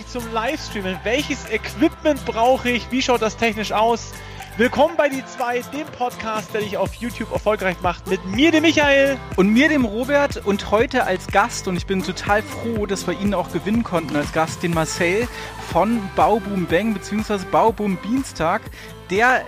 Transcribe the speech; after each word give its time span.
ich 0.00 0.06
zum 0.06 0.32
Livestreamen? 0.32 0.98
Welches 1.04 1.48
Equipment 1.50 2.24
brauche 2.24 2.70
ich? 2.70 2.90
Wie 2.90 3.02
schaut 3.02 3.22
das 3.22 3.36
technisch 3.36 3.72
aus? 3.72 4.12
Willkommen 4.56 4.94
bei 4.96 5.08
die 5.08 5.24
zwei, 5.26 5.60
dem 5.60 5.86
Podcast, 5.86 6.52
der 6.52 6.62
dich 6.62 6.76
auf 6.76 6.94
YouTube 6.94 7.32
erfolgreich 7.32 7.76
macht, 7.82 8.06
mit 8.08 8.24
mir, 8.24 8.50
dem 8.50 8.62
Michael. 8.62 9.16
Und 9.36 9.52
mir, 9.52 9.68
dem 9.68 9.84
Robert. 9.84 10.44
Und 10.44 10.70
heute 10.70 11.04
als 11.04 11.26
Gast, 11.28 11.68
und 11.68 11.76
ich 11.76 11.86
bin 11.86 12.02
total 12.02 12.42
froh, 12.42 12.86
dass 12.86 13.06
wir 13.06 13.18
ihn 13.20 13.34
auch 13.34 13.52
gewinnen 13.52 13.82
konnten 13.82 14.16
als 14.16 14.32
Gast, 14.32 14.62
den 14.62 14.72
Marcel 14.72 15.28
von 15.70 16.00
Bauboom 16.16 16.66
Bang 16.66 16.94
bzw. 16.94 17.38
Bauboom 17.50 17.98
Dienstag, 18.02 18.62
der 19.10 19.42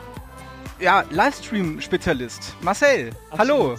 ja, 0.82 1.04
Livestream-Spezialist. 1.10 2.56
Marcel, 2.60 3.10
hallo. 3.36 3.76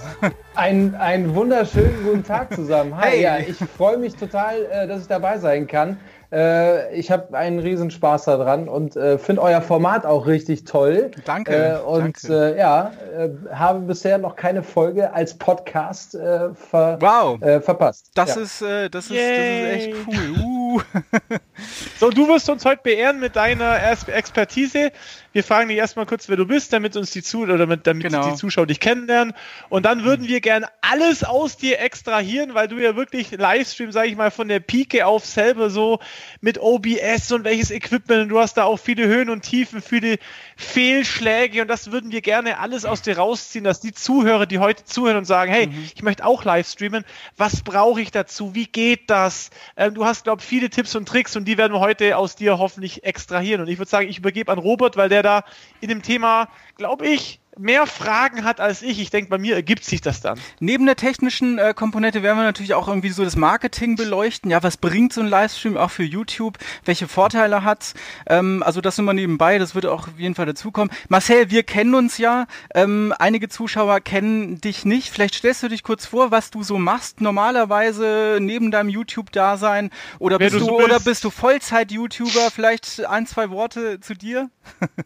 Ein, 0.55 0.95
einen 0.95 1.35
wunderschönen 1.35 2.03
guten 2.03 2.23
Tag 2.23 2.53
zusammen. 2.55 2.95
Hi, 2.97 3.09
hey. 3.09 3.21
ja, 3.21 3.37
ich 3.39 3.57
freue 3.57 3.97
mich 3.97 4.15
total, 4.15 4.65
äh, 4.71 4.87
dass 4.87 5.01
ich 5.01 5.07
dabei 5.07 5.37
sein 5.37 5.67
kann. 5.67 5.99
Äh, 6.33 6.95
ich 6.95 7.11
habe 7.11 7.37
einen 7.37 7.59
riesen 7.59 7.91
Spaß 7.91 8.25
daran 8.25 8.67
und 8.67 8.95
äh, 8.95 9.19
finde 9.19 9.43
euer 9.43 9.61
Format 9.61 10.05
auch 10.05 10.25
richtig 10.25 10.63
toll. 10.63 11.11
Danke. 11.25 11.53
Äh, 11.53 11.79
und 11.87 12.23
danke. 12.23 12.55
Äh, 12.55 12.59
ja, 12.59 12.91
äh, 13.15 13.29
habe 13.53 13.81
bisher 13.81 14.17
noch 14.17 14.35
keine 14.35 14.63
Folge 14.63 15.13
als 15.13 15.37
Podcast 15.37 16.15
äh, 16.15 16.49
ver 16.55 16.97
wow. 16.99 17.39
verpasst. 17.63 18.09
Das, 18.15 18.35
ja. 18.35 18.41
ist, 18.41 18.61
das, 18.61 18.71
ist, 18.71 18.95
das 18.95 19.05
ist 19.05 19.17
echt 19.17 19.95
cool. 20.07 20.43
Uh. 20.43 20.62
so, 21.99 22.09
du 22.09 22.27
wirst 22.27 22.49
uns 22.49 22.65
heute 22.65 22.81
beehren 22.83 23.19
mit 23.19 23.35
deiner 23.35 23.79
Expertise. 24.07 24.91
Wir 25.33 25.43
fragen 25.43 25.67
dich 25.67 25.77
erstmal 25.77 26.05
kurz, 26.05 26.29
wer 26.29 26.37
du 26.37 26.45
bist, 26.45 26.71
damit 26.73 26.95
uns 26.95 27.09
die, 27.09 27.23
Zu 27.23 27.41
oder 27.41 27.57
damit, 27.57 27.87
damit 27.87 28.03
genau. 28.03 28.29
die 28.29 28.35
Zuschauer 28.35 28.67
dich 28.67 28.79
kennenlernen. 28.79 29.33
Und 29.69 29.83
dann 29.83 30.03
würden 30.03 30.27
wir 30.27 30.41
gerne 30.41 30.67
alles 30.81 31.23
aus 31.23 31.57
dir 31.57 31.79
extrahieren, 31.79 32.53
weil 32.53 32.67
du 32.67 32.77
ja 32.77 32.95
wirklich 32.95 33.31
Livestream, 33.31 33.91
sage 33.91 34.09
ich 34.09 34.15
mal, 34.15 34.29
von 34.29 34.47
der 34.47 34.59
Pike 34.59 35.07
auf 35.07 35.25
selber 35.25 35.71
so 35.71 35.99
mit 36.41 36.59
OBS 36.59 37.31
und 37.31 37.45
welches 37.45 37.71
Equipment. 37.71 38.31
Du 38.31 38.39
hast 38.39 38.57
da 38.57 38.65
auch 38.65 38.77
viele 38.77 39.07
Höhen 39.07 39.31
und 39.31 39.41
Tiefen, 39.41 39.81
viele 39.81 40.19
Fehlschläge 40.55 41.63
und 41.63 41.67
das 41.67 41.91
würden 41.91 42.11
wir 42.11 42.21
gerne 42.21 42.59
alles 42.59 42.85
aus 42.85 43.01
dir 43.01 43.17
rausziehen, 43.17 43.63
dass 43.63 43.79
die 43.79 43.93
Zuhörer, 43.93 44.45
die 44.45 44.59
heute 44.59 44.85
zuhören 44.85 45.17
und 45.17 45.25
sagen, 45.25 45.51
hey, 45.51 45.65
mhm. 45.65 45.89
ich 45.95 46.03
möchte 46.03 46.25
auch 46.25 46.43
live 46.43 46.67
streamen, 46.67 47.05
was 47.37 47.63
brauche 47.63 48.01
ich 48.01 48.11
dazu? 48.11 48.53
Wie 48.53 48.67
geht 48.67 49.09
das? 49.09 49.49
Ähm, 49.77 49.95
du 49.95 50.05
hast, 50.05 50.25
glaube 50.25 50.41
ich, 50.41 50.47
viele 50.53 50.69
Tipps 50.69 50.95
und 50.95 51.07
Tricks 51.07 51.35
und 51.35 51.45
die 51.45 51.57
werden 51.57 51.73
wir 51.73 51.79
heute 51.79 52.15
aus 52.15 52.35
dir 52.35 52.59
hoffentlich 52.59 53.03
extrahieren. 53.03 53.61
Und 53.61 53.69
ich 53.69 53.79
würde 53.79 53.89
sagen, 53.89 54.07
ich 54.07 54.19
übergebe 54.19 54.51
an 54.51 54.59
Robert, 54.59 54.95
weil 54.97 55.09
der 55.09 55.23
da 55.23 55.45
in 55.81 55.89
dem 55.89 56.03
Thema, 56.03 56.47
glaube 56.77 57.07
ich, 57.07 57.39
mehr 57.57 57.87
Fragen 57.87 58.43
hat 58.43 58.59
als 58.59 58.81
ich. 58.81 58.99
Ich 58.99 59.09
denke, 59.09 59.29
bei 59.29 59.37
mir 59.37 59.55
ergibt 59.55 59.85
sich 59.85 60.01
das 60.01 60.21
dann. 60.21 60.39
Neben 60.59 60.85
der 60.85 60.95
technischen 60.95 61.57
äh, 61.57 61.73
Komponente 61.75 62.23
werden 62.23 62.37
wir 62.37 62.43
natürlich 62.43 62.73
auch 62.73 62.87
irgendwie 62.87 63.09
so 63.09 63.23
das 63.23 63.35
Marketing 63.35 63.95
beleuchten. 63.95 64.49
Ja, 64.51 64.63
was 64.63 64.77
bringt 64.77 65.13
so 65.13 65.21
ein 65.21 65.27
Livestream 65.27 65.77
auch 65.77 65.91
für 65.91 66.03
YouTube? 66.03 66.57
Welche 66.85 67.07
Vorteile 67.07 67.63
hat 67.63 67.93
ähm, 68.27 68.63
Also 68.65 68.81
das 68.81 68.97
immer 68.99 69.13
nebenbei, 69.13 69.57
das 69.57 69.75
wird 69.75 69.85
auch 69.85 70.07
auf 70.07 70.19
jeden 70.19 70.35
Fall 70.35 70.45
dazukommen. 70.45 70.91
Marcel, 71.09 71.49
wir 71.49 71.63
kennen 71.63 71.95
uns 71.95 72.17
ja. 72.17 72.45
Ähm, 72.73 73.13
einige 73.19 73.49
Zuschauer 73.49 73.99
kennen 73.99 74.59
dich 74.61 74.85
nicht. 74.85 75.09
Vielleicht 75.09 75.35
stellst 75.35 75.63
du 75.63 75.67
dich 75.67 75.83
kurz 75.83 76.05
vor, 76.05 76.31
was 76.31 76.51
du 76.51 76.63
so 76.63 76.77
machst 76.77 77.21
normalerweise 77.21 78.37
neben 78.39 78.71
deinem 78.71 78.89
YouTube-Dasein. 78.89 79.91
Oder, 80.19 80.37
bist 80.39 80.55
du, 80.55 80.59
so 80.59 80.79
oder 80.79 80.99
bist 80.99 81.23
du 81.23 81.29
Vollzeit-YouTuber? 81.29 82.51
Vielleicht 82.53 83.05
ein, 83.05 83.27
zwei 83.27 83.49
Worte 83.49 83.99
zu 83.99 84.13
dir? 84.13 84.49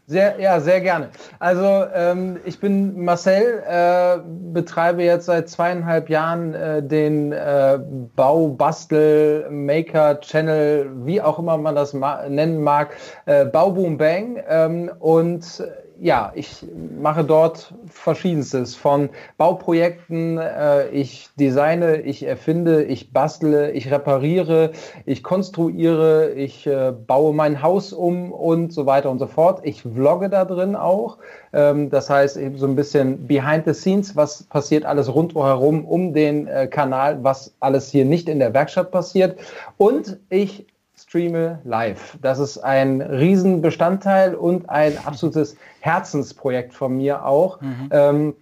Sehr, 0.06 0.40
ja, 0.40 0.60
sehr 0.60 0.80
gerne. 0.80 1.10
Also 1.38 1.84
ähm, 1.94 2.37
ich 2.44 2.60
bin 2.60 3.04
Marcel, 3.04 3.62
äh, 3.68 4.18
betreibe 4.52 5.02
jetzt 5.02 5.26
seit 5.26 5.48
zweieinhalb 5.48 6.08
Jahren 6.08 6.54
äh, 6.54 6.82
den 6.82 7.32
äh, 7.32 7.78
Bau, 8.16 8.48
Bastel, 8.48 9.48
Maker 9.50 10.20
Channel, 10.20 10.90
wie 11.04 11.20
auch 11.20 11.38
immer 11.38 11.56
man 11.56 11.74
das 11.74 11.94
ma 11.94 12.28
nennen 12.28 12.62
mag, 12.62 12.96
äh, 13.26 13.44
Bauboom 13.44 13.98
Bang. 13.98 14.42
Ähm, 14.48 14.90
und 14.98 15.62
ja, 16.00 16.32
ich 16.34 16.64
mache 17.00 17.24
dort 17.24 17.74
verschiedenstes 17.86 18.76
von 18.76 19.08
Bauprojekten. 19.36 20.38
Äh, 20.38 20.88
ich 20.90 21.28
designe, 21.38 22.00
ich 22.02 22.24
erfinde, 22.24 22.84
ich 22.84 23.12
bastle, 23.12 23.72
ich 23.72 23.90
repariere, 23.90 24.72
ich 25.06 25.22
konstruiere, 25.22 26.30
ich 26.30 26.66
äh, 26.66 26.92
baue 26.92 27.34
mein 27.34 27.62
Haus 27.62 27.92
um 27.92 28.32
und 28.32 28.72
so 28.72 28.86
weiter 28.86 29.10
und 29.10 29.18
so 29.18 29.26
fort. 29.26 29.60
Ich 29.64 29.82
vlogge 29.82 30.28
da 30.28 30.44
drin 30.44 30.76
auch. 30.76 31.18
Ähm, 31.52 31.90
das 31.90 32.10
heißt, 32.10 32.36
eben 32.36 32.58
so 32.58 32.66
ein 32.66 32.76
bisschen 32.76 33.26
behind 33.26 33.64
the 33.66 33.74
scenes, 33.74 34.14
was 34.14 34.44
passiert 34.44 34.84
alles 34.84 35.12
rundherum 35.12 35.84
um 35.84 36.12
den 36.12 36.46
äh, 36.46 36.66
Kanal, 36.68 37.24
was 37.24 37.54
alles 37.60 37.90
hier 37.90 38.04
nicht 38.04 38.28
in 38.28 38.38
der 38.38 38.54
Werkstatt 38.54 38.90
passiert. 38.90 39.38
Und 39.76 40.18
ich 40.30 40.66
streame 41.08 41.58
live. 41.64 42.18
Das 42.20 42.38
ist 42.38 42.58
ein 42.58 43.00
Riesenbestandteil 43.00 44.34
und 44.34 44.68
ein 44.68 44.98
absolutes 45.06 45.56
Herzensprojekt 45.80 46.74
von 46.74 46.96
mir 46.96 47.24
auch. 47.24 47.60
Mhm. 47.62 47.88
Ähm, 47.90 48.34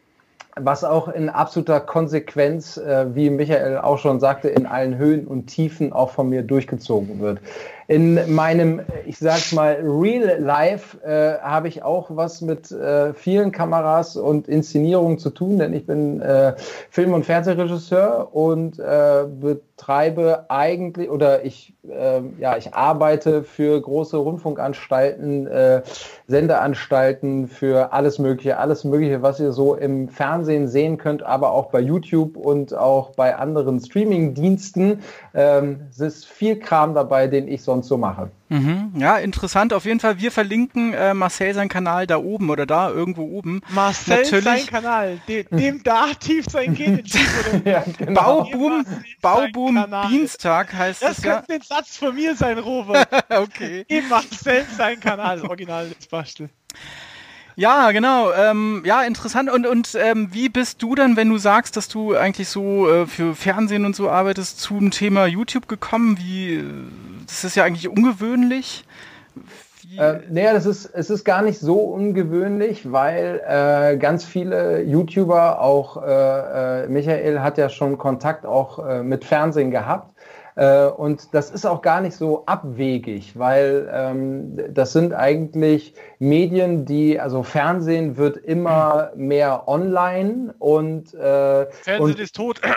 was 0.58 0.84
auch 0.84 1.08
in 1.08 1.28
absoluter 1.28 1.80
Konsequenz, 1.80 2.78
äh, 2.78 3.14
wie 3.14 3.30
Michael 3.30 3.78
auch 3.78 3.98
schon 3.98 4.20
sagte, 4.20 4.48
in 4.48 4.66
allen 4.66 4.96
Höhen 4.96 5.26
und 5.26 5.46
Tiefen 5.46 5.92
auch 5.92 6.10
von 6.10 6.28
mir 6.30 6.42
durchgezogen 6.42 7.20
wird. 7.20 7.40
In 7.88 8.34
meinem, 8.34 8.80
ich 9.04 9.18
sag's 9.18 9.52
mal, 9.52 9.78
Real 9.80 10.40
Life 10.40 10.98
äh, 11.04 11.38
habe 11.40 11.68
ich 11.68 11.84
auch 11.84 12.08
was 12.10 12.40
mit 12.40 12.72
äh, 12.72 13.14
vielen 13.14 13.52
Kameras 13.52 14.16
und 14.16 14.48
Inszenierungen 14.48 15.18
zu 15.18 15.30
tun, 15.30 15.58
denn 15.58 15.72
ich 15.72 15.86
bin 15.86 16.20
äh, 16.20 16.54
Film- 16.90 17.14
und 17.14 17.24
Fernsehregisseur 17.24 18.34
und 18.34 18.80
äh, 18.80 19.24
betreibe 19.28 20.46
eigentlich 20.48 21.10
oder 21.10 21.44
ich 21.44 21.74
äh, 21.88 22.22
ja 22.40 22.56
ich 22.56 22.74
arbeite 22.74 23.44
für 23.44 23.80
große 23.80 24.16
Rundfunkanstalten, 24.16 25.46
äh, 25.46 25.82
Sendeanstalten, 26.26 27.46
für 27.46 27.92
alles 27.92 28.18
Mögliche, 28.18 28.58
alles 28.58 28.82
Mögliche, 28.82 29.22
was 29.22 29.38
ihr 29.38 29.52
so 29.52 29.76
im 29.76 30.08
Fernsehen 30.08 30.66
sehen 30.66 30.98
könnt, 30.98 31.22
aber 31.22 31.52
auch 31.52 31.66
bei 31.66 31.80
YouTube 31.80 32.36
und 32.36 32.74
auch 32.74 33.10
bei 33.10 33.36
anderen 33.36 33.78
Streaming-Diensten. 33.78 35.02
Ähm, 35.34 35.82
es 35.90 36.00
ist 36.00 36.26
viel 36.26 36.58
Kram 36.58 36.94
dabei, 36.94 37.28
den 37.28 37.46
ich 37.46 37.62
sonst 37.62 37.75
so 37.84 37.96
mache. 37.96 38.30
Mhm. 38.48 38.92
Ja, 38.96 39.18
interessant. 39.18 39.72
Auf 39.72 39.84
jeden 39.84 40.00
Fall, 40.00 40.18
wir 40.18 40.30
verlinken 40.30 40.92
äh, 40.92 41.14
Marcel 41.14 41.54
seinen 41.54 41.68
Kanal 41.68 42.06
da 42.06 42.18
oben 42.18 42.50
oder 42.50 42.66
da 42.66 42.90
irgendwo 42.90 43.22
oben. 43.22 43.60
Marcel 43.70 44.22
Natürlich. 44.22 44.44
sein 44.44 44.66
Kanal, 44.66 45.18
dem, 45.28 45.46
dem 45.50 45.82
da 45.82 46.06
tief 46.18 46.46
sein 46.48 46.74
geht. 46.74 47.08
ja, 47.64 47.84
genau. 47.98 48.42
Bauboom, 48.42 48.86
Bauboom 49.20 49.86
Dienstag 50.10 50.72
heißt 50.72 51.02
das. 51.02 51.16
Das 51.16 51.22
könnte 51.22 51.52
ja. 51.52 51.54
ein 51.56 51.62
Satz 51.62 51.96
von 51.96 52.14
mir 52.14 52.34
sein, 52.36 52.58
Robert. 52.58 53.08
okay. 53.30 53.84
Dem 53.84 54.08
Marcel 54.08 54.64
sein 54.76 55.00
Kanal, 55.00 55.42
Original 55.42 55.88
des 55.88 56.06
Bastel. 56.06 56.48
Ja, 57.58 57.90
genau. 57.92 58.32
Ähm, 58.32 58.82
ja, 58.84 59.02
interessant. 59.02 59.50
Und, 59.50 59.66
und 59.66 59.96
ähm, 59.98 60.28
wie 60.30 60.50
bist 60.50 60.82
du 60.82 60.94
dann, 60.94 61.16
wenn 61.16 61.30
du 61.30 61.38
sagst, 61.38 61.78
dass 61.78 61.88
du 61.88 62.14
eigentlich 62.14 62.50
so 62.50 62.86
äh, 62.86 63.06
für 63.06 63.34
Fernsehen 63.34 63.86
und 63.86 63.96
so 63.96 64.10
arbeitest, 64.10 64.60
zum 64.60 64.90
Thema 64.90 65.24
YouTube 65.24 65.66
gekommen? 65.66 66.18
Wie, 66.18 66.62
das 67.26 67.44
ist 67.44 67.56
ja 67.56 67.64
eigentlich 67.64 67.88
ungewöhnlich. 67.88 68.84
Äh, 69.96 70.18
naja, 70.30 70.52
das 70.52 70.66
ist, 70.66 70.86
es 70.86 71.10
ist 71.10 71.24
gar 71.24 71.42
nicht 71.42 71.60
so 71.60 71.78
ungewöhnlich, 71.78 72.90
weil 72.90 73.40
äh, 73.46 73.96
ganz 73.96 74.24
viele 74.24 74.82
YouTuber, 74.82 75.60
auch 75.60 76.02
äh, 76.02 76.84
äh 76.84 76.88
Michael 76.88 77.40
hat 77.40 77.56
ja 77.56 77.68
schon 77.68 77.96
Kontakt 77.96 78.44
auch 78.44 78.84
äh, 78.84 79.02
mit 79.02 79.24
Fernsehen 79.24 79.70
gehabt. 79.70 80.12
Äh, 80.56 80.86
und 80.86 81.34
das 81.34 81.50
ist 81.50 81.66
auch 81.66 81.82
gar 81.82 82.00
nicht 82.00 82.16
so 82.16 82.44
abwegig, 82.46 83.38
weil 83.38 83.88
ähm, 83.92 84.58
das 84.72 84.94
sind 84.94 85.12
eigentlich 85.12 85.92
Medien, 86.18 86.86
die, 86.86 87.20
also 87.20 87.42
Fernsehen 87.42 88.16
wird 88.16 88.38
immer 88.38 89.10
mehr 89.14 89.68
online 89.68 90.54
und 90.58 91.12
äh, 91.12 91.66
Fernsehen 91.66 92.00
und, 92.00 92.18
ist 92.18 92.34
tot. 92.34 92.60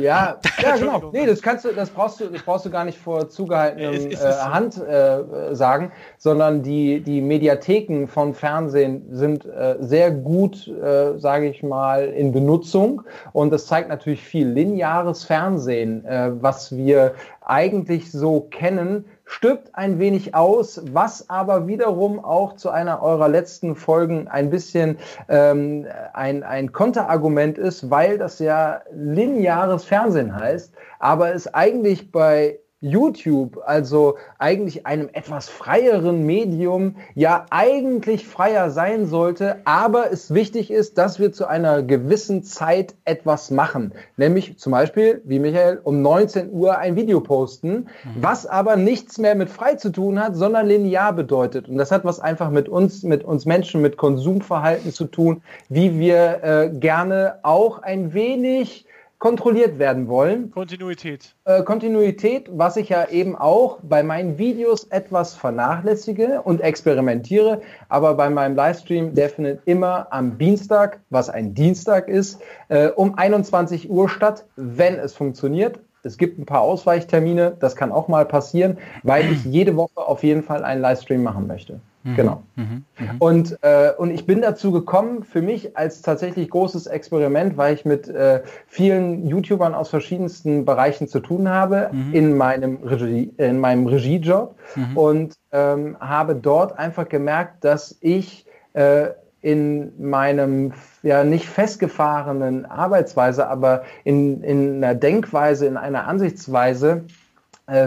Ja, 0.00 0.38
ja 0.62 0.76
genau. 0.76 1.10
Nee, 1.12 1.26
das 1.26 1.42
kannst 1.42 1.64
du, 1.64 1.72
das 1.72 1.90
brauchst 1.90 2.20
du, 2.20 2.26
das 2.26 2.42
brauchst 2.42 2.64
du 2.66 2.70
gar 2.70 2.84
nicht 2.84 2.98
vor 2.98 3.28
zugehaltener 3.28 3.92
äh, 3.92 4.12
äh, 4.12 4.16
Hand 4.16 4.78
äh, 4.78 5.54
sagen, 5.54 5.92
sondern 6.18 6.62
die, 6.62 7.00
die 7.00 7.20
Mediatheken 7.20 8.06
von 8.08 8.34
Fernsehen 8.34 9.04
sind 9.10 9.44
äh, 9.44 9.76
sehr 9.80 10.10
gut, 10.10 10.66
äh, 10.68 11.18
sage 11.18 11.48
ich 11.48 11.62
mal, 11.62 12.06
in 12.06 12.32
Benutzung. 12.32 13.02
Und 13.32 13.52
das 13.52 13.66
zeigt 13.66 13.90
natürlich 13.90 14.22
viel 14.22 14.48
lineares 14.48 15.24
Fernsehen, 15.24 16.04
äh, 16.04 16.30
was 16.40 16.74
wir 16.74 17.14
eigentlich 17.44 18.10
so 18.10 18.40
kennen, 18.40 19.04
stirbt 19.24 19.70
ein 19.74 19.98
wenig 19.98 20.34
aus, 20.34 20.82
was 20.92 21.28
aber 21.28 21.66
wiederum 21.66 22.24
auch 22.24 22.54
zu 22.54 22.70
einer 22.70 23.02
eurer 23.02 23.28
letzten 23.28 23.74
Folgen 23.76 24.28
ein 24.28 24.50
bisschen 24.50 24.98
ähm, 25.28 25.86
ein, 26.12 26.42
ein 26.42 26.72
Konterargument 26.72 27.58
ist, 27.58 27.90
weil 27.90 28.18
das 28.18 28.38
ja 28.38 28.82
lineares 28.92 29.84
Fernsehen 29.84 30.34
heißt, 30.34 30.74
aber 30.98 31.34
es 31.34 31.52
eigentlich 31.52 32.10
bei 32.10 32.58
YouTube, 32.80 33.58
also 33.64 34.16
eigentlich 34.38 34.86
einem 34.86 35.08
etwas 35.12 35.48
freieren 35.48 36.26
Medium, 36.26 36.96
ja 37.14 37.46
eigentlich 37.50 38.26
freier 38.26 38.70
sein 38.70 39.06
sollte, 39.06 39.56
aber 39.64 40.12
es 40.12 40.34
wichtig 40.34 40.70
ist, 40.70 40.98
dass 40.98 41.18
wir 41.18 41.32
zu 41.32 41.46
einer 41.46 41.82
gewissen 41.82 42.42
Zeit 42.42 42.94
etwas 43.06 43.50
machen. 43.50 43.92
Nämlich 44.18 44.58
zum 44.58 44.72
Beispiel, 44.72 45.22
wie 45.24 45.38
Michael, 45.38 45.80
um 45.84 46.02
19 46.02 46.52
Uhr 46.52 46.76
ein 46.76 46.96
Video 46.96 47.20
posten, 47.20 47.70
mhm. 47.70 47.88
was 48.20 48.46
aber 48.46 48.76
nichts 48.76 49.16
mehr 49.16 49.34
mit 49.34 49.48
frei 49.48 49.76
zu 49.76 49.90
tun 49.90 50.20
hat, 50.22 50.36
sondern 50.36 50.66
linear 50.66 51.14
bedeutet. 51.14 51.70
Und 51.70 51.78
das 51.78 51.90
hat 51.90 52.04
was 52.04 52.20
einfach 52.20 52.50
mit 52.50 52.68
uns, 52.68 53.02
mit 53.02 53.24
uns 53.24 53.46
Menschen, 53.46 53.80
mit 53.80 53.96
Konsumverhalten 53.96 54.92
zu 54.92 55.06
tun, 55.06 55.42
wie 55.70 55.98
wir 55.98 56.42
äh, 56.42 56.70
gerne 56.70 57.38
auch 57.42 57.82
ein 57.82 58.12
wenig 58.12 58.86
kontrolliert 59.18 59.78
werden 59.78 60.08
wollen. 60.08 60.50
Kontinuität. 60.50 61.34
Äh, 61.44 61.62
Kontinuität, 61.62 62.48
was 62.50 62.76
ich 62.76 62.90
ja 62.90 63.08
eben 63.08 63.36
auch 63.36 63.78
bei 63.82 64.02
meinen 64.02 64.38
Videos 64.38 64.84
etwas 64.84 65.34
vernachlässige 65.34 66.42
und 66.42 66.60
experimentiere, 66.60 67.62
aber 67.88 68.14
bei 68.14 68.28
meinem 68.28 68.54
Livestream, 68.56 69.14
der 69.14 69.30
findet 69.30 69.60
immer 69.64 70.08
am 70.10 70.38
Dienstag, 70.38 71.00
was 71.10 71.30
ein 71.30 71.54
Dienstag 71.54 72.08
ist, 72.08 72.40
äh, 72.68 72.88
um 72.88 73.16
21 73.16 73.90
Uhr 73.90 74.08
statt, 74.08 74.44
wenn 74.56 74.96
es 74.98 75.14
funktioniert. 75.14 75.80
Es 76.02 76.18
gibt 76.18 76.38
ein 76.38 76.46
paar 76.46 76.60
Ausweichtermine, 76.60 77.56
das 77.58 77.74
kann 77.74 77.90
auch 77.90 78.06
mal 78.06 78.26
passieren, 78.26 78.78
weil 79.02 79.32
ich 79.32 79.44
jede 79.44 79.76
Woche 79.76 79.96
auf 79.96 80.22
jeden 80.22 80.42
Fall 80.42 80.62
einen 80.64 80.80
Livestream 80.80 81.22
machen 81.22 81.46
möchte. 81.46 81.80
Mhm. 82.06 82.14
Genau. 82.14 82.42
Mhm. 82.54 82.84
Mhm. 82.98 83.16
Und, 83.18 83.58
äh, 83.62 83.90
und 83.98 84.12
ich 84.12 84.26
bin 84.26 84.40
dazu 84.40 84.70
gekommen, 84.70 85.24
für 85.24 85.42
mich 85.42 85.76
als 85.76 86.02
tatsächlich 86.02 86.48
großes 86.48 86.86
Experiment, 86.86 87.56
weil 87.56 87.74
ich 87.74 87.84
mit 87.84 88.08
äh, 88.08 88.42
vielen 88.68 89.26
YouTubern 89.26 89.74
aus 89.74 89.88
verschiedensten 89.88 90.64
Bereichen 90.64 91.08
zu 91.08 91.18
tun 91.18 91.48
habe 91.48 91.90
mhm. 91.92 92.14
in 92.14 92.36
meinem 92.36 92.76
Regie, 92.84 93.32
in 93.38 93.58
meinem 93.58 93.86
Regiejob 93.88 94.54
mhm. 94.76 94.96
und 94.96 95.34
ähm, 95.50 95.96
habe 95.98 96.36
dort 96.36 96.78
einfach 96.78 97.08
gemerkt, 97.08 97.64
dass 97.64 97.98
ich 98.00 98.46
äh, 98.74 99.08
in 99.42 99.92
meinem 99.98 100.72
ja 101.02 101.24
nicht 101.24 101.46
festgefahrenen 101.48 102.66
Arbeitsweise, 102.66 103.48
aber 103.48 103.82
in, 104.04 104.42
in 104.42 104.76
einer 104.82 104.94
Denkweise, 104.94 105.66
in 105.66 105.76
einer 105.76 106.06
Ansichtsweise 106.06 107.04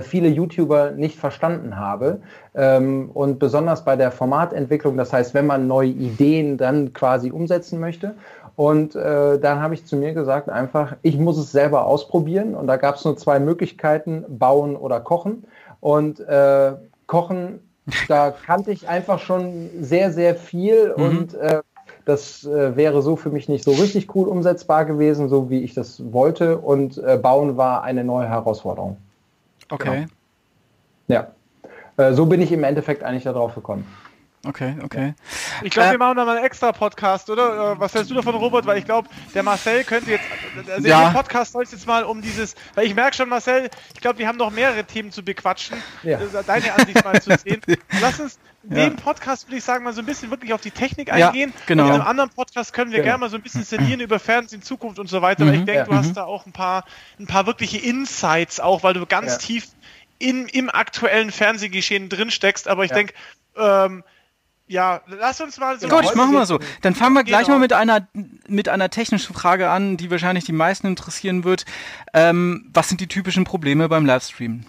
viele 0.02 0.28
YouTuber 0.28 0.92
nicht 0.92 1.18
verstanden 1.18 1.78
habe. 1.78 2.20
Ähm, 2.54 3.10
und 3.14 3.40
besonders 3.40 3.86
bei 3.86 3.96
der 3.96 4.12
Formatentwicklung, 4.12 4.98
das 4.98 5.14
heißt, 5.14 5.34
wenn 5.34 5.48
man 5.48 5.68
neue 5.68 5.90
Ideen 5.90 6.58
dann 6.58 6.92
quasi 6.94 7.32
umsetzen 7.32 7.80
möchte. 7.80 8.16
Und 8.58 8.94
äh, 8.94 9.40
dann 9.40 9.62
habe 9.62 9.74
ich 9.74 9.86
zu 9.86 9.96
mir 9.96 10.14
gesagt, 10.14 10.50
einfach, 10.50 10.98
ich 11.02 11.18
muss 11.18 11.38
es 11.38 11.54
selber 11.54 11.86
ausprobieren. 11.86 12.56
Und 12.56 12.68
da 12.68 12.76
gab 12.76 12.96
es 12.96 13.06
nur 13.06 13.16
zwei 13.16 13.40
Möglichkeiten, 13.40 14.26
bauen 14.28 14.76
oder 14.76 15.00
kochen. 15.00 15.46
Und 15.80 16.20
äh, 16.20 16.74
kochen, 17.08 17.60
da 18.10 18.32
kannte 18.32 18.72
ich 18.72 18.90
einfach 18.90 19.20
schon 19.20 19.70
sehr, 19.80 20.12
sehr 20.12 20.36
viel. 20.36 20.94
Mhm. 20.98 21.04
Und 21.04 21.34
äh, 21.36 21.62
das 22.04 22.44
äh, 22.44 22.76
wäre 22.76 23.02
so 23.02 23.16
für 23.16 23.30
mich 23.30 23.48
nicht 23.48 23.64
so 23.64 23.72
richtig 23.72 24.14
cool 24.14 24.28
umsetzbar 24.28 24.84
gewesen, 24.84 25.30
so 25.30 25.50
wie 25.50 25.62
ich 25.64 25.74
das 25.74 26.12
wollte. 26.12 26.58
Und 26.58 26.98
äh, 26.98 27.18
bauen 27.18 27.56
war 27.56 27.84
eine 27.84 28.04
neue 28.04 28.28
Herausforderung. 28.28 28.98
Okay. 29.70 30.08
Genau. 30.08 30.08
Ja. 31.08 31.34
Äh, 31.98 32.14
so 32.14 32.26
bin 32.26 32.42
ich 32.42 32.52
im 32.52 32.64
Endeffekt 32.64 33.04
eigentlich 33.04 33.24
darauf 33.24 33.56
gekommen. 33.56 33.86
Okay, 34.46 34.76
okay. 34.84 35.16
Ich 35.64 35.72
glaube, 35.72 35.90
äh, 35.90 35.92
wir 35.92 35.98
machen 35.98 36.16
da 36.16 36.24
mal 36.24 36.38
einen 36.38 36.46
extra 36.46 36.72
Podcast, 36.72 37.30
oder? 37.30 37.74
Äh, 37.74 37.80
was 37.80 37.94
hältst 37.94 38.10
du 38.10 38.16
davon, 38.16 38.36
Robert? 38.36 38.66
Weil 38.66 38.78
ich 38.78 38.86
glaube, 38.86 39.10
der 39.34 39.44
Marcel 39.44 39.84
könnte 39.84 40.12
jetzt, 40.12 40.24
also 40.70 40.88
ja. 40.88 41.12
der 41.12 41.18
Podcast 41.18 41.52
soll 41.52 41.64
jetzt 41.64 41.86
mal 41.86 42.04
um 42.04 42.22
dieses, 42.22 42.56
weil 42.76 42.86
ich 42.86 42.96
merke 42.96 43.18
schon, 43.18 43.28
Marcel, 43.28 43.70
ich 43.94 44.00
glaube, 44.00 44.18
wir 44.18 44.28
haben 44.28 44.38
noch 44.38 44.50
mehrere 44.50 44.86
Themen 44.86 45.12
zu 45.12 45.24
bequatschen, 45.24 45.78
ja. 46.04 46.20
Äh, 46.20 46.44
deine 46.48 46.74
Ansicht 46.74 47.04
mal 47.04 47.22
zu 47.22 47.38
sehen. 47.38 47.62
Lass 48.02 48.22
uns 48.22 48.40
in 48.64 48.78
ja. 48.78 48.86
dem 48.86 48.96
Podcast, 48.96 49.48
würde 49.48 49.58
ich 49.58 49.64
sagen, 49.64 49.84
mal 49.84 49.92
so 49.94 50.02
ein 50.02 50.06
bisschen 50.06 50.30
wirklich 50.30 50.54
auf 50.54 50.62
die 50.62 50.72
Technik 50.72 51.12
eingehen. 51.12 51.54
Ja, 51.54 51.64
genau. 51.66 51.84
Und 51.84 51.90
in 51.90 51.96
einem 51.96 52.08
anderen 52.08 52.30
Podcast 52.30 52.72
können 52.72 52.92
wir 52.92 53.00
genau. 53.00 53.10
gerne 53.10 53.20
mal 53.20 53.30
so 53.30 53.36
ein 53.36 53.42
bisschen 53.42 53.64
sinnieren 53.64 54.00
über 54.00 54.20
Fernsehen, 54.20 54.62
Zukunft 54.62 55.00
und 55.00 55.08
so 55.08 55.22
weiter. 55.22 55.44
Mhm, 55.44 55.50
weil 55.50 55.56
ich 55.56 55.66
denke, 55.66 55.84
du 55.90 55.96
hast 55.96 56.10
mhm. 56.10 56.14
da 56.16 56.24
auch 56.24 56.46
ein 56.46 56.54
paar, 56.54 56.86
ein 57.20 57.28
paar 57.28 57.46
wirkliche 57.46 57.78
Insights 57.78 58.62
auch, 58.62 58.84
weil 58.84 58.94
du 58.94 59.06
ganz 59.06 59.38
tief 59.38 59.68
in, 60.18 60.48
im 60.48 60.70
aktuellen 60.70 61.32
Fernsehgeschehen 61.32 62.08
drin 62.08 62.32
steckst. 62.32 62.68
Aber 62.68 62.86
ich 62.86 62.92
denke, 62.92 63.14
ähm, 63.58 64.04
ja, 64.70 65.02
lass 65.08 65.42
uns 65.42 65.60
mal 65.60 65.80
so. 65.80 65.88
Gut, 65.88 66.16
machen 66.16 66.32
wir 66.32 66.46
so. 66.46 66.60
Dann 66.84 66.94
fangen 66.94 67.16
wir 67.16 67.24
gleich 67.24 67.46
genau. 67.46 67.58
mal 67.58 67.62
mit 67.62 67.74
einer, 67.74 68.08
mit 68.48 68.70
einer 68.70 68.90
technischen 68.92 69.34
Frage 69.34 69.70
an, 69.70 69.98
die 69.98 70.12
wahrscheinlich 70.12 70.46
die 70.46 70.54
meisten 70.54 70.86
interessieren 70.86 71.44
wird. 71.44 71.66
Ähm, 72.14 72.70
was 72.72 72.88
sind 72.88 73.02
die 73.02 73.08
typischen 73.08 73.46
Probleme 73.46 73.90
beim 73.90 74.06
Livestream? 74.06 74.66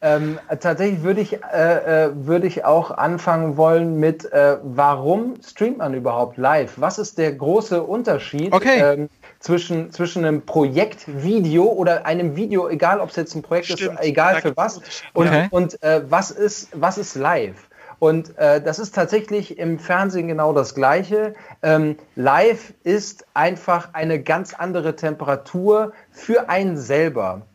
Ähm, 0.00 0.38
tatsächlich 0.60 1.02
würde 1.02 1.20
ich, 1.20 1.34
äh, 1.34 2.06
äh, 2.06 2.10
würde 2.14 2.46
ich 2.46 2.64
auch 2.64 2.90
anfangen 2.90 3.56
wollen 3.58 3.98
mit, 4.00 4.30
äh, 4.32 4.56
warum 4.62 5.34
streamt 5.46 5.78
man 5.78 5.92
überhaupt 5.94 6.38
live? 6.38 6.74
Was 6.76 6.98
ist 6.98 7.18
der 7.18 7.32
große 7.32 7.82
Unterschied 7.82 8.52
okay. 8.52 8.80
ähm, 8.80 9.08
zwischen, 9.40 9.90
zwischen 9.92 10.24
einem 10.24 10.42
Projektvideo 10.42 11.64
oder 11.64 12.06
einem 12.06 12.36
Video, 12.36 12.68
egal 12.68 13.00
ob 13.00 13.10
es 13.10 13.16
jetzt 13.16 13.34
ein 13.34 13.42
Projekt 13.42 13.66
Stimmt. 13.66 13.98
ist, 13.98 14.04
egal 14.04 14.40
für 14.40 14.56
was, 14.56 14.80
und, 15.12 15.28
okay. 15.28 15.48
und 15.50 15.82
äh, 15.82 16.02
was, 16.08 16.30
ist, 16.30 16.68
was 16.72 16.98
ist 16.98 17.16
live? 17.16 17.65
Und 17.98 18.36
äh, 18.38 18.60
das 18.60 18.78
ist 18.78 18.94
tatsächlich 18.94 19.58
im 19.58 19.78
Fernsehen 19.78 20.28
genau 20.28 20.52
das 20.52 20.74
Gleiche. 20.74 21.34
Ähm, 21.62 21.96
live 22.14 22.74
ist 22.82 23.26
einfach 23.34 23.94
eine 23.94 24.22
ganz 24.22 24.54
andere 24.54 24.96
Temperatur 24.96 25.92
für 26.10 26.48
einen 26.48 26.76
selber, 26.76 27.46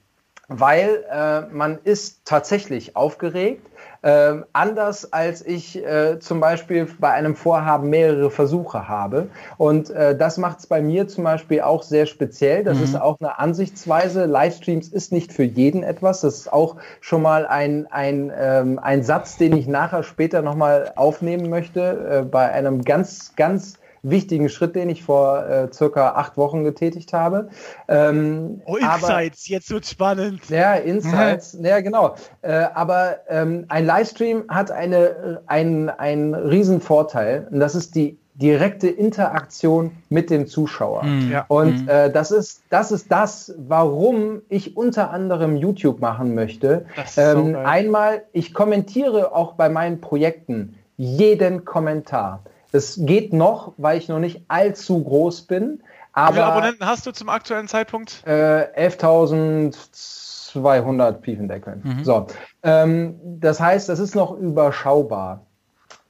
weil 0.52 1.06
äh, 1.10 1.42
man 1.54 1.80
ist 1.84 2.26
tatsächlich 2.26 2.96
aufgeregt. 2.98 3.68
Äh, 4.04 4.42
anders 4.52 5.14
als 5.14 5.46
ich 5.46 5.78
äh, 5.78 6.20
zum 6.20 6.40
Beispiel 6.40 6.88
bei 7.00 7.12
einem 7.12 7.36
Vorhaben 7.36 7.90
mehrere 7.90 8.32
Versuche 8.32 8.90
habe. 8.90 9.28
Und 9.58 9.92
äh, 9.92 10.18
das 10.18 10.38
macht 10.38 10.60
es 10.60 10.68
bei 10.68 10.82
mir 10.82 11.08
zum 11.08 11.24
Beispiel 11.24 11.62
auch 11.62 11.84
sehr 11.84 12.06
speziell. 12.06 12.64
Das 12.64 12.80
mhm. 12.80 12.84
ist 12.84 13.00
auch 13.00 13.18
eine 13.20 13.40
Ansichtsweise. 13.40 14.26
Livestreams 14.26 14.88
ist 14.90 15.12
nicht 15.12 15.32
für 15.32 15.44
jeden 15.44 15.84
etwas. 15.84 16.22
Das 16.22 16.36
ist 16.36 16.52
auch 16.52 16.78
schon 17.00 17.22
mal 17.22 17.46
ein, 17.46 17.88
ein, 17.92 18.32
ähm, 18.36 18.80
ein 18.80 19.04
Satz, 19.04 19.38
den 19.38 19.56
ich 19.56 19.68
nachher 19.68 20.04
später 20.04 20.42
nochmal 20.42 20.92
aufnehmen 20.96 21.50
möchte, 21.50 22.22
äh, 22.22 22.26
bei 22.26 22.52
einem 22.52 22.84
ganz, 22.84 23.36
ganz 23.36 23.78
wichtigen 24.04 24.50
Schritt, 24.50 24.76
den 24.76 24.90
ich 24.90 25.04
vor 25.04 25.46
äh, 25.46 25.72
circa 25.72 26.14
acht 26.16 26.38
Wochen 26.38 26.64
getätigt 26.64 27.14
habe. 27.14 27.50
Ähm, 27.88 28.62
oh, 28.66 28.76
Insights, 28.76 29.04
aber, 29.04 29.22
jetzt 29.22 29.70
wird 29.70 29.86
spannend. 29.86 30.50
Ja, 30.50 30.76
Insights, 30.76 31.54
mhm. 31.54 31.66
ja 31.66 31.82
genau. 31.82 32.16
Äh, 32.42 32.66
aber 32.74 33.18
ähm, 33.28 33.66
ein 33.68 33.86
Livestream 33.86 34.46
hat 34.50 34.72
eine, 34.72 35.42
ein, 35.48 35.90
einen 35.90 36.34
riesen 36.34 36.82
Vorteil 36.82 37.48
und 37.52 37.60
das 37.60 37.76
ist 37.76 37.96
die 37.96 38.18
direkte 38.36 38.88
Interaktion 38.88 39.92
mit 40.10 40.30
dem 40.30 40.48
Zuschauer. 40.48 41.04
Mhm. 41.04 41.42
Und 41.48 41.84
mhm. 41.84 41.90
äh, 41.90 42.10
das, 42.10 42.32
ist, 42.32 42.64
das 42.70 42.92
ist 42.92 43.12
das, 43.12 43.54
warum 43.58 44.42
ich 44.50 44.76
unter 44.76 45.12
anderem 45.12 45.56
YouTube 45.56 46.00
machen 46.00 46.34
möchte. 46.34 46.86
Ähm, 47.18 47.54
so 47.54 47.60
einmal, 47.60 48.24
ich 48.32 48.54
kommentiere 48.54 49.36
auch 49.36 49.54
bei 49.54 49.70
meinen 49.70 50.02
Projekten 50.02 50.76
jeden 50.98 51.66
Kommentar. 51.66 52.44
Es 52.72 52.98
geht 53.00 53.34
noch, 53.34 53.74
weil 53.78 53.98
ich 53.98 54.08
noch 54.08 54.20
nicht 54.20 54.46
allzu 54.48 55.04
groß 55.04 55.42
bin. 55.44 55.82
Aber, 56.14 56.30
Wie 56.30 56.34
viele 56.34 56.46
Abonnenten 56.46 56.86
hast 56.86 57.06
du 57.06 57.12
zum 57.12 57.28
aktuellen 57.30 57.68
Zeitpunkt? 57.68 58.24
Äh, 58.26 58.90
11.200 58.90 61.12
Piefendeckeln. 61.14 61.82
Mhm. 61.84 62.04
So, 62.04 62.28
ähm, 62.64 63.20
das 63.40 63.60
heißt, 63.60 63.90
das 63.90 64.00
ist 64.00 64.16
noch 64.16 64.36
überschaubar. 64.38 65.46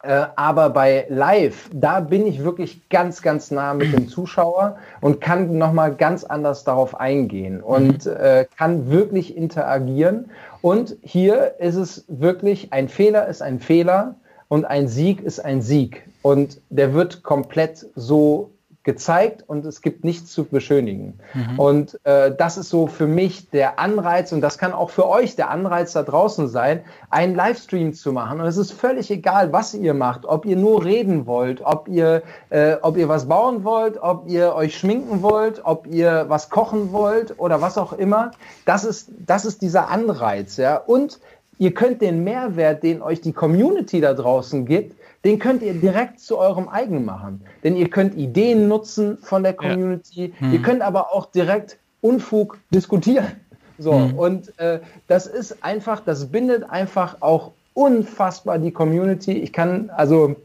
Äh, 0.04 0.26
aber 0.36 0.72
bei 0.72 1.06
Live, 1.10 1.70
da 1.74 2.00
bin 2.00 2.26
ich 2.26 2.44
wirklich 2.44 2.90
ganz, 2.90 3.22
ganz 3.22 3.52
nah 3.52 3.76
mit 3.76 3.94
dem 3.94 4.08
Zuschauer 4.08 4.78
und 5.00 5.22
kann 5.22 5.60
nochmal 5.60 5.94
ganz 5.96 6.24
anders 6.24 6.64
darauf 6.64 7.00
eingehen 7.00 7.62
und 7.62 8.08
mhm. 8.08 8.16
äh, 8.18 8.48
kann 8.58 8.90
wirklich 8.90 9.38
interagieren. 9.38 10.32
Und 10.62 10.98
hier 11.04 11.60
ist 11.60 11.76
es 11.76 12.06
wirklich, 12.08 12.74
ein 12.74 12.90
Fehler 12.90 13.28
ist 13.28 13.44
ein 13.44 13.60
Fehler 13.60 14.16
und 14.52 14.66
ein 14.66 14.90
Sieg 14.90 15.22
ist 15.22 15.40
ein 15.40 15.62
Sieg. 15.62 16.04
Und 16.24 16.60
der 16.70 16.94
wird 16.94 17.24
komplett 17.24 17.88
so 17.96 18.52
gezeigt 18.84 19.46
und 19.48 19.66
es 19.66 19.82
gibt 19.82 20.04
nichts 20.04 20.34
zu 20.34 20.44
beschönigen. 20.44 21.18
Mhm. 21.34 21.60
Und 21.60 22.00
äh, 22.04 22.36
das 22.36 22.58
ist 22.58 22.68
so 22.68 22.88
für 22.88 23.08
mich 23.08 23.50
der 23.52 23.80
Anreiz 23.80 24.34
und 24.34 24.42
das 24.42 24.58
kann 24.58 24.74
auch 24.74 24.90
für 24.90 25.08
euch 25.08 25.38
der 25.38 25.52
Anreiz 25.52 25.94
da 25.94 26.04
draußen 26.04 26.50
sein, 26.50 26.82
einen 27.10 27.34
Livestream 27.34 27.94
zu 27.94 28.12
machen. 28.12 28.42
Und 28.42 28.46
es 28.46 28.58
ist 28.58 28.74
völlig 28.74 29.10
egal, 29.10 29.54
was 29.54 29.74
ihr 29.74 29.94
macht, 29.94 30.26
ob 30.26 30.46
ihr 30.46 30.58
nur 30.58 30.84
reden 30.84 31.28
wollt, 31.28 31.62
ob 31.64 31.88
ihr, 31.88 32.22
äh, 32.50 32.76
ob 32.82 32.98
ihr 32.98 33.08
was 33.08 33.30
bauen 33.30 33.64
wollt, 33.64 34.04
ob 34.04 34.28
ihr 34.28 34.54
euch 34.54 34.78
schminken 34.78 35.22
wollt, 35.22 35.62
ob 35.64 35.88
ihr 35.88 36.26
was 36.28 36.50
kochen 36.50 36.92
wollt 36.92 37.40
oder 37.40 37.62
was 37.62 37.78
auch 37.78 37.94
immer. 37.94 38.32
Das 38.66 38.84
ist, 38.84 39.12
das 39.26 39.46
ist 39.46 39.62
dieser 39.62 39.88
Anreiz, 39.88 40.58
ja. 40.58 40.76
Und 40.76 41.22
ihr 41.62 41.76
könnt 41.76 42.02
den 42.02 42.24
Mehrwert, 42.24 42.82
den 42.82 43.04
euch 43.04 43.22
die 43.22 43.34
Community 43.34 44.02
da 44.02 44.16
draußen 44.16 44.66
gibt, 44.66 44.96
den 45.24 45.38
könnt 45.38 45.62
ihr 45.62 45.76
direkt 45.76 46.20
zu 46.20 46.40
eurem 46.40 46.68
eigenen 46.68 47.06
machen. 47.06 47.46
Denn 47.64 47.76
ihr 47.76 47.88
könnt 47.88 48.16
Ideen 48.16 48.68
nutzen 48.68 49.20
von 49.20 49.44
der 49.44 49.54
Community. 49.54 50.34
Ja. 50.34 50.48
Hm. 50.48 50.54
Ihr 50.54 50.62
könnt 50.64 50.82
aber 50.82 51.14
auch 51.14 51.28
direkt 51.28 51.78
Unfug 52.02 52.58
diskutieren. 52.74 53.28
So, 53.78 53.94
mhm. 53.94 54.14
und 54.14 54.60
äh, 54.60 54.80
das 55.08 55.26
ist 55.26 55.64
einfach, 55.64 56.02
das 56.02 56.28
bindet 56.28 56.70
einfach 56.70 57.18
auch 57.20 57.50
unfassbar 57.74 58.60
die 58.60 58.70
Community. 58.70 59.32
Ich 59.32 59.52
kann, 59.52 59.90
also 59.90 60.36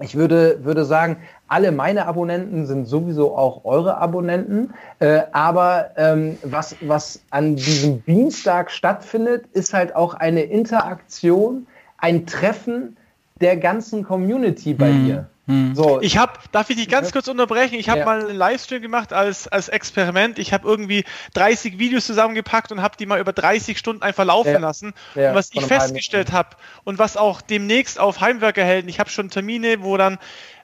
ich 0.00 0.16
würde, 0.16 0.64
würde 0.64 0.84
sagen, 0.84 1.18
alle 1.52 1.70
meine 1.70 2.06
Abonnenten 2.06 2.64
sind 2.64 2.86
sowieso 2.86 3.36
auch 3.36 3.66
eure 3.66 3.98
Abonnenten. 3.98 4.72
Äh, 5.00 5.20
aber 5.32 5.90
ähm, 5.98 6.38
was, 6.42 6.76
was 6.80 7.20
an 7.28 7.56
diesem 7.56 8.02
Dienstag 8.06 8.70
stattfindet, 8.70 9.44
ist 9.52 9.74
halt 9.74 9.94
auch 9.94 10.14
eine 10.14 10.44
Interaktion, 10.44 11.66
ein 11.98 12.24
Treffen 12.24 12.96
der 13.42 13.58
ganzen 13.58 14.02
Community 14.02 14.72
bei 14.72 14.88
mhm. 14.88 15.06
mir. 15.06 15.28
Hm. 15.46 15.74
So. 15.74 16.00
Ich 16.00 16.16
habe, 16.16 16.32
darf 16.52 16.70
ich 16.70 16.76
dich 16.76 16.88
ganz 16.88 17.12
kurz 17.12 17.28
unterbrechen? 17.28 17.74
Ich 17.74 17.90
habe 17.90 17.98
ja. 17.98 18.06
mal 18.06 18.24
einen 18.24 18.36
Livestream 18.36 18.80
gemacht 18.80 19.12
als, 19.12 19.46
als 19.46 19.68
Experiment. 19.68 20.38
Ich 20.38 20.54
habe 20.54 20.66
irgendwie 20.66 21.04
30 21.34 21.78
Videos 21.78 22.06
zusammengepackt 22.06 22.72
und 22.72 22.80
habe 22.80 22.96
die 22.96 23.04
mal 23.04 23.20
über 23.20 23.34
30 23.34 23.76
Stunden 23.76 24.02
einfach 24.02 24.24
laufen 24.24 24.52
ja. 24.52 24.58
lassen. 24.58 24.94
Ja, 25.14 25.30
und 25.30 25.34
was 25.34 25.50
ich 25.52 25.66
festgestellt 25.66 26.32
habe 26.32 26.50
und 26.84 26.98
was 26.98 27.18
auch 27.18 27.42
demnächst 27.42 28.00
auf 28.00 28.22
Heimwerkerhelden, 28.22 28.88
ich 28.88 29.00
habe 29.00 29.10
schon 29.10 29.28
Termine, 29.28 29.82
wo 29.82 29.98
dann, 29.98 30.18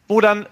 wo 0.06 0.22
dann, 0.22 0.46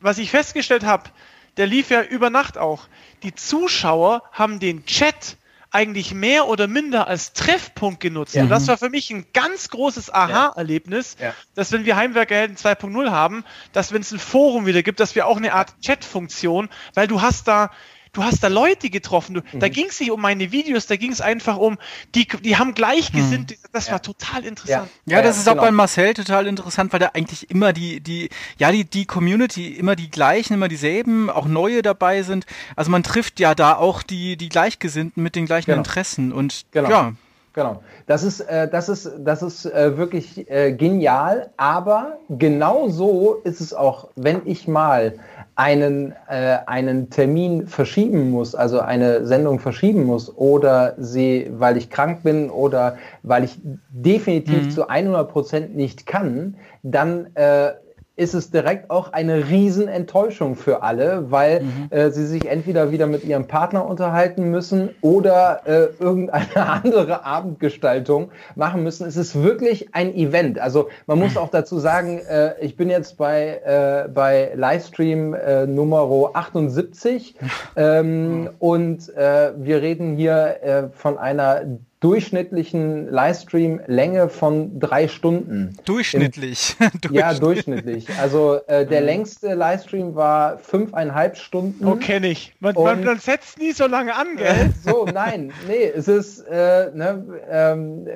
was 0.00 0.18
ich 0.18 0.30
festgestellt 0.30 0.84
habe, 0.84 1.10
der 1.56 1.66
lief 1.66 1.90
ja 1.90 2.02
über 2.02 2.30
Nacht 2.30 2.56
auch. 2.56 2.86
Die 3.22 3.34
Zuschauer 3.34 4.22
haben 4.32 4.60
den 4.60 4.86
Chat 4.86 5.36
eigentlich 5.70 6.14
mehr 6.14 6.48
oder 6.48 6.66
minder 6.66 7.08
als 7.08 7.34
Treffpunkt 7.34 8.00
genutzt. 8.00 8.34
Ja. 8.34 8.42
Und 8.42 8.48
das 8.48 8.68
war 8.68 8.78
für 8.78 8.88
mich 8.88 9.10
ein 9.10 9.26
ganz 9.34 9.68
großes 9.68 10.12
Aha-Erlebnis, 10.12 11.16
ja. 11.20 11.34
dass 11.54 11.72
wenn 11.72 11.84
wir 11.84 11.96
Heimwerkerhelden 11.96 12.56
2.0 12.56 13.10
haben, 13.10 13.44
dass 13.72 13.92
wenn 13.92 14.00
es 14.00 14.12
ein 14.12 14.18
Forum 14.18 14.66
wieder 14.66 14.82
gibt, 14.82 15.00
dass 15.00 15.14
wir 15.14 15.26
auch 15.26 15.36
eine 15.36 15.52
Art 15.52 15.78
Chat-Funktion, 15.82 16.70
weil 16.94 17.06
du 17.06 17.20
hast 17.20 17.48
da 17.48 17.70
du 18.12 18.22
hast 18.22 18.42
da 18.42 18.48
Leute 18.48 18.90
getroffen. 18.90 19.34
Du, 19.34 19.40
mhm. 19.40 19.60
Da 19.60 19.68
ging 19.68 19.86
es 19.88 20.00
nicht 20.00 20.10
um 20.10 20.20
meine 20.20 20.52
Videos, 20.52 20.86
da 20.86 20.96
ging 20.96 21.12
es 21.12 21.20
einfach 21.20 21.56
um, 21.56 21.78
die, 22.14 22.26
die 22.26 22.56
haben 22.56 22.74
gleichgesinnt. 22.74 23.50
Mhm. 23.52 23.68
Das 23.72 23.86
ja. 23.86 23.92
war 23.92 24.02
total 24.02 24.44
interessant. 24.44 24.90
Ja, 25.06 25.16
ja 25.18 25.22
das 25.22 25.38
ist 25.38 25.46
genau. 25.46 25.56
auch 25.56 25.64
bei 25.64 25.70
Marcel 25.70 26.14
total 26.14 26.46
interessant, 26.46 26.92
weil 26.92 27.00
da 27.00 27.10
eigentlich 27.14 27.50
immer 27.50 27.72
die, 27.72 28.00
die, 28.00 28.30
ja, 28.58 28.72
die, 28.72 28.84
die 28.84 29.06
Community, 29.06 29.68
immer 29.68 29.96
die 29.96 30.10
gleichen, 30.10 30.54
immer 30.54 30.68
dieselben, 30.68 31.30
auch 31.30 31.46
neue 31.46 31.82
dabei 31.82 32.22
sind. 32.22 32.46
Also 32.76 32.90
man 32.90 33.02
trifft 33.02 33.40
ja 33.40 33.54
da 33.54 33.76
auch 33.76 34.02
die, 34.02 34.36
die 34.36 34.48
Gleichgesinnten 34.48 35.22
mit 35.22 35.36
den 35.36 35.46
gleichen 35.46 35.66
genau. 35.66 35.78
Interessen 35.78 36.32
und 36.32 36.66
genau. 36.72 36.90
ja. 36.90 37.12
Genau. 37.58 37.82
Das 38.06 38.22
ist, 38.22 38.38
äh, 38.40 38.68
das 38.68 38.88
ist, 38.88 39.10
das 39.18 39.42
ist 39.42 39.66
äh, 39.66 39.96
wirklich 39.96 40.48
äh, 40.48 40.72
genial, 40.72 41.50
aber 41.56 42.18
genau 42.28 42.88
so 42.88 43.40
ist 43.42 43.60
es 43.60 43.74
auch, 43.74 44.10
wenn 44.14 44.42
ich 44.44 44.68
mal 44.68 45.18
einen, 45.58 46.14
äh, 46.28 46.58
einen 46.66 47.10
Termin 47.10 47.66
verschieben 47.66 48.30
muss, 48.30 48.54
also 48.54 48.78
eine 48.78 49.26
Sendung 49.26 49.58
verschieben 49.58 50.04
muss 50.04 50.32
oder 50.36 50.94
sie, 50.98 51.50
weil 51.50 51.76
ich 51.76 51.90
krank 51.90 52.22
bin 52.22 52.48
oder 52.48 52.96
weil 53.24 53.42
ich 53.42 53.58
definitiv 53.90 54.66
mhm. 54.66 54.70
zu 54.70 54.88
100 54.88 55.28
Prozent 55.28 55.76
nicht 55.76 56.06
kann, 56.06 56.54
dann 56.84 57.34
äh, 57.34 57.72
ist 58.18 58.34
es 58.34 58.50
direkt 58.50 58.90
auch 58.90 59.12
eine 59.12 59.48
Riesenenttäuschung 59.48 60.56
für 60.56 60.82
alle, 60.82 61.30
weil 61.30 61.62
mhm. 61.62 61.86
äh, 61.90 62.10
sie 62.10 62.26
sich 62.26 62.46
entweder 62.46 62.90
wieder 62.90 63.06
mit 63.06 63.24
ihrem 63.24 63.46
Partner 63.46 63.86
unterhalten 63.86 64.50
müssen 64.50 64.90
oder 65.00 65.62
äh, 65.66 65.86
irgendeine 66.02 66.56
andere 66.56 67.24
Abendgestaltung 67.24 68.30
machen 68.56 68.82
müssen. 68.82 69.06
Es 69.06 69.16
ist 69.16 69.40
wirklich 69.40 69.94
ein 69.94 70.14
Event. 70.14 70.58
Also 70.58 70.88
man 71.06 71.18
muss 71.18 71.36
auch 71.36 71.50
dazu 71.50 71.78
sagen, 71.78 72.18
äh, 72.18 72.54
ich 72.60 72.76
bin 72.76 72.90
jetzt 72.90 73.16
bei, 73.16 73.60
äh, 73.64 74.08
bei 74.08 74.52
Livestream 74.54 75.34
äh, 75.34 75.66
Nummer 75.66 76.08
78 76.34 77.36
ähm, 77.76 78.50
und 78.58 79.14
äh, 79.16 79.52
wir 79.56 79.80
reden 79.80 80.16
hier 80.16 80.62
äh, 80.62 80.88
von 80.92 81.18
einer 81.18 81.62
durchschnittlichen 82.00 83.10
Livestream-Länge 83.10 84.28
von 84.28 84.78
drei 84.78 85.08
Stunden. 85.08 85.76
Durchschnittlich. 85.84 86.76
Im, 86.78 86.90
ja, 87.14 87.34
durchschnittlich. 87.34 88.06
Also 88.20 88.60
äh, 88.68 88.86
der 88.86 89.00
längste 89.00 89.54
Livestream 89.54 90.14
war 90.14 90.58
fünfeinhalb 90.58 91.36
Stunden. 91.36 91.84
Oh, 91.86 91.96
kenne 91.96 92.28
ich. 92.28 92.54
Man, 92.60 92.74
man, 92.74 93.02
man, 93.02 93.18
setzt 93.18 93.58
nie 93.58 93.72
so 93.72 93.86
lange 93.86 94.14
an, 94.14 94.36
gell? 94.36 94.46
Äh, 94.46 94.68
so, 94.88 95.06
nein, 95.12 95.52
nee, 95.66 95.92
es 95.94 96.06
ist, 96.06 96.40
äh, 96.40 96.90
ne, 96.94 97.24
ähm, 97.50 98.06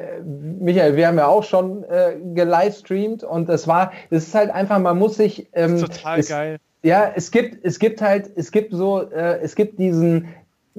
Michael, 0.60 0.94
wir 0.94 1.08
haben 1.08 1.18
ja 1.18 1.26
auch 1.26 1.44
schon 1.44 1.82
äh, 1.84 2.16
gelivestreamt 2.34 3.24
und 3.24 3.48
es 3.48 3.66
war, 3.66 3.92
es 4.10 4.28
ist 4.28 4.34
halt 4.34 4.50
einfach, 4.50 4.78
man 4.78 4.98
muss 4.98 5.16
sich. 5.16 5.48
Ähm, 5.54 5.80
total 5.80 6.20
es, 6.20 6.28
geil. 6.28 6.58
Ja, 6.84 7.12
es 7.14 7.30
gibt, 7.30 7.64
es 7.64 7.78
gibt 7.78 8.00
halt, 8.00 8.30
es 8.36 8.50
gibt 8.50 8.72
so, 8.72 9.08
äh, 9.10 9.38
es 9.40 9.54
gibt 9.54 9.78
diesen, 9.78 10.28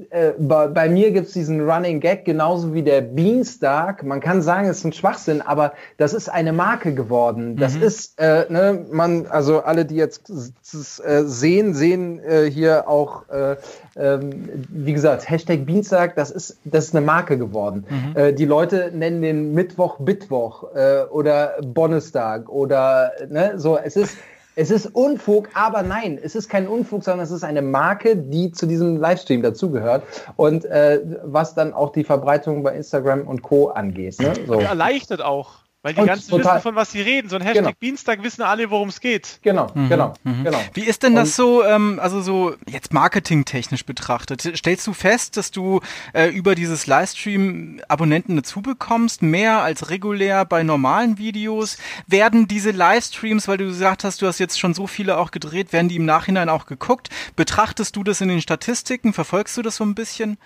äh, 0.09 0.31
bei, 0.39 0.67
bei, 0.67 0.89
mir 0.89 1.11
gibt 1.11 1.27
es 1.27 1.33
diesen 1.33 1.69
Running 1.69 1.99
Gag, 1.99 2.25
genauso 2.25 2.73
wie 2.73 2.81
der 2.81 3.01
Beanstalk. 3.01 4.03
Man 4.03 4.21
kann 4.21 4.41
sagen, 4.41 4.67
es 4.67 4.79
ist 4.79 4.85
ein 4.85 4.93
Schwachsinn, 4.93 5.41
aber 5.41 5.73
das 5.97 6.13
ist 6.13 6.29
eine 6.29 6.51
Marke 6.51 6.95
geworden. 6.95 7.57
Das 7.57 7.75
mhm. 7.75 7.83
ist, 7.83 8.19
äh, 8.19 8.45
ne, 8.49 8.85
man, 8.91 9.27
also 9.27 9.61
alle, 9.61 9.85
die 9.85 9.95
jetzt 9.95 10.29
äh, 10.29 11.23
sehen, 11.23 11.75
sehen 11.75 12.19
äh, 12.23 12.49
hier 12.49 12.87
auch, 12.87 13.29
äh, 13.29 13.55
ähm, 13.95 14.65
wie 14.69 14.93
gesagt, 14.93 15.29
Hashtag 15.29 15.65
Beanstalk, 15.67 16.15
das 16.15 16.31
ist, 16.31 16.57
das 16.65 16.85
ist 16.85 16.95
eine 16.95 17.05
Marke 17.05 17.37
geworden. 17.37 17.85
Mhm. 17.87 18.17
Äh, 18.17 18.33
die 18.33 18.45
Leute 18.45 18.91
nennen 18.95 19.21
den 19.21 19.53
Mittwoch 19.53 19.99
Bittwoch 19.99 20.63
oder 21.11 21.53
Bonnestag 21.61 22.49
oder, 22.49 23.11
ne, 23.29 23.53
so, 23.57 23.77
es 23.77 23.95
ist, 23.95 24.17
es 24.55 24.71
ist 24.71 24.87
Unfug, 24.87 25.49
aber 25.53 25.83
nein, 25.83 26.19
es 26.21 26.35
ist 26.35 26.49
kein 26.49 26.67
Unfug, 26.67 27.03
sondern 27.03 27.23
es 27.23 27.31
ist 27.31 27.43
eine 27.43 27.61
Marke, 27.61 28.15
die 28.15 28.51
zu 28.51 28.65
diesem 28.65 28.97
Livestream 28.97 29.41
dazugehört 29.41 30.03
und 30.35 30.65
äh, 30.65 31.01
was 31.23 31.55
dann 31.55 31.73
auch 31.73 31.91
die 31.91 32.03
Verbreitung 32.03 32.63
bei 32.63 32.75
Instagram 32.75 33.27
und 33.27 33.41
Co. 33.41 33.69
angeht. 33.69 34.19
Ne? 34.19 34.33
So. 34.47 34.59
Erleichtert 34.59 35.21
auch. 35.21 35.62
Weil 35.83 35.93
die 35.95 35.99
und 35.99 36.07
ganzen 36.07 36.29
total. 36.29 36.55
wissen, 36.55 36.63
von 36.63 36.75
was 36.75 36.93
sie 36.93 37.01
reden. 37.01 37.27
So 37.27 37.35
ein 37.35 37.41
Hashtag 37.41 37.65
genau. 37.65 37.77
Dienstag 37.81 38.23
wissen 38.23 38.41
alle, 38.41 38.69
worum 38.69 38.87
es 38.87 39.01
geht. 39.01 39.39
Genau, 39.41 39.69
mhm. 39.75 39.89
genau, 39.89 40.13
mhm. 40.23 40.45
genau. 40.45 40.59
Wie 40.73 40.85
ist 40.85 41.03
denn 41.03 41.13
das 41.13 41.35
so, 41.35 41.61
ähm, 41.61 41.99
also 42.01 42.21
so 42.21 42.55
jetzt 42.69 42.93
marketingtechnisch 42.93 43.85
betrachtet? 43.85 44.41
Stellst 44.55 44.87
du 44.87 44.93
fest, 44.93 45.35
dass 45.35 45.51
du 45.51 45.81
äh, 46.13 46.29
über 46.29 46.55
dieses 46.55 46.87
Livestream 46.87 47.81
Abonnenten 47.89 48.37
dazu 48.37 48.61
bekommst, 48.61 49.21
mehr 49.21 49.61
als 49.61 49.89
regulär 49.89 50.45
bei 50.45 50.63
normalen 50.63 51.17
Videos? 51.17 51.77
Werden 52.07 52.47
diese 52.47 52.71
Livestreams, 52.71 53.49
weil 53.49 53.57
du 53.57 53.65
gesagt 53.65 54.05
hast, 54.05 54.21
du 54.21 54.27
hast 54.27 54.39
jetzt 54.39 54.57
schon 54.57 54.73
so 54.73 54.87
viele 54.87 55.17
auch 55.17 55.31
gedreht, 55.31 55.73
werden 55.73 55.89
die 55.89 55.97
im 55.97 56.05
Nachhinein 56.05 56.47
auch 56.47 56.65
geguckt? 56.65 57.09
Betrachtest 57.35 57.97
du 57.97 58.05
das 58.05 58.21
in 58.21 58.29
den 58.29 58.41
Statistiken? 58.41 59.11
Verfolgst 59.11 59.57
du 59.57 59.61
das 59.61 59.75
so 59.75 59.83
ein 59.83 59.95
bisschen? 59.95 60.37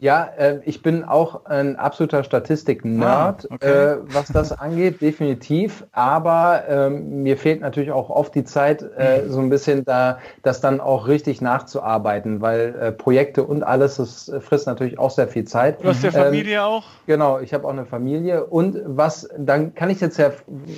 Ja, 0.00 0.28
äh, 0.36 0.58
ich 0.64 0.82
bin 0.82 1.04
auch 1.04 1.46
ein 1.46 1.76
absoluter 1.76 2.24
Statistik-Nerd, 2.24 3.48
ah, 3.48 3.54
okay. 3.54 3.66
äh, 3.66 3.96
was 4.02 4.26
das 4.26 4.52
angeht, 4.52 5.00
definitiv. 5.00 5.86
Aber 5.92 6.64
ähm, 6.68 7.22
mir 7.22 7.38
fehlt 7.38 7.62
natürlich 7.62 7.90
auch 7.90 8.10
oft 8.10 8.34
die 8.34 8.44
Zeit, 8.44 8.84
äh, 8.98 9.22
mhm. 9.22 9.30
so 9.30 9.40
ein 9.40 9.48
bisschen 9.48 9.84
da, 9.86 10.18
das 10.42 10.60
dann 10.60 10.80
auch 10.80 11.08
richtig 11.08 11.40
nachzuarbeiten, 11.40 12.42
weil 12.42 12.74
äh, 12.78 12.92
Projekte 12.92 13.44
und 13.44 13.62
alles, 13.62 13.96
das 13.96 14.30
frisst 14.40 14.66
natürlich 14.66 14.98
auch 14.98 15.10
sehr 15.10 15.26
viel 15.26 15.44
Zeit. 15.44 15.82
Du 15.82 15.88
hast 15.88 16.02
ja 16.02 16.10
ähm, 16.10 16.24
Familie 16.24 16.56
ähm, 16.56 16.62
auch? 16.62 16.84
Genau, 17.06 17.38
ich 17.38 17.54
habe 17.54 17.66
auch 17.66 17.72
eine 17.72 17.86
Familie. 17.86 18.44
Und 18.44 18.78
was, 18.84 19.28
dann 19.38 19.74
kann 19.74 19.88
ich 19.88 20.02
jetzt 20.02 20.18
ja 20.18 20.32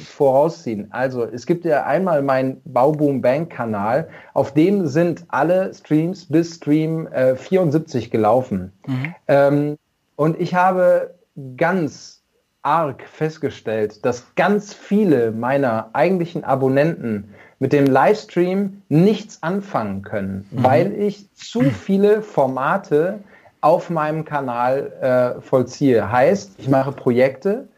vorausziehen. 0.05 0.89
Also, 0.91 1.25
es 1.25 1.47
gibt 1.47 1.65
ja 1.65 1.85
einmal 1.85 2.23
meinen 2.23 2.61
Bauboom 2.65 3.23
Bank 3.23 3.51
Kanal, 3.51 4.09
auf 4.35 4.55
dem 4.55 4.87
sind 4.87 5.25
alle 5.29 5.75
Streams 5.75 6.27
bis 6.27 6.57
Stream 6.57 7.09
74 7.37 8.07
äh, 8.07 8.09
gelaufen. 8.09 8.73
Mhm. 8.87 9.16
Ähm, 9.29 9.79
und 10.17 10.41
ich 10.41 10.55
habe 10.55 11.15
ganz 11.57 12.23
arg 12.63 13.03
festgestellt, 13.07 14.05
dass 14.05 14.35
ganz 14.35 14.75
viele 14.75 15.31
meiner 15.31 15.91
eigentlichen 15.93 16.43
Abonnenten 16.43 17.33
mit 17.59 17.73
dem 17.73 17.87
Livestream 17.87 18.83
nichts 18.89 19.43
anfangen 19.43 20.03
können, 20.03 20.49
mhm. 20.51 20.65
weil 20.65 20.93
ich 20.93 21.33
zu 21.35 21.63
viele 21.63 22.23
Formate 22.23 23.21
auf 23.61 23.89
meinem 23.89 24.25
Kanal 24.25 25.37
äh, 25.39 25.41
vollziehe. 25.41 26.11
Heißt, 26.11 26.53
ich 26.59 26.69
mache 26.69 26.93
Projekte, 26.93 27.69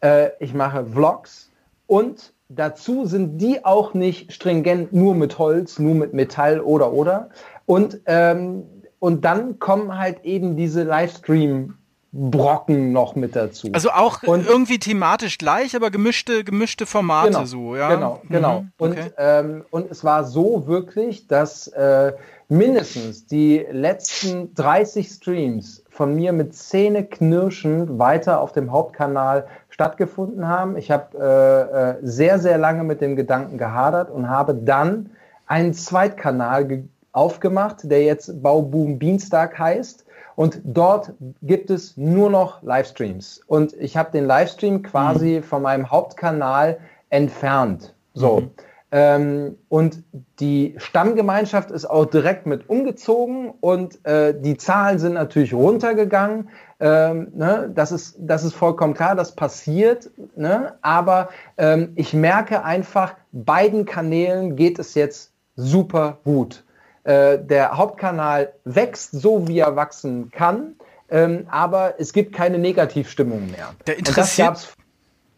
äh, 0.00 0.30
ich 0.40 0.54
mache 0.54 0.84
Vlogs 0.86 1.50
und 1.86 2.32
dazu 2.48 3.06
sind 3.06 3.38
die 3.38 3.64
auch 3.64 3.94
nicht 3.94 4.32
stringent 4.32 4.92
nur 4.92 5.14
mit 5.14 5.38
Holz, 5.38 5.78
nur 5.78 5.94
mit 5.94 6.14
Metall 6.14 6.60
oder 6.60 6.92
oder. 6.92 7.30
Und 7.66 8.00
ähm, 8.06 8.64
und 9.02 9.24
dann 9.24 9.58
kommen 9.58 9.98
halt 9.98 10.24
eben 10.24 10.56
diese 10.56 10.84
Livestream 10.84 11.74
Brocken 12.12 12.92
noch 12.92 13.16
mit 13.16 13.34
dazu. 13.34 13.68
Also 13.72 13.90
auch 13.90 14.22
und, 14.22 14.46
irgendwie 14.46 14.78
thematisch 14.78 15.38
gleich, 15.38 15.74
aber 15.74 15.90
gemischte, 15.90 16.44
gemischte 16.44 16.86
Formate 16.86 17.30
genau, 17.32 17.44
so, 17.44 17.74
ja. 17.74 17.92
Genau, 17.92 18.22
genau. 18.28 18.60
Mhm, 18.60 18.72
okay. 18.78 19.00
und, 19.00 19.12
ähm, 19.18 19.64
und 19.70 19.90
es 19.90 20.04
war 20.04 20.22
so 20.22 20.68
wirklich, 20.68 21.26
dass 21.26 21.66
äh, 21.68 22.12
mindestens 22.48 23.26
die 23.26 23.66
letzten 23.72 24.54
30 24.54 25.08
Streams 25.08 25.82
von 25.88 26.14
mir 26.14 26.32
mit 26.32 26.54
Zähneknirschen 26.54 27.98
weiter 27.98 28.40
auf 28.40 28.52
dem 28.52 28.70
Hauptkanal 28.70 29.48
stattgefunden 29.68 30.46
haben. 30.46 30.76
Ich 30.76 30.92
habe 30.92 31.18
äh, 31.18 31.90
äh, 31.90 31.96
sehr, 32.02 32.38
sehr 32.38 32.56
lange 32.56 32.84
mit 32.84 33.00
dem 33.00 33.16
Gedanken 33.16 33.58
gehadert 33.58 34.12
und 34.12 34.28
habe 34.28 34.54
dann 34.54 35.10
einen 35.46 35.74
Zweitkanal 35.74 36.84
aufgemacht, 37.12 37.78
der 37.84 38.02
jetzt 38.02 38.42
Bauboom 38.42 38.98
Beanstalk 38.98 39.58
heißt. 39.58 40.04
Und 40.34 40.60
dort 40.64 41.12
gibt 41.42 41.70
es 41.70 41.96
nur 41.96 42.30
noch 42.30 42.62
Livestreams. 42.62 43.42
Und 43.46 43.74
ich 43.74 43.96
habe 43.96 44.10
den 44.10 44.24
Livestream 44.24 44.82
quasi 44.82 45.38
mhm. 45.38 45.42
von 45.42 45.62
meinem 45.62 45.90
Hauptkanal 45.90 46.78
entfernt. 47.10 47.94
So. 48.14 48.40
Mhm. 48.40 48.50
Ähm, 48.94 49.58
und 49.70 50.02
die 50.38 50.74
Stammgemeinschaft 50.76 51.70
ist 51.70 51.86
auch 51.86 52.04
direkt 52.04 52.44
mit 52.44 52.68
umgezogen 52.68 53.54
und 53.62 54.04
äh, 54.04 54.38
die 54.38 54.58
Zahlen 54.58 54.98
sind 54.98 55.14
natürlich 55.14 55.54
runtergegangen. 55.54 56.50
Ähm, 56.78 57.28
ne? 57.34 57.70
das, 57.74 57.90
ist, 57.90 58.16
das 58.18 58.44
ist 58.44 58.54
vollkommen 58.54 58.92
klar, 58.92 59.14
das 59.14 59.34
passiert. 59.34 60.10
Ne? 60.36 60.74
Aber 60.82 61.30
ähm, 61.56 61.92
ich 61.94 62.12
merke 62.12 62.64
einfach, 62.64 63.14
beiden 63.32 63.86
Kanälen 63.86 64.56
geht 64.56 64.78
es 64.78 64.94
jetzt 64.94 65.32
super 65.56 66.18
gut. 66.24 66.62
Äh, 67.04 67.38
der 67.38 67.76
Hauptkanal 67.76 68.52
wächst 68.64 69.12
so, 69.12 69.48
wie 69.48 69.58
er 69.58 69.74
wachsen 69.76 70.30
kann. 70.30 70.76
Ähm, 71.10 71.46
aber 71.50 71.94
es 71.98 72.12
gibt 72.12 72.34
keine 72.34 72.58
Negativstimmung 72.58 73.50
mehr. 73.50 73.74
Der 73.86 73.98
interessiert, 73.98 74.74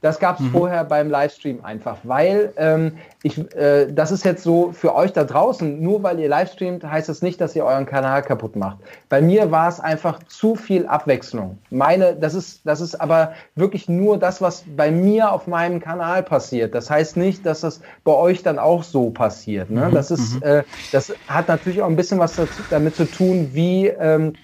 das 0.04 0.18
gab 0.18 0.38
es 0.38 0.44
mhm. 0.44 0.50
vorher 0.50 0.84
beim 0.84 1.08
Livestream 1.08 1.64
einfach, 1.64 1.96
weil 2.02 2.52
ähm, 2.58 2.92
ich, 3.23 3.38
äh, 3.56 3.90
das 3.90 4.12
ist 4.12 4.23
jetzt 4.23 4.42
so 4.42 4.70
für 4.73 4.94
euch 4.94 5.14
da 5.14 5.25
draußen, 5.25 5.82
nur 5.82 6.02
weil 6.02 6.20
ihr 6.20 6.28
Livestreamt, 6.28 6.84
heißt 6.84 7.08
das 7.08 7.23
nicht, 7.23 7.40
dass 7.40 7.56
ihr 7.56 7.64
euren 7.64 7.87
Kanal 7.87 8.20
kaputt 8.20 8.54
macht. 8.54 8.76
Bei 9.08 9.23
mir 9.23 9.50
war 9.50 9.66
es 9.66 9.80
einfach 9.80 10.23
zu 10.25 10.56
viel 10.56 10.87
Abwechslung. 10.87 11.56
Meine, 11.70 12.14
das 12.16 12.34
ist, 12.34 12.61
das 12.66 12.82
ist 12.82 13.00
aber 13.00 13.32
wirklich 13.54 13.88
nur 13.88 14.18
das, 14.18 14.42
was 14.42 14.64
bei 14.76 14.90
mir 14.90 15.32
auf 15.32 15.46
meinem 15.46 15.80
Kanal 15.80 16.23
passiert. 16.23 16.75
Das 16.75 16.90
heißt 16.90 17.16
nicht, 17.16 17.46
dass 17.46 17.62
das 17.62 17.80
bei 18.04 18.12
euch 18.12 18.42
dann 18.42 18.58
auch 18.58 18.82
so 18.82 19.08
passiert. 19.08 19.70
Ne? 19.70 19.88
Mhm. 19.88 19.94
Das 19.94 20.11
ist, 20.11 20.34
mhm. 20.34 20.42
äh, 20.42 20.62
das 20.92 21.14
hat 21.28 21.49
natürlich 21.49 21.80
auch 21.80 21.88
ein 21.88 21.96
bisschen 21.96 22.18
was 22.18 22.37
dazu, 22.37 22.62
damit 22.68 22.94
zu 22.94 23.11
tun, 23.11 23.52
wie 23.54 23.87
ähm, 23.87 24.34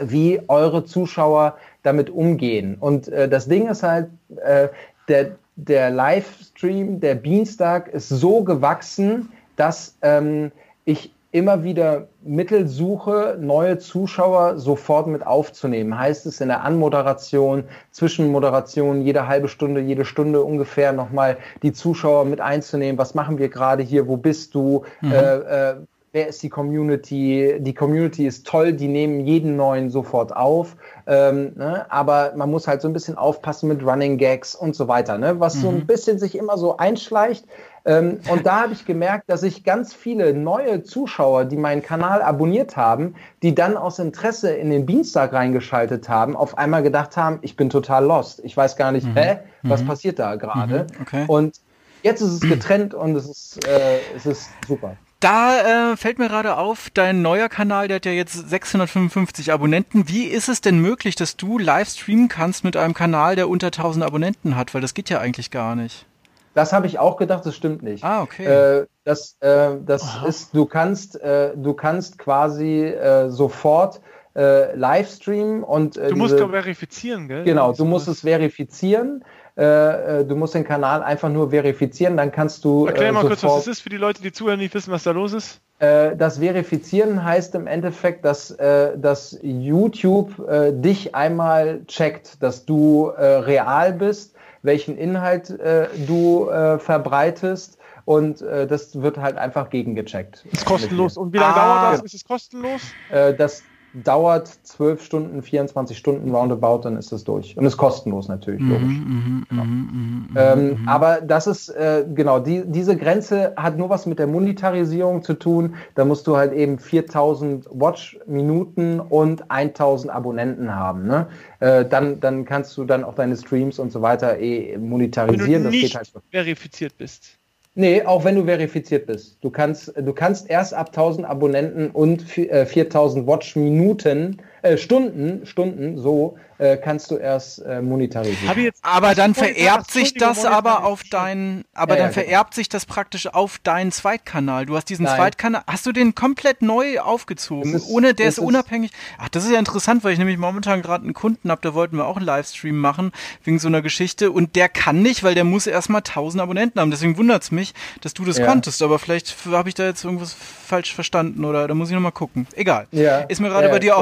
wie 0.00 0.40
eure 0.48 0.84
Zuschauer 0.84 1.56
damit 1.82 2.10
umgehen. 2.10 2.76
Und 2.78 3.08
äh, 3.08 3.28
das 3.28 3.48
Ding 3.48 3.68
ist 3.68 3.82
halt, 3.82 4.08
äh, 4.44 4.68
der, 5.08 5.36
der 5.56 5.90
Livestream, 5.90 7.00
der 7.00 7.14
Beanstalk 7.14 7.88
ist 7.88 8.08
so 8.08 8.42
gewachsen, 8.42 9.30
dass 9.56 9.96
ähm, 10.02 10.52
ich 10.84 11.12
immer 11.32 11.62
wieder 11.62 12.08
Mittel 12.22 12.66
suche, 12.66 13.36
neue 13.40 13.78
Zuschauer 13.78 14.58
sofort 14.58 15.06
mit 15.06 15.24
aufzunehmen. 15.24 15.96
Heißt 15.96 16.26
es 16.26 16.40
in 16.40 16.48
der 16.48 16.64
Anmoderation, 16.64 17.64
Zwischenmoderation, 17.92 19.02
jede 19.02 19.28
halbe 19.28 19.48
Stunde, 19.48 19.80
jede 19.80 20.04
Stunde 20.04 20.42
ungefähr 20.42 20.92
nochmal 20.92 21.36
die 21.62 21.72
Zuschauer 21.72 22.24
mit 22.24 22.40
einzunehmen. 22.40 22.98
Was 22.98 23.14
machen 23.14 23.38
wir 23.38 23.48
gerade 23.48 23.82
hier? 23.82 24.08
Wo 24.08 24.16
bist 24.16 24.54
du? 24.54 24.84
Mhm. 25.02 25.12
Äh, 25.12 25.36
äh, 25.36 25.74
wer 26.12 26.28
ist 26.28 26.42
die 26.42 26.48
Community? 26.48 27.56
Die 27.60 27.74
Community 27.74 28.26
ist 28.26 28.46
toll, 28.46 28.72
die 28.72 28.88
nehmen 28.88 29.20
jeden 29.20 29.56
neuen 29.56 29.90
sofort 29.90 30.34
auf. 30.34 30.76
Ähm, 31.06 31.52
ne? 31.54 31.86
Aber 31.90 32.32
man 32.36 32.50
muss 32.50 32.66
halt 32.66 32.82
so 32.82 32.88
ein 32.88 32.92
bisschen 32.92 33.16
aufpassen 33.16 33.68
mit 33.68 33.84
Running 33.84 34.18
Gags 34.18 34.54
und 34.54 34.74
so 34.74 34.88
weiter, 34.88 35.18
ne? 35.18 35.38
was 35.38 35.56
mhm. 35.56 35.60
so 35.60 35.68
ein 35.68 35.76
mhm. 35.76 35.86
bisschen 35.86 36.18
sich 36.18 36.36
immer 36.36 36.58
so 36.58 36.76
einschleicht. 36.76 37.46
Ähm, 37.84 38.20
und 38.28 38.44
da 38.44 38.62
habe 38.62 38.72
ich 38.72 38.84
gemerkt, 38.84 39.30
dass 39.30 39.42
ich 39.42 39.64
ganz 39.64 39.94
viele 39.94 40.34
neue 40.34 40.82
Zuschauer, 40.82 41.44
die 41.44 41.56
meinen 41.56 41.82
Kanal 41.82 42.20
abonniert 42.22 42.76
haben, 42.76 43.14
die 43.42 43.54
dann 43.54 43.76
aus 43.76 43.98
Interesse 43.98 44.52
in 44.52 44.70
den 44.70 44.86
Dienstag 44.86 45.32
reingeschaltet 45.32 46.08
haben, 46.08 46.36
auf 46.36 46.58
einmal 46.58 46.82
gedacht 46.82 47.16
haben, 47.16 47.38
ich 47.42 47.56
bin 47.56 47.70
total 47.70 48.04
lost. 48.04 48.40
Ich 48.44 48.56
weiß 48.56 48.76
gar 48.76 48.92
nicht, 48.92 49.06
mhm. 49.06 49.16
hä, 49.16 49.38
was 49.62 49.82
mhm. 49.82 49.86
passiert 49.86 50.18
da 50.18 50.34
gerade? 50.34 50.86
Mhm. 50.90 51.02
Okay. 51.02 51.24
Und 51.26 51.60
jetzt 52.02 52.20
ist 52.20 52.32
es 52.32 52.40
getrennt 52.40 52.94
und 52.94 53.16
es 53.16 53.28
ist, 53.28 53.66
äh, 53.66 53.98
es 54.14 54.26
ist 54.26 54.50
super. 54.66 54.96
Da 55.20 55.92
äh, 55.92 55.96
fällt 55.98 56.18
mir 56.18 56.28
gerade 56.28 56.56
auf, 56.56 56.88
dein 56.94 57.20
neuer 57.20 57.50
Kanal, 57.50 57.88
der 57.88 57.96
hat 57.96 58.06
ja 58.06 58.12
jetzt 58.12 58.48
655 58.48 59.52
Abonnenten. 59.52 60.08
Wie 60.08 60.24
ist 60.24 60.48
es 60.48 60.62
denn 60.62 60.78
möglich, 60.78 61.14
dass 61.14 61.36
du 61.36 61.58
live 61.58 61.90
streamen 61.90 62.28
kannst 62.28 62.64
mit 62.64 62.74
einem 62.74 62.94
Kanal, 62.94 63.36
der 63.36 63.50
unter 63.50 63.66
1000 63.66 64.02
Abonnenten 64.02 64.56
hat? 64.56 64.72
Weil 64.72 64.80
das 64.80 64.94
geht 64.94 65.10
ja 65.10 65.18
eigentlich 65.18 65.50
gar 65.50 65.76
nicht. 65.76 66.06
Das 66.54 66.72
habe 66.72 66.86
ich 66.86 66.98
auch 66.98 67.18
gedacht, 67.18 67.44
das 67.44 67.54
stimmt 67.54 67.82
nicht. 67.82 68.02
Ah, 68.02 68.22
okay. 68.22 68.44
Äh, 68.44 68.86
das 69.04 69.36
äh, 69.40 69.76
das 69.84 70.22
ist, 70.26 70.54
du 70.54 70.64
kannst, 70.64 71.20
äh, 71.20 71.52
du 71.54 71.74
kannst 71.74 72.18
quasi 72.18 72.84
äh, 72.84 73.28
sofort 73.28 74.00
äh, 74.34 74.74
live 74.74 75.08
streamen 75.10 75.62
und. 75.62 75.96
Äh, 75.96 76.08
du 76.08 76.16
musst 76.16 76.34
diese, 76.34 76.48
verifizieren, 76.48 77.28
gell? 77.28 77.44
Genau, 77.44 77.72
du 77.72 77.84
musst 77.84 78.08
es 78.08 78.22
verifizieren. 78.22 79.22
Äh, 79.56 80.20
äh, 80.20 80.24
du 80.24 80.36
musst 80.36 80.54
den 80.54 80.64
Kanal 80.64 81.02
einfach 81.02 81.28
nur 81.28 81.50
verifizieren, 81.50 82.16
dann 82.16 82.32
kannst 82.32 82.64
du. 82.64 82.86
Erklär 82.86 83.08
äh, 83.08 83.12
mal 83.12 83.26
kurz, 83.26 83.42
was 83.42 83.56
das 83.56 83.66
ist 83.66 83.80
für 83.80 83.88
die 83.88 83.96
Leute, 83.96 84.22
die 84.22 84.32
zuhören, 84.32 84.58
nicht 84.58 84.74
wissen, 84.74 84.92
was 84.92 85.04
da 85.04 85.10
los 85.10 85.32
ist. 85.32 85.60
Das 85.78 86.40
Verifizieren 86.40 87.24
heißt 87.24 87.54
im 87.54 87.66
Endeffekt, 87.66 88.22
dass, 88.26 88.54
dass 88.58 89.38
YouTube 89.40 90.34
dich 90.72 91.14
einmal 91.14 91.86
checkt, 91.86 92.42
dass 92.42 92.66
du 92.66 93.10
real 93.16 93.94
bist, 93.94 94.34
welchen 94.60 94.98
Inhalt 94.98 95.58
du 96.06 96.50
verbreitest 96.76 97.78
und 98.10 98.42
äh, 98.42 98.66
das 98.66 99.00
wird 99.00 99.18
halt 99.18 99.36
einfach 99.36 99.70
gegengecheckt. 99.70 100.44
Ist 100.50 100.64
kostenlos. 100.64 101.16
Und 101.16 101.32
wie 101.32 101.38
lange 101.38 101.54
ah, 101.54 101.82
dauert 101.82 101.94
das? 101.94 102.04
Ist 102.06 102.14
es 102.14 102.24
kostenlos? 102.24 102.80
Äh, 103.10 103.34
das 103.34 103.62
dauert 103.92 104.48
12 104.48 105.02
Stunden, 105.02 105.42
24 105.42 105.96
Stunden 105.96 106.34
roundabout, 106.34 106.82
dann 106.84 106.96
ist 106.96 107.12
es 107.12 107.24
durch. 107.24 107.56
Und 107.56 107.64
ist 107.64 107.76
kostenlos 107.76 108.28
natürlich, 108.28 108.60
mhm, 108.60 108.70
logisch. 108.70 108.86
Mm, 108.86 109.56
mm, 109.56 110.26
mm, 110.30 110.36
ähm, 110.36 110.78
aber 110.86 111.20
das 111.20 111.46
ist, 111.46 111.70
äh, 111.70 112.04
genau, 112.14 112.38
die, 112.38 112.62
diese 112.66 112.96
Grenze 112.96 113.54
hat 113.56 113.76
nur 113.76 113.90
was 113.90 114.06
mit 114.06 114.18
der 114.18 114.26
Monetarisierung 114.26 115.22
zu 115.22 115.34
tun. 115.34 115.74
Da 115.94 116.04
musst 116.04 116.26
du 116.26 116.36
halt 116.36 116.52
eben 116.52 116.78
4000 116.78 117.66
Watch-Minuten 117.70 119.00
und 119.00 119.50
1000 119.50 120.12
Abonnenten 120.12 120.74
haben. 120.74 121.06
Ne? 121.06 121.26
Äh, 121.58 121.84
dann, 121.84 122.20
dann 122.20 122.44
kannst 122.44 122.76
du 122.76 122.84
dann 122.84 123.02
auch 123.02 123.14
deine 123.14 123.36
Streams 123.36 123.78
und 123.78 123.90
so 123.90 124.02
weiter 124.02 124.38
eh 124.38 124.78
monetarisieren. 124.78 125.64
Wenn 125.64 125.64
du 125.64 125.70
nicht 125.70 125.96
halt 125.96 126.12
verifiziert 126.30 126.96
bist. 126.96 127.39
Nee, 127.74 128.02
auch 128.02 128.24
wenn 128.24 128.34
du 128.34 128.44
verifiziert 128.44 129.06
bist. 129.06 129.38
Du 129.42 129.50
kannst, 129.50 129.92
du 129.96 130.12
kannst 130.12 130.50
erst 130.50 130.74
ab 130.74 130.88
1000 130.88 131.26
Abonnenten 131.26 131.90
und 131.90 132.22
4000 132.22 133.24
äh, 133.24 133.26
Watch-Minuten, 133.26 134.42
äh, 134.62 134.76
Stunden, 134.76 135.46
Stunden, 135.46 135.98
so 135.98 136.36
äh, 136.60 136.76
kannst 136.76 137.10
du 137.10 137.16
erst 137.16 137.64
äh, 137.64 137.80
monetarisieren. 137.80 138.70
aber 138.82 139.14
dann 139.14 139.34
vererbt 139.34 139.90
sich 139.90 140.14
das 140.14 140.44
aber 140.44 140.84
auf 140.84 141.02
deinen, 141.04 141.64
aber 141.72 141.94
ja, 141.94 142.02
dann 142.02 142.10
ja, 142.10 142.14
genau. 142.14 142.26
vererbt 142.26 142.50
genau. 142.50 142.56
sich 142.56 142.68
das 142.68 142.84
praktisch 142.84 143.26
auf 143.28 143.58
deinen 143.58 143.92
Zweitkanal. 143.92 144.66
Du 144.66 144.76
hast 144.76 144.84
diesen 144.86 145.04
Nein. 145.04 145.16
Zweitkanal, 145.16 145.62
hast 145.66 145.86
du 145.86 145.92
den 145.92 146.14
komplett 146.14 146.60
neu 146.60 147.00
aufgezogen, 147.00 147.74
ist, 147.74 147.88
ohne, 147.88 148.12
der 148.12 148.28
ist, 148.28 148.38
ist 148.38 148.44
unabhängig. 148.44 148.90
Ach, 149.18 149.30
das 149.30 149.44
ist 149.44 149.52
ja 149.52 149.58
interessant, 149.58 150.04
weil 150.04 150.12
ich 150.12 150.18
nämlich 150.18 150.36
momentan 150.36 150.82
gerade 150.82 151.04
einen 151.04 151.14
Kunden 151.14 151.50
habe, 151.50 151.62
da 151.62 151.72
wollten 151.72 151.96
wir 151.96 152.06
auch 152.06 152.18
einen 152.18 152.26
Livestream 152.26 152.78
machen, 152.78 153.12
wegen 153.42 153.58
so 153.58 153.68
einer 153.68 153.80
Geschichte 153.80 154.30
und 154.30 154.54
der 154.54 154.68
kann 154.68 155.00
nicht, 155.00 155.22
weil 155.22 155.34
der 155.34 155.44
muss 155.44 155.66
erstmal 155.66 156.00
1000 156.00 156.42
Abonnenten 156.42 156.78
haben. 156.78 156.90
Deswegen 156.90 157.16
wundert's 157.16 157.50
mich, 157.50 157.72
dass 158.02 158.12
du 158.12 158.26
das 158.26 158.36
ja. 158.36 158.46
konntest, 158.46 158.82
aber 158.82 158.98
vielleicht 158.98 159.34
habe 159.50 159.70
ich 159.70 159.74
da 159.74 159.84
jetzt 159.84 160.04
irgendwas 160.04 160.34
falsch 160.34 160.94
verstanden 160.94 161.44
oder 161.44 161.66
da 161.66 161.74
muss 161.74 161.88
ich 161.88 161.94
nochmal 161.94 162.12
gucken. 162.12 162.46
Egal. 162.54 162.86
Ja. 162.92 163.20
Ist 163.20 163.40
mir 163.40 163.48
gerade 163.48 163.70
bei 163.70 163.78
dir 163.78 163.92
genau. 163.92 163.98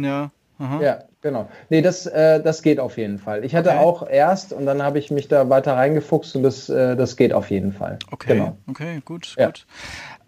Aufgefallen, 0.00 0.04
ja. 0.04 0.30
Aha. 0.58 0.82
Ja, 0.82 0.98
genau. 1.22 1.48
Nee, 1.70 1.80
das, 1.80 2.06
äh, 2.06 2.42
das 2.42 2.62
geht 2.62 2.80
auf 2.80 2.98
jeden 2.98 3.18
Fall. 3.18 3.44
Ich 3.44 3.54
hatte 3.54 3.70
okay. 3.70 3.78
auch 3.78 4.06
erst 4.06 4.52
und 4.52 4.66
dann 4.66 4.82
habe 4.82 4.98
ich 4.98 5.10
mich 5.10 5.26
da 5.26 5.48
weiter 5.48 5.74
reingefuchst 5.74 6.36
und 6.36 6.42
das, 6.42 6.68
äh, 6.68 6.96
das 6.96 7.16
geht 7.16 7.32
auf 7.32 7.50
jeden 7.50 7.72
Fall. 7.72 7.98
Okay, 8.10 8.34
genau. 8.34 8.56
okay, 8.68 9.00
gut, 9.04 9.34
ja. 9.38 9.46
gut. 9.46 9.66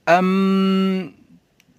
Ähm, 0.07 1.13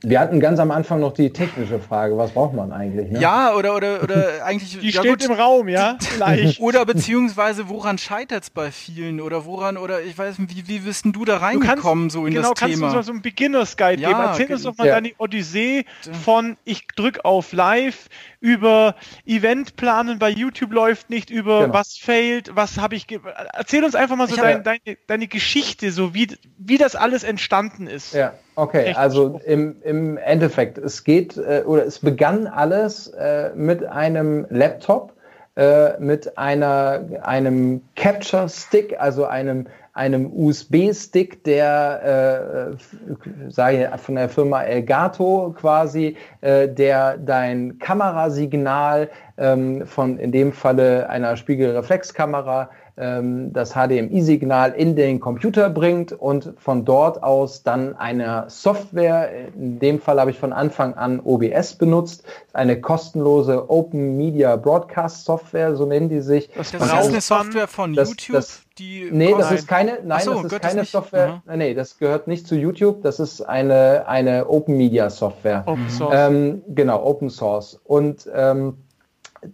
wir 0.05 0.19
hatten 0.19 0.41
ganz 0.41 0.59
am 0.59 0.69
Anfang 0.71 0.99
noch 0.99 1.13
die 1.13 1.31
technische 1.31 1.79
Frage, 1.79 2.17
was 2.17 2.31
braucht 2.31 2.53
man 2.53 2.73
eigentlich? 2.73 3.09
Ne? 3.09 3.21
Ja, 3.21 3.55
oder, 3.55 3.73
oder, 3.73 4.03
oder 4.03 4.43
eigentlich. 4.45 4.77
Die 4.77 4.89
ja 4.89 4.99
steht 4.99 5.21
gut. 5.21 5.29
im 5.29 5.31
Raum, 5.31 5.69
ja? 5.69 5.97
Vielleicht. 6.01 6.59
oder 6.59 6.85
beziehungsweise, 6.85 7.69
woran 7.69 7.97
scheitert 7.97 8.43
es 8.43 8.49
bei 8.49 8.69
vielen? 8.71 9.21
Oder 9.21 9.45
woran, 9.45 9.77
oder 9.77 10.01
ich 10.01 10.17
weiß 10.17 10.39
nicht, 10.39 10.57
wie, 10.57 10.67
wie 10.67 10.79
bist 10.79 11.05
denn 11.05 11.13
du 11.13 11.23
da 11.23 11.37
reingekommen, 11.37 12.03
kannst, 12.09 12.13
so 12.13 12.25
in 12.25 12.33
genau, 12.33 12.49
das 12.49 12.59
Thema? 12.59 12.73
Genau, 12.73 12.81
kannst 12.81 12.95
du 12.97 13.03
so 13.03 13.11
einen 13.13 13.21
Beginners 13.21 13.77
Guide 13.77 14.01
ja, 14.01 14.09
geben? 14.09 14.19
Erzähl 14.19 14.53
uns 14.53 14.63
doch 14.63 14.77
mal 14.77 14.87
ja. 14.87 14.95
deine 14.95 15.11
Odyssee 15.19 15.85
von 16.23 16.57
ich 16.65 16.85
drück 16.95 17.23
auf 17.23 17.53
Live 17.53 18.09
über 18.41 18.95
Event 19.25 19.77
planen 19.77 20.19
bei 20.19 20.29
YouTube 20.29 20.73
läuft 20.73 21.09
nicht, 21.09 21.29
über 21.29 21.61
genau. 21.61 21.73
was 21.73 21.97
failt, 21.97 22.53
was 22.53 22.77
habe 22.77 22.95
ich. 22.95 23.07
Erzähl 23.53 23.85
uns 23.85 23.95
einfach 23.95 24.17
mal 24.17 24.27
so 24.27 24.35
dein, 24.35 24.63
deine, 24.63 24.97
deine 25.07 25.27
Geschichte, 25.27 25.93
so 25.93 26.13
wie, 26.13 26.27
wie 26.57 26.77
das 26.77 26.97
alles 26.97 27.23
entstanden 27.23 27.87
ist. 27.87 28.13
Ja. 28.13 28.33
Okay, 28.55 28.93
also 28.93 29.39
im, 29.45 29.75
im 29.83 30.17
Endeffekt, 30.17 30.77
es 30.77 31.03
geht 31.03 31.37
äh, 31.37 31.63
oder 31.65 31.85
es 31.85 31.99
begann 31.99 32.47
alles 32.47 33.07
äh, 33.07 33.51
mit 33.55 33.83
einem 33.85 34.45
Laptop, 34.49 35.13
äh, 35.55 35.99
mit 35.99 36.37
einer, 36.37 37.05
einem 37.23 37.81
Capture 37.95 38.47
Stick, 38.49 38.99
also 38.99 39.25
einem 39.25 39.67
einem 39.93 40.31
USB-Stick, 40.33 41.43
der, 41.43 42.73
äh, 42.73 43.51
sage 43.51 43.89
ich, 43.93 44.01
von 44.01 44.15
der 44.15 44.27
Firma 44.27 44.63
Elgato 44.63 45.53
quasi, 45.59 46.17
äh, 46.41 46.67
der 46.67 47.17
dein 47.17 47.77
Kamerasignal 47.77 49.09
ähm, 49.37 49.85
von 49.85 50.17
in 50.17 50.31
dem 50.31 50.51
Falle 50.51 51.07
einer 51.09 51.37
Spiegelreflexkamera 51.37 52.71
das 52.95 53.73
HDMI-Signal 53.73 54.73
in 54.73 54.95
den 54.95 55.19
Computer 55.19 55.71
bringt 55.71 56.11
und 56.11 56.53
von 56.57 56.85
dort 56.85 57.23
aus 57.23 57.63
dann 57.63 57.95
eine 57.95 58.45
Software, 58.49 59.47
in 59.55 59.79
dem 59.79 59.99
Fall 59.99 60.19
habe 60.19 60.29
ich 60.29 60.37
von 60.37 60.53
Anfang 60.53 60.93
an 60.93 61.19
OBS 61.19 61.73
benutzt, 61.73 62.23
eine 62.53 62.79
kostenlose 62.79 63.67
Open 63.71 64.15
Media 64.15 64.55
Broadcast 64.57 65.25
Software, 65.25 65.75
so 65.75 65.87
nennen 65.87 66.07
die 66.07 66.21
sich. 66.21 66.51
Das, 66.55 66.71
das 66.71 66.83
ist 66.83 66.91
eine 66.91 67.21
Software 67.21 67.67
von 67.67 67.95
das, 67.95 68.09
YouTube? 68.09 68.35
Das, 68.35 68.61
die 68.77 69.09
nee, 69.11 69.33
das 69.35 69.51
ist 69.51 69.67
keine, 69.67 69.97
nein, 70.03 70.21
so, 70.21 70.43
das 70.43 70.51
ist 70.51 70.61
keine 70.61 70.81
das 70.81 70.91
Software. 70.91 71.41
Nein, 71.45 71.59
nee, 71.59 71.73
das 71.73 71.97
gehört 71.97 72.27
nicht 72.27 72.47
zu 72.47 72.55
YouTube. 72.55 73.01
Das 73.01 73.19
ist 73.19 73.41
eine, 73.41 74.07
eine 74.07 74.47
Open 74.47 74.77
Media 74.77 75.09
Software. 75.09 75.63
Open 75.65 75.89
Source. 75.89 76.13
Ähm, 76.15 76.61
genau, 76.67 77.03
Open 77.03 77.31
Source. 77.31 77.79
Und 77.83 78.29
ähm, 78.35 78.77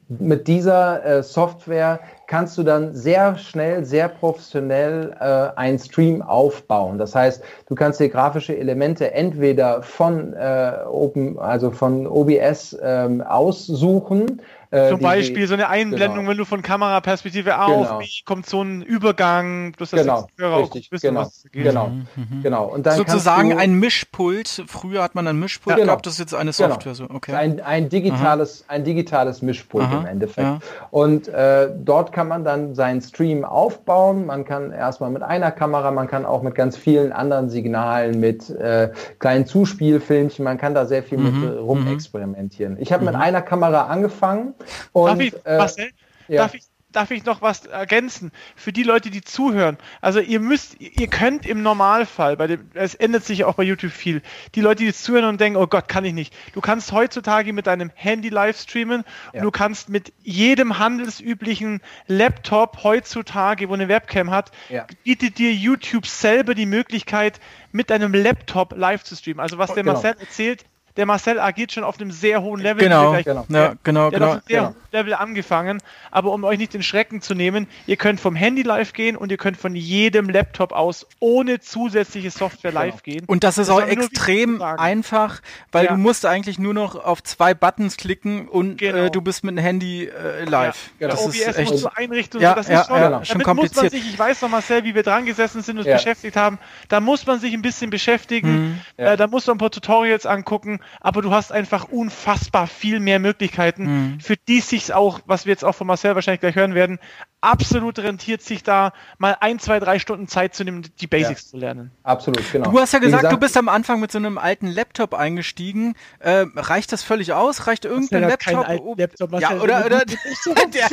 mit 0.08 0.48
dieser 0.48 1.04
äh, 1.06 1.24
Software 1.24 2.00
kannst 2.30 2.60
du 2.60 2.64
dann 2.64 2.94
sehr 2.94 3.36
schnell, 3.38 3.84
sehr 3.84 4.08
professionell 4.08 5.16
äh, 5.20 5.58
einen 5.58 5.80
Stream 5.80 6.22
aufbauen. 6.22 7.00
Das 7.00 7.16
heißt, 7.16 7.42
du 7.68 7.74
kannst 7.74 8.00
dir 8.00 8.08
grafische 8.08 8.56
Elemente 8.56 9.12
entweder 9.14 9.82
von 9.82 10.34
äh, 10.34 10.74
Open, 10.86 11.40
also 11.40 11.72
von 11.72 12.06
OBS 12.06 12.78
ähm, 12.82 13.22
aussuchen 13.22 14.42
äh, 14.72 14.90
Zum 14.90 15.00
Beispiel 15.00 15.48
so 15.48 15.56
eine 15.56 15.68
Einblendung, 15.68 16.20
genau. 16.20 16.30
wenn 16.30 16.38
du 16.38 16.46
von 16.46 16.62
Kameraperspektive 16.62 17.60
auf, 17.60 17.88
genau. 17.88 18.00
wie 18.02 18.24
kommt 18.24 18.46
so 18.46 18.62
ein 18.62 18.84
Übergang, 18.84 19.72
bloß 19.72 19.90
das 19.90 20.02
genau. 20.02 20.28
Richtig, 20.60 20.92
wissen, 20.92 21.08
genau. 21.08 21.28
genau. 21.52 21.88
Mhm. 21.88 22.44
genau. 22.44 22.66
Und 22.66 22.86
dann 22.86 22.96
Sozusagen 22.96 23.58
ein 23.58 23.74
Mischpult. 23.74 24.64
Früher 24.68 25.02
hat 25.02 25.16
man 25.16 25.28
ein 25.28 25.40
Mischpult 25.40 25.80
ja, 25.80 25.86
gehabt, 25.86 26.06
das 26.06 26.14
ist 26.14 26.20
jetzt 26.20 26.36
eine 26.36 26.52
genau. 26.52 26.70
Software. 26.70 26.94
So. 26.94 27.06
Okay. 27.10 27.34
Ein, 27.34 27.62
ein 27.62 27.90
digitales, 27.90 28.64
ein 28.68 28.84
digitales 28.84 29.42
Mischpult 29.42 29.86
Aha. 29.86 30.02
im 30.02 30.06
Endeffekt. 30.06 30.48
Ja. 30.48 30.60
Und 30.92 31.28
äh, 31.30 31.70
dort 31.76 32.12
kann 32.12 32.28
man 32.28 32.44
dann 32.44 32.76
seinen 32.76 33.02
Stream 33.02 33.46
aufbauen. 33.46 34.28
Man 34.28 34.46
kann 34.46 34.72
erstmal 34.72 35.10
mit 35.10 35.24
einer 35.24 35.50
Kamera, 35.50 35.90
man 35.90 36.08
kann 36.08 36.28
auch 36.28 36.44
mit 36.44 36.54
ganz 36.54 36.78
vielen 36.78 37.12
anderen 37.12 37.50
Signalen, 37.50 38.20
mit 38.20 38.52
äh, 38.52 38.92
kleinen 39.18 39.48
Zuspielfilmchen, 39.48 40.46
man 40.46 40.60
kann 40.60 40.76
da 40.76 40.86
sehr 40.86 41.02
viel 41.02 41.18
mhm. 41.18 41.42
mit 41.42 41.58
rumexperimentieren. 41.58 42.78
Ich 42.80 42.94
habe 42.94 43.04
mhm. 43.04 43.14
mit 43.14 43.20
einer 43.20 43.42
Kamera 43.42 43.88
angefangen 43.88 44.54
und, 44.92 45.08
darf 45.08 45.20
ich, 45.20 45.34
äh, 45.46 45.58
Marcel, 45.58 45.90
ja. 46.28 46.42
darf, 46.44 46.54
ich, 46.54 46.64
darf 46.92 47.12
ich 47.12 47.26
noch 47.26 47.42
was 47.42 47.66
ergänzen? 47.66 48.32
Für 48.56 48.74
die 48.74 48.84
Leute, 48.84 49.10
die 49.10 49.22
zuhören. 49.22 49.78
Also 50.02 50.20
ihr 50.20 50.40
müsst, 50.40 50.80
ihr 50.80 51.08
könnt 51.08 51.46
im 51.46 51.62
Normalfall, 51.62 52.38
bei 52.38 52.48
dem, 52.48 52.70
es 52.74 52.96
ändert 52.96 53.24
sich 53.26 53.44
auch 53.44 53.56
bei 53.56 53.64
YouTube 53.64 53.92
viel, 53.92 54.22
die 54.56 54.62
Leute, 54.62 54.84
die 54.84 54.94
zuhören 54.94 55.26
und 55.26 55.40
denken, 55.40 55.58
oh 55.58 55.68
Gott, 55.68 55.88
kann 55.88 56.06
ich 56.06 56.14
nicht. 56.14 56.34
Du 56.54 56.62
kannst 56.62 56.92
heutzutage 56.92 57.54
mit 57.54 57.68
deinem 57.68 57.92
Handy 57.96 58.30
live 58.30 58.60
streamen 58.60 59.04
ja. 59.34 59.40
und 59.40 59.46
du 59.46 59.52
kannst 59.52 59.90
mit 59.90 60.14
jedem 60.24 60.80
handelsüblichen 60.80 61.82
Laptop 62.08 62.84
heutzutage, 62.84 63.70
wo 63.70 63.74
eine 63.74 63.88
Webcam 63.88 64.32
hat, 64.32 64.52
ja. 64.70 64.86
bietet 65.04 65.38
dir 65.38 65.54
YouTube 65.54 66.08
selber 66.08 66.56
die 66.56 66.66
Möglichkeit, 66.66 67.40
mit 67.72 67.92
deinem 67.92 68.14
Laptop 68.14 68.76
live 68.76 69.04
zu 69.04 69.16
streamen. 69.16 69.40
Also 69.40 69.58
was 69.58 69.74
der 69.74 69.84
genau. 69.84 69.94
Marcel 69.94 70.16
erzählt, 70.20 70.66
der 71.00 71.06
Marcel 71.06 71.40
agiert 71.40 71.72
schon 71.72 71.86
auf 71.86 71.98
einem 71.98 72.12
sehr 72.12 72.42
hohen 72.42 72.60
Level. 72.60 72.84
Genau, 72.84 73.16
genau, 73.24 73.46
ja, 73.50 73.74
genau, 73.84 74.10
der 74.10 74.20
genau. 74.20 74.32
Hat 74.32 74.32
auf 74.32 74.32
einem 74.34 74.42
sehr 74.48 74.58
genau. 74.58 74.68
hohen 74.68 74.76
Level 74.92 75.14
angefangen. 75.14 75.82
Aber 76.12 76.34
um 76.34 76.44
euch 76.44 76.58
nicht 76.58 76.74
den 76.74 76.84
Schrecken 76.84 77.22
zu 77.22 77.36
nehmen, 77.36 77.68
ihr 77.88 77.96
könnt 77.96 78.20
vom 78.20 78.36
Handy 78.36 78.64
live 78.64 78.92
gehen 78.92 79.16
und 79.16 79.32
ihr 79.32 79.38
könnt 79.38 79.56
von 79.56 79.76
jedem 79.76 80.30
Laptop 80.30 80.74
aus 80.74 81.08
ohne 81.20 81.62
zusätzliche 81.62 82.32
Software 82.32 82.72
genau. 82.72 82.84
live 82.84 83.04
gehen. 83.04 83.24
Und 83.28 83.46
das 83.46 83.58
ist 83.58 83.70
das 83.70 83.78
auch 83.78 83.82
extrem 83.82 84.62
einfach, 84.62 85.42
weil 85.72 85.86
ja. 85.86 85.92
du 85.92 85.98
musst 85.98 86.26
eigentlich 86.26 86.60
nur 86.60 86.74
noch 86.74 86.96
auf 87.02 87.24
zwei 87.24 87.54
Buttons 87.54 87.96
klicken 87.96 88.50
und 88.50 88.82
äh, 88.82 88.92
genau. 88.92 89.06
äh, 89.06 89.10
du 89.10 89.22
bist 89.22 89.46
mit 89.46 89.56
dem 89.56 89.64
Handy 89.64 90.04
äh, 90.04 90.44
live. 90.44 90.90
Ja, 91.00 91.08
das 91.08 91.24
OBS 91.24 91.36
ist 91.36 91.58
echt, 91.60 91.72
musst 91.72 91.86
du 91.86 91.96
einrichten. 91.96 92.42
Ja, 92.42 92.50
so. 92.50 92.56
das 92.56 92.68
ja, 92.68 92.82
ist 92.82 92.88
schon, 92.88 92.98
ja, 92.98 93.24
schon 93.24 93.42
kompliziert. 93.42 93.92
Sich, 93.92 94.06
ich 94.06 94.20
weiß 94.20 94.42
noch, 94.42 94.50
Marcel, 94.50 94.84
wie 94.84 94.96
wir 94.96 95.04
dran 95.04 95.26
gesessen 95.26 95.62
sind 95.62 95.78
und 95.78 95.86
uns 95.86 95.96
beschäftigt 95.96 96.36
haben, 96.36 96.60
da 96.90 97.00
muss 97.00 97.26
man 97.26 97.40
sich 97.40 97.54
ein 97.54 97.62
bisschen 97.62 97.90
beschäftigen, 97.90 98.52
mhm. 98.52 98.82
äh, 98.98 99.16
da 99.16 99.28
musst 99.28 99.48
du 99.48 99.54
ein 99.54 99.58
paar 99.58 99.72
Tutorials 99.72 100.26
angucken, 100.26 100.82
aber 101.00 101.22
du 101.22 101.32
hast 101.32 101.52
einfach 101.52 101.90
unfassbar 101.90 102.68
viel 102.68 103.00
mehr 103.00 103.20
Möglichkeiten, 103.20 103.84
mhm. 103.84 104.20
für 104.20 104.36
die 104.36 104.62
sich 104.62 104.94
auch, 104.94 105.20
was 105.26 105.46
wir 105.46 105.52
jetzt 105.52 105.66
auch 105.66 105.76
von 105.76 105.88
Marcel 105.88 106.16
wahrscheinlich 106.16 106.42
gleich 106.42 106.56
hören 106.56 106.76
werden, 106.76 107.00
absolut 107.42 108.00
rentiert 108.00 108.42
sich 108.42 108.64
da 108.64 108.92
mal 109.18 109.38
ein, 109.40 109.60
zwei, 109.60 109.80
drei 109.80 110.00
Stunden 110.00 110.28
Zeit 110.28 110.54
zu 110.54 110.64
nehmen, 110.64 110.86
die 111.00 111.08
Basics 111.08 111.46
ja. 111.46 111.50
zu 111.52 111.58
lernen. 111.58 111.92
Absolut, 112.04 112.44
genau. 112.52 112.72
Du 112.72 112.80
hast 112.80 112.94
ja 112.94 113.00
gesagt, 113.00 113.24
gesagt, 113.24 113.34
du 113.34 113.40
bist 113.40 113.58
am 113.58 113.70
Anfang 113.70 114.00
mit 114.00 114.12
so 114.12 114.18
einem 114.18 114.38
alten 114.38 114.68
Laptop 114.68 115.14
eingestiegen. 115.14 115.96
Äh, 116.20 116.46
reicht 116.56 116.92
das 116.92 117.04
völlig 117.04 117.34
aus? 117.34 117.68
Reicht 117.68 117.86
irgendein 117.86 118.24
Laptop? 118.24 118.68
Laptop 118.98 119.40
ja, 119.40 119.52
oder, 119.62 119.86
oder 119.86 120.02
der, 120.06 120.90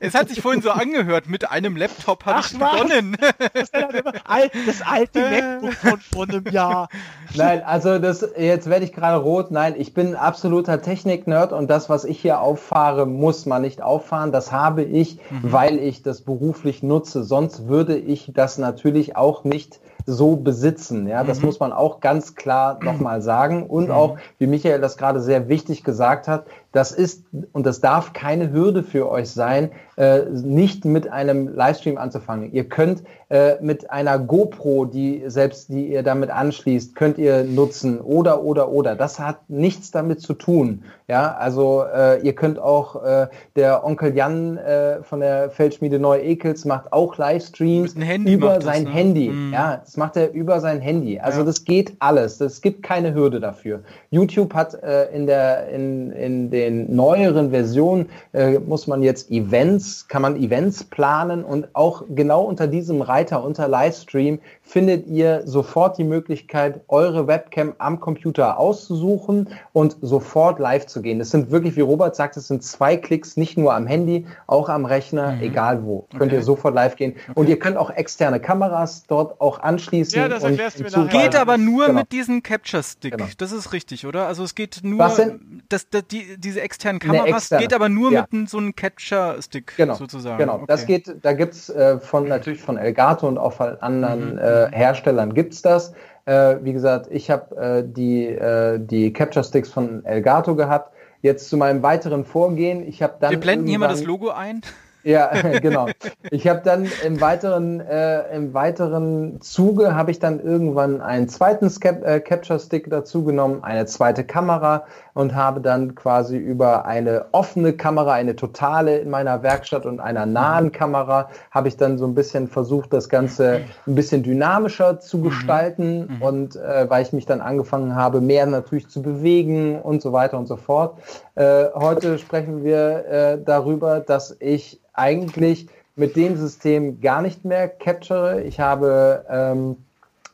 es 0.00 0.14
hat 0.14 0.28
sich 0.28 0.40
vorhin 0.40 0.62
so 0.62 0.70
angehört, 0.70 1.28
mit 1.28 1.50
einem 1.50 1.76
Laptop 1.76 2.24
habe 2.26 2.40
ich 2.40 2.52
begonnen. 2.52 3.16
Das, 3.52 3.70
das 3.70 4.82
alte 4.82 5.20
MacBook 5.30 5.74
von 5.74 6.00
vor 6.00 6.28
einem 6.28 6.46
Jahr. 6.48 6.88
Nein, 7.34 7.62
also 7.62 7.98
das, 7.98 8.26
jetzt 8.36 8.68
werde 8.68 8.84
ich 8.84 8.92
gerade 8.92 9.16
rot. 9.30 9.50
Nein, 9.50 9.74
ich 9.78 9.94
bin 9.94 10.16
absoluter 10.16 10.82
Technik-Nerd 10.82 11.52
und 11.52 11.70
das, 11.70 11.88
was 11.88 12.04
ich 12.04 12.20
hier 12.20 12.40
auffahre, 12.40 13.06
muss 13.06 13.46
man 13.46 13.62
nicht 13.62 13.80
auffahren. 13.80 14.32
Das 14.32 14.50
habe 14.50 14.82
ich, 14.82 15.18
mhm. 15.30 15.52
weil 15.52 15.78
ich 15.78 16.02
das 16.02 16.22
beruflich 16.22 16.82
nutze. 16.82 17.22
Sonst 17.22 17.68
würde 17.68 17.96
ich 17.96 18.32
das 18.34 18.58
natürlich 18.58 19.16
auch 19.16 19.44
nicht 19.44 19.80
so 20.10 20.36
besitzen. 20.36 21.06
Ja, 21.06 21.24
das 21.24 21.40
mhm. 21.40 21.46
muss 21.46 21.60
man 21.60 21.72
auch 21.72 22.00
ganz 22.00 22.34
klar 22.34 22.78
nochmal 22.82 23.22
sagen. 23.22 23.66
Und 23.66 23.86
mhm. 23.86 23.90
auch, 23.92 24.18
wie 24.38 24.46
Michael 24.46 24.80
das 24.80 24.96
gerade 24.96 25.20
sehr 25.20 25.48
wichtig 25.48 25.84
gesagt 25.84 26.28
hat, 26.28 26.44
das 26.72 26.92
ist 26.92 27.24
und 27.52 27.66
das 27.66 27.80
darf 27.80 28.12
keine 28.12 28.52
Hürde 28.52 28.84
für 28.84 29.10
euch 29.10 29.30
sein, 29.30 29.70
äh, 29.96 30.20
nicht 30.30 30.84
mit 30.84 31.10
einem 31.10 31.48
Livestream 31.48 31.98
anzufangen. 31.98 32.52
Ihr 32.52 32.68
könnt 32.68 33.02
äh, 33.28 33.54
mit 33.60 33.90
einer 33.90 34.18
GoPro, 34.18 34.84
die 34.84 35.24
selbst 35.26 35.68
die 35.68 35.88
ihr 35.88 36.04
damit 36.04 36.30
anschließt, 36.30 36.94
könnt 36.94 37.18
ihr 37.18 37.42
nutzen 37.42 38.00
oder 38.00 38.42
oder 38.42 38.70
oder. 38.70 38.94
Das 38.94 39.18
hat 39.18 39.38
nichts 39.48 39.90
damit 39.90 40.20
zu 40.20 40.34
tun. 40.34 40.84
Ja, 41.10 41.34
also 41.34 41.82
äh, 41.92 42.20
ihr 42.20 42.34
könnt 42.34 42.60
auch 42.60 43.02
äh, 43.02 43.26
der 43.56 43.84
Onkel 43.84 44.14
Jan 44.14 44.56
äh, 44.58 45.02
von 45.02 45.18
der 45.18 45.50
Feldschmiede 45.50 45.98
Neu 45.98 46.20
Ekels 46.20 46.64
macht 46.64 46.92
auch 46.92 47.18
Livestreams 47.18 47.96
über 48.26 48.60
sein 48.60 48.84
das, 48.84 48.92
ne? 48.92 49.00
Handy. 49.00 49.28
Mhm. 49.28 49.52
Ja, 49.52 49.78
das 49.78 49.96
macht 49.96 50.16
er 50.16 50.30
über 50.30 50.60
sein 50.60 50.80
Handy. 50.80 51.18
Also 51.18 51.40
ja. 51.40 51.46
das 51.46 51.64
geht 51.64 51.96
alles. 51.98 52.40
Es 52.40 52.60
gibt 52.60 52.84
keine 52.84 53.12
Hürde 53.12 53.40
dafür. 53.40 53.80
YouTube 54.10 54.54
hat 54.54 54.80
äh, 54.84 55.06
in 55.12 55.26
der 55.26 55.68
in 55.70 56.12
in 56.12 56.48
den 56.48 56.94
neueren 56.94 57.50
Versionen 57.50 58.08
äh, 58.32 58.60
muss 58.60 58.86
man 58.86 59.02
jetzt 59.02 59.32
Events, 59.32 60.06
kann 60.06 60.22
man 60.22 60.36
Events 60.36 60.84
planen 60.84 61.42
und 61.42 61.66
auch 61.72 62.04
genau 62.14 62.44
unter 62.44 62.68
diesem 62.68 63.02
Reiter 63.02 63.42
unter 63.42 63.66
Livestream 63.66 64.38
findet 64.62 65.08
ihr 65.08 65.42
sofort 65.44 65.98
die 65.98 66.04
Möglichkeit, 66.04 66.82
eure 66.86 67.26
Webcam 67.26 67.74
am 67.78 67.98
Computer 67.98 68.60
auszusuchen 68.60 69.48
und 69.72 69.96
sofort 70.00 70.60
live 70.60 70.86
zu 70.86 70.99
gehen. 71.02 71.18
Das 71.18 71.30
sind 71.30 71.50
wirklich, 71.50 71.76
wie 71.76 71.80
Robert 71.80 72.16
sagt, 72.16 72.36
es 72.36 72.48
sind 72.48 72.62
zwei 72.62 72.96
Klicks, 72.96 73.36
nicht 73.36 73.56
nur 73.56 73.74
am 73.74 73.86
Handy, 73.86 74.26
auch 74.46 74.68
am 74.68 74.84
Rechner, 74.84 75.32
mhm. 75.32 75.42
egal 75.42 75.84
wo. 75.84 76.06
Okay. 76.08 76.18
Könnt 76.18 76.32
ihr 76.32 76.42
sofort 76.42 76.74
live 76.74 76.96
gehen. 76.96 77.14
Okay. 77.28 77.32
Und 77.34 77.48
ihr 77.48 77.58
könnt 77.58 77.76
auch 77.76 77.90
externe 77.90 78.40
Kameras 78.40 79.04
dort 79.06 79.40
auch 79.40 79.60
anschließen. 79.60 80.18
Ja, 80.18 80.28
das 80.28 80.42
erklärst 80.42 80.78
du 80.78 80.84
mir 80.84 80.90
nachher. 80.90 81.22
Geht 81.22 81.36
aber 81.36 81.58
nur 81.58 81.86
genau. 81.86 82.00
mit 82.00 82.12
diesem 82.12 82.42
Capture 82.42 82.82
Stick. 82.82 83.12
Genau. 83.12 83.26
Das 83.38 83.52
ist 83.52 83.72
richtig, 83.72 84.06
oder? 84.06 84.26
Also 84.26 84.44
es 84.44 84.54
geht 84.54 84.80
nur, 84.82 84.98
Was 84.98 85.16
denn? 85.16 85.62
Das, 85.68 85.88
das, 85.88 86.06
die, 86.08 86.36
diese 86.38 86.60
externen 86.60 87.00
Kameras 87.00 87.28
externe. 87.28 87.62
geht 87.62 87.74
aber 87.74 87.88
nur 87.88 88.12
ja. 88.12 88.26
mit 88.30 88.48
so 88.48 88.58
einem 88.58 88.74
Capture 88.74 89.36
Stick 89.40 89.76
genau. 89.76 89.94
sozusagen. 89.94 90.38
Genau, 90.38 90.54
okay. 90.56 90.64
das 90.68 90.86
geht, 90.86 91.14
da 91.22 91.32
gibt 91.32 91.54
es 91.54 91.68
äh, 91.68 91.98
von 91.98 92.28
natürlich 92.28 92.60
von 92.60 92.76
Elgato 92.76 93.28
und 93.28 93.38
auch 93.38 93.52
von 93.52 93.76
anderen 93.80 94.34
mhm. 94.34 94.38
äh, 94.38 94.70
Herstellern 94.72 95.34
gibt 95.34 95.54
es 95.54 95.62
das. 95.62 95.92
Äh, 96.26 96.56
wie 96.62 96.72
gesagt, 96.72 97.08
ich 97.10 97.30
habe 97.30 97.56
äh, 97.56 97.84
die, 97.86 98.26
äh, 98.26 98.78
die 98.78 99.12
Capture 99.12 99.44
Sticks 99.44 99.70
von 99.70 100.04
Elgato 100.04 100.54
gehabt. 100.54 100.94
Jetzt 101.22 101.48
zu 101.48 101.56
meinem 101.56 101.82
weiteren 101.82 102.24
Vorgehen. 102.24 102.86
Ich 102.86 103.02
habe 103.02 103.16
dann. 103.20 103.30
Wir 103.30 103.40
blenden 103.40 103.66
hier 103.66 103.78
mal 103.78 103.88
das 103.88 104.04
Logo 104.04 104.30
ein. 104.30 104.62
Ja, 105.02 105.30
genau. 105.60 105.88
Ich 106.30 106.46
habe 106.48 106.60
dann 106.64 106.88
im 107.04 107.20
weiteren, 107.20 107.80
äh, 107.80 108.34
im 108.34 108.54
weiteren 108.54 109.40
Zuge 109.40 109.94
habe 109.94 110.10
ich 110.10 110.18
dann 110.18 110.40
irgendwann 110.40 111.00
einen 111.00 111.28
zweiten 111.28 111.70
Scap 111.70 112.04
äh, 112.04 112.20
Capture 112.20 112.58
Stick 112.58 112.90
dazu 112.90 113.24
genommen, 113.24 113.62
eine 113.62 113.86
zweite 113.86 114.24
Kamera 114.24 114.84
und 115.14 115.34
habe 115.34 115.60
dann 115.60 115.94
quasi 115.94 116.36
über 116.36 116.84
eine 116.84 117.26
offene 117.32 117.72
Kamera, 117.72 118.12
eine 118.12 118.36
totale 118.36 118.98
in 118.98 119.10
meiner 119.10 119.42
Werkstatt 119.42 119.86
und 119.86 120.00
einer 120.00 120.26
nahen 120.26 120.72
Kamera 120.72 121.30
habe 121.50 121.68
ich 121.68 121.76
dann 121.76 121.98
so 121.98 122.06
ein 122.06 122.14
bisschen 122.14 122.48
versucht, 122.48 122.92
das 122.92 123.08
Ganze 123.08 123.62
ein 123.86 123.94
bisschen 123.94 124.22
dynamischer 124.22 125.00
zu 125.00 125.18
mhm. 125.18 125.22
gestalten 125.24 126.16
mhm. 126.16 126.22
und 126.22 126.56
äh, 126.56 126.88
weil 126.88 127.02
ich 127.02 127.12
mich 127.12 127.26
dann 127.26 127.40
angefangen 127.40 127.94
habe, 127.94 128.20
mehr 128.20 128.46
natürlich 128.46 128.88
zu 128.88 129.02
bewegen 129.02 129.80
und 129.80 130.02
so 130.02 130.12
weiter 130.12 130.38
und 130.38 130.46
so 130.46 130.56
fort. 130.56 130.98
Äh, 131.40 131.72
heute 131.74 132.18
sprechen 132.18 132.64
wir 132.64 133.06
äh, 133.06 133.38
darüber, 133.42 134.00
dass 134.00 134.36
ich 134.40 134.78
eigentlich 134.92 135.68
mit 135.96 136.14
dem 136.14 136.36
System 136.36 137.00
gar 137.00 137.22
nicht 137.22 137.46
mehr 137.46 137.66
capture. 137.66 138.42
Ich 138.42 138.60
habe, 138.60 139.24
ähm, 139.30 139.78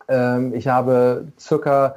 ähm, 0.09 0.53
ich 0.53 0.67
habe 0.67 1.29
circa 1.39 1.95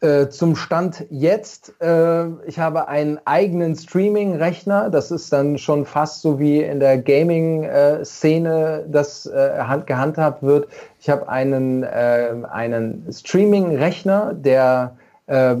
äh, 0.00 0.28
zum 0.28 0.56
Stand 0.56 1.04
jetzt, 1.10 1.74
äh, 1.82 2.24
ich 2.46 2.58
habe 2.58 2.88
einen 2.88 3.20
eigenen 3.26 3.76
Streaming-Rechner. 3.76 4.88
Das 4.88 5.10
ist 5.10 5.30
dann 5.30 5.58
schon 5.58 5.84
fast 5.84 6.22
so 6.22 6.38
wie 6.38 6.62
in 6.62 6.80
der 6.80 6.96
Gaming-Szene 6.96 8.86
das 8.88 9.26
äh, 9.26 9.62
gehandhabt 9.84 10.42
wird. 10.42 10.68
Ich 10.98 11.10
habe 11.10 11.28
einen, 11.28 11.82
äh, 11.82 12.32
einen 12.50 13.06
Streaming-Rechner, 13.12 14.32
der 14.32 14.96
äh, 15.26 15.56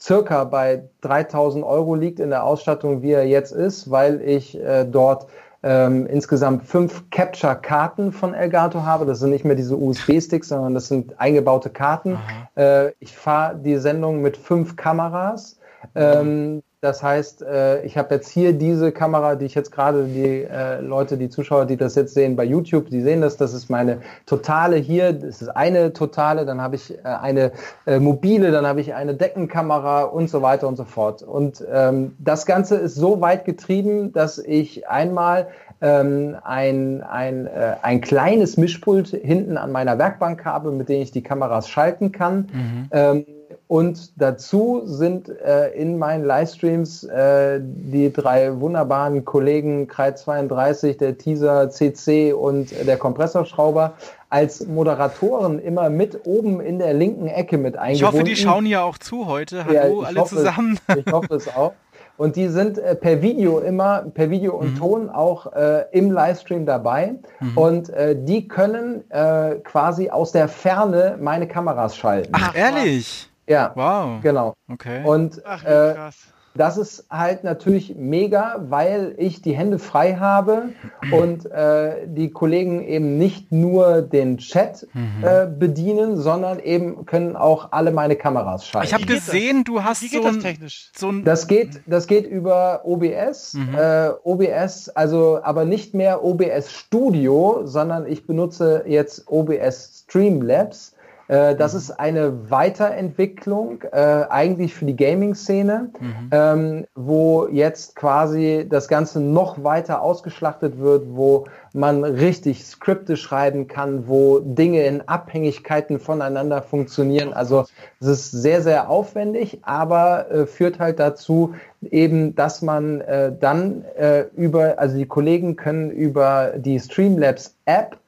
circa 0.00 0.44
bei 0.44 0.84
3000 1.00 1.64
Euro 1.64 1.94
liegt 1.94 2.20
in 2.20 2.30
der 2.30 2.44
Ausstattung, 2.44 3.02
wie 3.02 3.12
er 3.12 3.26
jetzt 3.26 3.52
ist, 3.52 3.90
weil 3.90 4.20
ich 4.20 4.58
äh, 4.60 4.84
dort 4.84 5.26
ähm, 5.62 6.06
insgesamt 6.06 6.64
fünf 6.64 7.10
Capture-Karten 7.10 8.12
von 8.12 8.32
Elgato 8.32 8.84
habe. 8.84 9.06
Das 9.06 9.18
sind 9.18 9.30
nicht 9.30 9.44
mehr 9.44 9.56
diese 9.56 9.76
USB-Sticks, 9.76 10.48
sondern 10.48 10.74
das 10.74 10.88
sind 10.88 11.18
eingebaute 11.18 11.70
Karten. 11.70 12.18
Äh, 12.56 12.92
ich 13.00 13.16
fahre 13.16 13.56
die 13.56 13.76
Sendung 13.76 14.22
mit 14.22 14.36
fünf 14.36 14.76
Kameras. 14.76 15.58
Ähm, 15.94 16.62
das 16.80 17.02
heißt, 17.02 17.42
äh, 17.42 17.82
ich 17.82 17.98
habe 17.98 18.14
jetzt 18.14 18.28
hier 18.28 18.52
diese 18.52 18.92
Kamera, 18.92 19.34
die 19.34 19.46
ich 19.46 19.54
jetzt 19.56 19.72
gerade, 19.72 20.04
die 20.04 20.44
äh, 20.44 20.80
Leute, 20.80 21.16
die 21.16 21.28
Zuschauer, 21.28 21.66
die 21.66 21.76
das 21.76 21.96
jetzt 21.96 22.14
sehen 22.14 22.36
bei 22.36 22.44
YouTube, 22.44 22.88
die 22.88 23.00
sehen 23.00 23.20
das, 23.20 23.36
das 23.36 23.52
ist 23.52 23.68
meine 23.68 24.00
totale 24.26 24.76
hier, 24.76 25.12
das 25.12 25.42
ist 25.42 25.48
eine 25.48 25.92
totale, 25.92 26.46
dann 26.46 26.60
habe 26.60 26.76
ich 26.76 26.96
äh, 26.96 27.00
eine 27.02 27.50
äh, 27.86 27.98
mobile, 27.98 28.52
dann 28.52 28.64
habe 28.64 28.80
ich 28.80 28.94
eine 28.94 29.14
Deckenkamera 29.14 30.02
und 30.04 30.30
so 30.30 30.40
weiter 30.40 30.68
und 30.68 30.76
so 30.76 30.84
fort. 30.84 31.22
Und 31.22 31.64
ähm, 31.68 32.14
das 32.20 32.46
Ganze 32.46 32.76
ist 32.76 32.94
so 32.94 33.20
weit 33.20 33.44
getrieben, 33.44 34.12
dass 34.12 34.38
ich 34.38 34.88
einmal 34.88 35.48
ähm, 35.80 36.36
ein, 36.44 37.02
ein, 37.02 37.46
äh, 37.46 37.74
ein 37.82 38.00
kleines 38.00 38.56
Mischpult 38.56 39.08
hinten 39.08 39.56
an 39.56 39.72
meiner 39.72 39.98
Werkbank 39.98 40.44
habe, 40.44 40.70
mit 40.70 40.88
dem 40.88 41.02
ich 41.02 41.10
die 41.10 41.22
Kameras 41.22 41.68
schalten 41.68 42.12
kann. 42.12 42.48
Mhm. 42.52 42.88
Ähm, 42.92 43.26
und 43.68 44.18
dazu 44.20 44.80
sind 44.86 45.28
äh, 45.28 45.68
in 45.72 45.98
meinen 45.98 46.24
Livestreams 46.24 47.04
äh, 47.04 47.60
die 47.62 48.10
drei 48.10 48.58
wunderbaren 48.58 49.26
Kollegen 49.26 49.86
Kreis 49.86 50.22
32, 50.22 50.96
der 50.96 51.18
Teaser 51.18 51.68
CC 51.68 52.32
und 52.32 52.70
der 52.86 52.96
Kompressorschrauber 52.96 53.92
als 54.30 54.66
Moderatoren 54.66 55.58
immer 55.58 55.90
mit 55.90 56.26
oben 56.26 56.60
in 56.60 56.78
der 56.78 56.94
linken 56.94 57.26
Ecke 57.26 57.58
mit 57.58 57.76
eingebunden. 57.76 57.94
Ich 57.94 58.02
hoffe, 58.04 58.24
die 58.24 58.36
schauen 58.36 58.64
ja 58.64 58.82
auch 58.82 58.96
zu 58.96 59.26
heute. 59.26 59.66
Hallo, 59.66 60.02
ja, 60.02 60.08
alle 60.08 60.24
zusammen. 60.24 60.78
Es, 60.86 60.96
ich 61.06 61.12
hoffe 61.12 61.34
es 61.34 61.54
auch. 61.54 61.74
Und 62.16 62.36
die 62.36 62.48
sind 62.48 62.78
äh, 62.78 62.94
per 62.96 63.20
Video 63.20 63.58
immer, 63.60 64.06
per 64.14 64.30
Video 64.30 64.56
und 64.56 64.74
mhm. 64.74 64.78
Ton 64.78 65.10
auch 65.10 65.52
äh, 65.52 65.84
im 65.92 66.10
Livestream 66.10 66.64
dabei. 66.64 67.16
Mhm. 67.40 67.58
Und 67.58 67.90
äh, 67.90 68.16
die 68.18 68.48
können 68.48 69.08
äh, 69.10 69.56
quasi 69.62 70.08
aus 70.08 70.32
der 70.32 70.48
Ferne 70.48 71.18
meine 71.20 71.46
Kameras 71.46 71.96
schalten. 71.96 72.32
Ach, 72.32 72.54
ehrlich? 72.56 73.27
Ja. 73.48 73.72
Wow. 73.74 74.22
Genau. 74.22 74.54
Okay. 74.68 75.02
Und 75.04 75.42
Ach, 75.44 75.64
äh, 75.64 76.10
das 76.58 76.76
ist 76.76 77.06
halt 77.08 77.44
natürlich 77.44 77.94
mega, 77.96 78.56
weil 78.68 79.14
ich 79.16 79.42
die 79.42 79.56
Hände 79.56 79.78
frei 79.78 80.14
habe 80.14 80.70
und 81.12 81.46
äh, 81.46 82.06
die 82.08 82.30
Kollegen 82.30 82.82
eben 82.82 83.16
nicht 83.16 83.52
nur 83.52 84.02
den 84.02 84.38
Chat 84.38 84.86
mhm. 84.92 85.24
äh, 85.24 85.46
bedienen, 85.46 86.16
sondern 86.16 86.58
eben 86.58 87.06
können 87.06 87.36
auch 87.36 87.68
alle 87.70 87.92
meine 87.92 88.16
Kameras 88.16 88.66
schalten. 88.66 88.88
Ich 88.88 88.94
habe 88.94 89.06
gesehen, 89.06 89.62
du 89.62 89.84
hast 89.84 90.02
Wie 90.02 90.08
geht 90.08 90.22
so, 90.22 90.28
ein, 90.28 90.34
das 90.34 90.42
technisch? 90.42 90.90
so 90.96 91.08
ein 91.10 91.24
das 91.24 91.46
geht, 91.46 91.80
das 91.86 92.08
geht 92.08 92.26
über 92.26 92.80
OBS, 92.84 93.54
mhm. 93.54 93.74
äh, 93.76 94.10
OBS, 94.24 94.88
also 94.90 95.40
aber 95.42 95.64
nicht 95.64 95.94
mehr 95.94 96.24
OBS 96.24 96.72
Studio, 96.72 97.60
sondern 97.64 98.06
ich 98.06 98.26
benutze 98.26 98.82
jetzt 98.86 99.28
OBS 99.28 100.04
Streamlabs. 100.08 100.94
Äh, 101.28 101.54
das 101.54 101.74
mhm. 101.74 101.78
ist 101.78 101.90
eine 101.92 102.50
Weiterentwicklung 102.50 103.82
äh, 103.92 104.24
eigentlich 104.28 104.74
für 104.74 104.86
die 104.86 104.96
Gaming-Szene, 104.96 105.90
mhm. 106.00 106.30
ähm, 106.30 106.86
wo 106.94 107.46
jetzt 107.46 107.94
quasi 107.94 108.66
das 108.68 108.88
Ganze 108.88 109.20
noch 109.20 109.62
weiter 109.62 110.02
ausgeschlachtet 110.02 110.78
wird, 110.78 111.04
wo 111.10 111.44
man 111.74 112.02
richtig 112.02 112.64
Skripte 112.64 113.16
schreiben 113.16 113.68
kann, 113.68 114.08
wo 114.08 114.40
Dinge 114.40 114.84
in 114.84 115.06
Abhängigkeiten 115.06 116.00
voneinander 116.00 116.62
funktionieren. 116.62 117.32
Also 117.34 117.66
es 118.00 118.06
ist 118.08 118.30
sehr, 118.30 118.62
sehr 118.62 118.88
aufwendig, 118.88 119.60
aber 119.62 120.30
äh, 120.30 120.46
führt 120.46 120.78
halt 120.78 120.98
dazu 120.98 121.54
eben, 121.90 122.34
dass 122.34 122.62
man 122.62 123.02
äh, 123.02 123.32
dann 123.38 123.84
äh, 123.96 124.24
über, 124.34 124.78
also 124.78 124.96
die 124.96 125.06
Kollegen 125.06 125.56
können 125.56 125.90
über 125.90 126.52
die 126.56 126.80
Streamlabs 126.80 127.54
App 127.66 127.98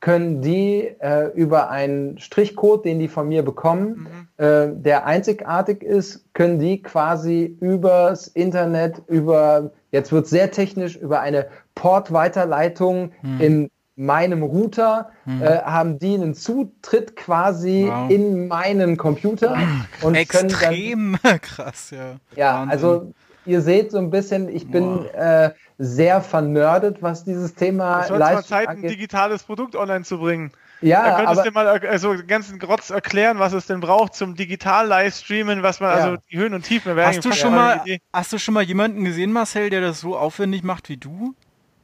können 0.00 0.40
die 0.42 0.94
äh, 1.00 1.26
über 1.34 1.70
einen 1.70 2.18
Strichcode, 2.18 2.84
den 2.84 2.98
die 2.98 3.08
von 3.08 3.28
mir 3.28 3.42
bekommen, 3.42 4.08
mhm. 4.38 4.44
äh, 4.44 4.68
der 4.72 5.06
einzigartig 5.06 5.82
ist, 5.82 6.24
können 6.34 6.58
die 6.60 6.82
quasi 6.82 7.56
übers 7.60 8.28
Internet, 8.28 9.02
über, 9.08 9.72
jetzt 9.90 10.12
wird 10.12 10.28
sehr 10.28 10.52
technisch, 10.52 10.96
über 10.96 11.20
eine 11.20 11.48
Portweiterleitung 11.74 13.10
mhm. 13.22 13.40
in 13.40 13.70
meinem 13.96 14.44
Router, 14.44 15.10
mhm. 15.24 15.42
äh, 15.42 15.58
haben 15.62 15.98
die 15.98 16.14
einen 16.14 16.34
Zutritt 16.34 17.16
quasi 17.16 17.88
wow. 17.90 18.08
in 18.08 18.46
meinen 18.46 18.96
Computer. 18.96 19.58
Und 20.02 20.14
Extrem 20.14 20.48
können 20.48 21.18
dann, 21.22 21.40
krass, 21.40 21.90
ja. 21.90 22.16
Ja, 22.36 22.54
Wahnsinn. 22.54 22.70
also 22.70 23.12
ihr 23.48 23.62
seht 23.62 23.90
so 23.90 23.98
ein 23.98 24.10
bisschen, 24.10 24.48
ich 24.48 24.70
bin 24.70 25.06
äh, 25.06 25.50
sehr 25.78 26.20
vernördet, 26.20 27.02
was 27.02 27.24
dieses 27.24 27.54
Thema 27.54 28.02
Es 28.02 28.10
wird 28.10 28.20
mal 28.20 28.44
Zeit, 28.44 28.68
ein 28.68 28.82
digitales 28.82 29.42
Produkt 29.42 29.74
online 29.74 30.04
zu 30.04 30.18
bringen. 30.18 30.52
Ja, 30.80 31.04
da 31.04 31.16
könntest 31.16 31.40
aber, 31.40 31.48
du 31.48 31.54
mal 31.54 31.88
also 31.88 32.14
den 32.14 32.26
ganzen 32.26 32.58
Grotz 32.58 32.90
erklären, 32.90 33.40
was 33.40 33.52
es 33.52 33.66
denn 33.66 33.80
braucht 33.80 34.14
zum 34.14 34.36
digital 34.36 34.86
Livestreamen, 34.86 35.62
was 35.62 35.80
man 35.80 35.90
ja. 35.90 36.04
also 36.04 36.16
die 36.30 36.38
Höhen 36.38 36.54
und 36.54 36.62
Tiefen. 36.62 36.96
Hast 36.96 37.24
du 37.24 37.32
schon 37.32 37.54
mal, 37.54 37.82
hast 38.12 38.32
du 38.32 38.38
schon 38.38 38.54
mal 38.54 38.62
jemanden 38.62 39.04
gesehen, 39.04 39.32
Marcel, 39.32 39.70
der 39.70 39.80
das 39.80 40.00
so 40.00 40.16
aufwendig 40.16 40.62
macht 40.62 40.88
wie 40.88 40.96
du? 40.96 41.34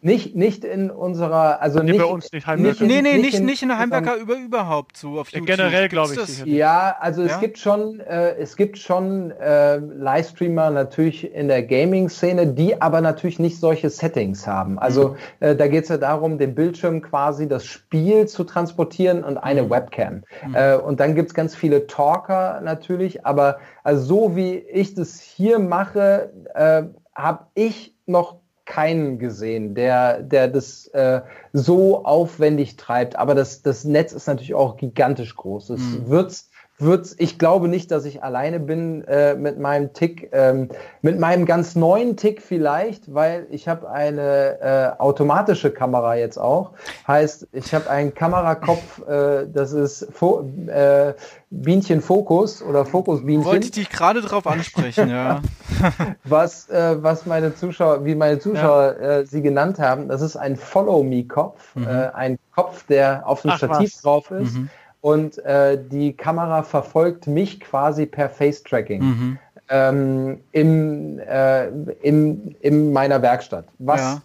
Nicht, 0.05 0.37
nicht 0.37 0.67
in 0.67 0.90
unserer, 0.90 1.62
also 1.62 1.79
nee, 1.79 1.93
nicht 1.93 1.99
bei 1.99 2.05
uns 2.05 2.31
nicht 2.31 2.47
Heimwerker. 2.47 2.85
nee, 2.85 3.01
nee, 3.01 3.17
nicht, 3.17 3.40
nicht 3.40 3.62
in 3.62 3.69
der 3.69 3.79
Heimwerker 3.79 4.17
über 4.17 4.37
überhaupt 4.37 4.99
so 4.99 5.19
auf 5.19 5.31
YouTube. 5.31 5.47
Generell 5.47 5.88
glaube 5.88 6.12
ich. 6.12 6.45
Ja, 6.45 6.95
also 7.01 7.23
ja? 7.23 7.29
es 7.29 7.40
gibt 7.40 7.57
schon, 7.57 8.01
äh, 8.01 8.35
es 8.37 8.57
gibt 8.59 8.77
schon 8.77 9.31
äh, 9.31 9.79
Livestreamer 9.79 10.69
natürlich 10.69 11.33
in 11.33 11.49
der 11.49 11.62
Gaming-Szene, 11.62 12.49
die 12.49 12.83
aber 12.83 13.01
natürlich 13.01 13.38
nicht 13.38 13.59
solche 13.59 13.88
Settings 13.88 14.47
haben. 14.47 14.79
Also 14.79 15.09
mhm. 15.09 15.17
äh, 15.40 15.57
da 15.57 15.69
geht 15.69 15.85
es 15.85 15.88
ja 15.88 15.97
darum, 15.97 16.37
den 16.37 16.55
Bildschirm 16.55 17.01
quasi 17.01 17.49
das 17.49 17.64
Spiel 17.64 18.29
zu 18.29 18.45
transportieren 18.45 19.25
und 19.25 19.38
eine 19.38 19.62
mhm. 19.62 19.71
Webcam. 19.71 20.23
Mhm. 20.47 20.55
Äh, 20.55 20.77
und 20.77 21.01
dann 21.01 21.14
gibt 21.14 21.29
es 21.29 21.35
ganz 21.35 21.57
viele 21.57 21.87
Talker 21.87 22.61
natürlich, 22.62 23.25
aber 23.25 23.57
also 23.83 24.05
so 24.05 24.37
wie 24.37 24.57
ich 24.57 24.93
das 24.93 25.19
hier 25.19 25.59
mache, 25.59 26.31
äh, 26.55 26.83
habe 27.14 27.47
ich 27.55 27.95
noch 28.05 28.43
keinen 28.66 29.18
gesehen, 29.18 29.74
der, 29.74 30.22
der 30.22 30.48
das 30.48 30.87
äh, 30.88 31.20
so 31.53 32.05
aufwendig 32.05 32.77
treibt. 32.77 33.16
Aber 33.16 33.35
das, 33.35 33.62
das 33.62 33.85
Netz 33.85 34.12
ist 34.12 34.27
natürlich 34.27 34.55
auch 34.55 34.77
gigantisch 34.77 35.37
groß. 35.37 35.70
Es 35.70 35.81
mhm. 35.81 36.09
wird's 36.09 36.50
wird's, 36.79 37.15
ich 37.19 37.39
glaube 37.39 37.69
nicht, 37.69 37.91
dass 37.91 38.05
ich 38.05 38.23
alleine 38.25 38.59
bin 38.59 39.05
äh, 39.05 39.35
mit 39.35 39.59
meinem 39.61 39.93
Tick, 39.93 40.31
ähm, 40.33 40.69
mit 41.03 41.21
meinem 41.21 41.47
ganz 41.47 41.77
neuen 41.77 42.17
Tick 42.17 42.43
vielleicht, 42.43 43.15
weil 43.15 43.47
ich 43.51 43.69
habe 43.69 43.89
eine 43.89 44.61
äh, 44.61 45.01
automatische 45.01 45.71
Kamera 45.71 46.17
jetzt 46.17 46.37
auch. 46.37 46.73
Heißt, 47.07 47.47
ich 47.53 47.73
habe 47.75 47.89
einen 47.89 48.13
Kamerakopf, 48.15 49.07
äh, 49.07 49.47
das 49.47 49.73
ist 49.73 50.09
Fo 50.13 50.49
äh, 50.67 51.15
Bienchen 51.51 52.01
Fokus 52.01 52.61
oder 52.61 52.85
Fokus 52.85 53.25
Bienchen. 53.25 53.45
Wollte 53.45 53.67
ich 53.67 53.71
dich 53.71 53.91
gerade 53.91 54.21
drauf 54.21 54.47
ansprechen, 54.49 55.09
ja. 55.09 55.41
was, 56.25 56.69
äh, 56.71 57.01
was 57.01 57.25
meine 57.25 57.55
Zuschauer, 57.55 58.05
wie 58.05 58.17
meine 58.17 58.41
Zuschauer 58.41 58.97
ja. 59.01 59.09
äh, 59.19 59.27
sie 59.27 59.43
genannt 59.43 59.79
haben, 59.79 60.09
das 60.09 60.23
ist 60.23 60.37
ein 60.37 60.57
Follow-Me-Kopf, 60.57 61.77
mhm. 61.77 61.87
äh, 61.87 62.11
ein 62.15 62.39
Kopf, 62.53 62.85
der 62.87 63.29
auf 63.29 63.43
dem 63.43 63.53
Ach, 63.53 63.59
Stativ 63.59 63.95
was. 63.95 64.03
drauf 64.03 64.31
ist. 64.33 64.55
Mhm 64.55 64.71
und 65.05 65.37
äh, 65.45 65.79
die 65.79 66.14
Kamera 66.17 66.62
verfolgt 66.62 67.27
mich 67.27 67.61
quasi 67.61 68.07
per 68.07 68.31
Face-Tracking 68.31 69.03
mhm. 69.03 69.38
ähm, 69.69 70.40
im, 70.53 71.19
äh, 71.19 71.67
im, 71.67 72.57
in 72.61 72.90
meiner 72.90 73.21
Werkstatt, 73.21 73.67
was 73.79 74.01
ja. 74.01 74.23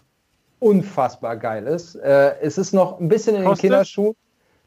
unfassbar 0.58 1.36
geil 1.36 1.66
ist. 1.66 1.96
Äh, 1.96 2.36
es 2.40 2.56
ist 2.56 2.72
noch 2.72 2.98
ein 2.98 3.08
bisschen 3.08 3.36
in 3.36 3.44
Kostet? 3.44 3.64
den 3.64 3.68
Kinderschuhen. 3.72 4.16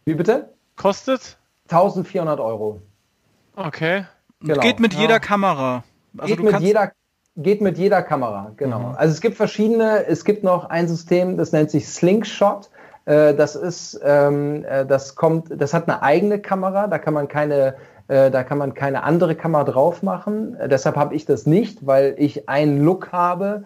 Wie 0.06 0.14
bitte? 0.14 0.50
Kostet? 0.76 1.40
1400 1.70 2.40
Euro. 2.40 2.84
Okay. 3.56 4.06
Genau. 4.40 4.62
Geht 4.62 4.80
mit 4.80 4.94
jeder 4.94 5.20
Kamera. 5.20 5.84
Also 6.16 6.36
geht, 6.36 6.46
mit 6.46 6.60
jeder, 6.60 6.92
geht 7.38 7.62
mit 7.62 7.80
jeder 7.80 8.04
Kamera, 8.04 8.52
genau. 8.56 8.90
Mhm. 8.90 8.96
Also 8.98 9.14
es 9.14 9.22
gibt 9.22 9.36
verschiedene, 9.36 10.06
es 10.06 10.26
gibt 10.26 10.44
noch 10.44 10.70
ein 10.70 10.88
System, 10.88 11.38
das 11.38 11.54
nennt 11.54 11.72
sich 11.72 11.90
Slingshot. 11.90 12.70
Äh, 13.06 13.34
das 13.34 13.56
ist, 13.56 14.00
ähm, 14.04 14.66
äh, 14.66 14.86
das 14.86 15.16
kommt, 15.16 15.50
das 15.50 15.74
hat 15.74 15.88
eine 15.88 16.02
eigene 16.02 16.40
Kamera, 16.40 16.88
da 16.88 16.98
kann 16.98 17.14
man 17.14 17.28
keine 17.28 17.76
äh, 18.10 18.30
da 18.32 18.44
kann 18.44 18.58
man 18.58 18.74
keine 18.74 19.04
andere 19.04 19.34
Kamera 19.34 19.64
drauf 19.64 20.04
machen. 20.04 20.56
Äh, 20.56 20.68
deshalb 20.68 20.98
habe 20.98 21.16
ich 21.16 21.26
das 21.26 21.46
nicht, 21.46 21.86
weil 21.86 22.16
ich 22.18 22.50
einen 22.50 22.84
Look 22.84 23.12
habe. 23.12 23.64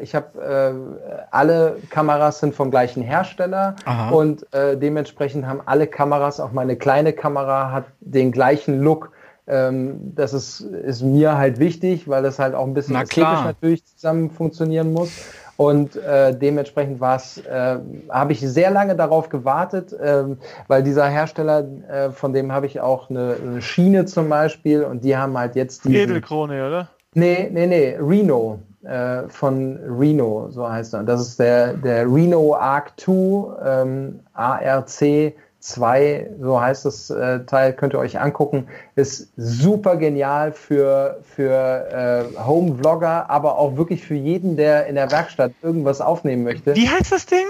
Ich 0.00 0.14
habe 0.14 0.40
äh, 0.40 1.26
alle 1.32 1.78
Kameras 1.90 2.38
sind 2.38 2.54
vom 2.54 2.70
gleichen 2.70 3.02
Hersteller 3.02 3.74
Aha. 3.84 4.10
und 4.10 4.46
äh, 4.54 4.76
dementsprechend 4.76 5.46
haben 5.46 5.60
alle 5.66 5.88
Kameras, 5.88 6.38
auch 6.38 6.52
meine 6.52 6.76
kleine 6.76 7.12
Kamera 7.12 7.72
hat 7.72 7.86
den 7.98 8.30
gleichen 8.30 8.80
Look. 8.80 9.10
Ähm, 9.48 10.14
das 10.14 10.32
ist, 10.32 10.60
ist 10.60 11.02
mir 11.02 11.36
halt 11.36 11.58
wichtig, 11.58 12.08
weil 12.08 12.22
das 12.22 12.38
halt 12.38 12.54
auch 12.54 12.66
ein 12.66 12.74
bisschen 12.74 12.94
ästhetisch 12.94 13.44
natürlich 13.44 13.84
zusammen 13.84 14.30
funktionieren 14.30 14.92
muss. 14.92 15.10
Und 15.58 15.96
äh, 15.96 16.38
dementsprechend 16.38 17.02
äh, 17.02 17.78
habe 18.10 18.32
ich 18.32 18.40
sehr 18.40 18.70
lange 18.70 18.94
darauf 18.94 19.28
gewartet, 19.28 19.92
äh, 19.92 20.22
weil 20.68 20.84
dieser 20.84 21.08
Hersteller, 21.08 21.66
äh, 21.88 22.10
von 22.12 22.32
dem 22.32 22.52
habe 22.52 22.66
ich 22.66 22.80
auch 22.80 23.10
eine, 23.10 23.34
eine, 23.42 23.60
Schiene 23.60 24.04
zum 24.04 24.28
Beispiel 24.28 24.84
und 24.84 25.02
die 25.02 25.16
haben 25.16 25.36
halt 25.36 25.56
jetzt 25.56 25.84
die. 25.84 25.96
Edelkrone, 25.96 26.64
oder? 26.64 26.88
Nee, 27.14 27.50
nee, 27.52 27.66
nee, 27.66 27.96
Reno. 28.00 28.60
Äh, 28.84 29.28
von 29.28 29.80
Reno, 29.98 30.46
so 30.50 30.70
heißt 30.70 30.94
er. 30.94 31.02
Das 31.02 31.20
ist 31.20 31.40
der, 31.40 31.72
der 31.72 32.06
Reno 32.06 32.54
Arc 32.54 32.92
2 33.00 33.82
ähm, 33.82 34.20
ARC 34.34 35.34
2, 35.60 36.30
so 36.40 36.60
heißt 36.60 36.84
das 36.84 37.10
äh, 37.10 37.44
Teil, 37.44 37.72
könnt 37.72 37.94
ihr 37.94 37.98
euch 37.98 38.20
angucken. 38.20 38.68
Ist 38.94 39.32
super 39.36 39.96
genial 39.96 40.52
für, 40.52 41.20
für 41.22 42.30
äh, 42.36 42.38
Home-Vlogger, 42.40 43.28
aber 43.28 43.58
auch 43.58 43.76
wirklich 43.76 44.04
für 44.04 44.14
jeden, 44.14 44.56
der 44.56 44.86
in 44.86 44.94
der 44.94 45.10
Werkstatt 45.10 45.52
irgendwas 45.62 46.00
aufnehmen 46.00 46.44
möchte. 46.44 46.74
Wie 46.76 46.88
heißt 46.88 47.12
das 47.12 47.26
Ding? 47.26 47.46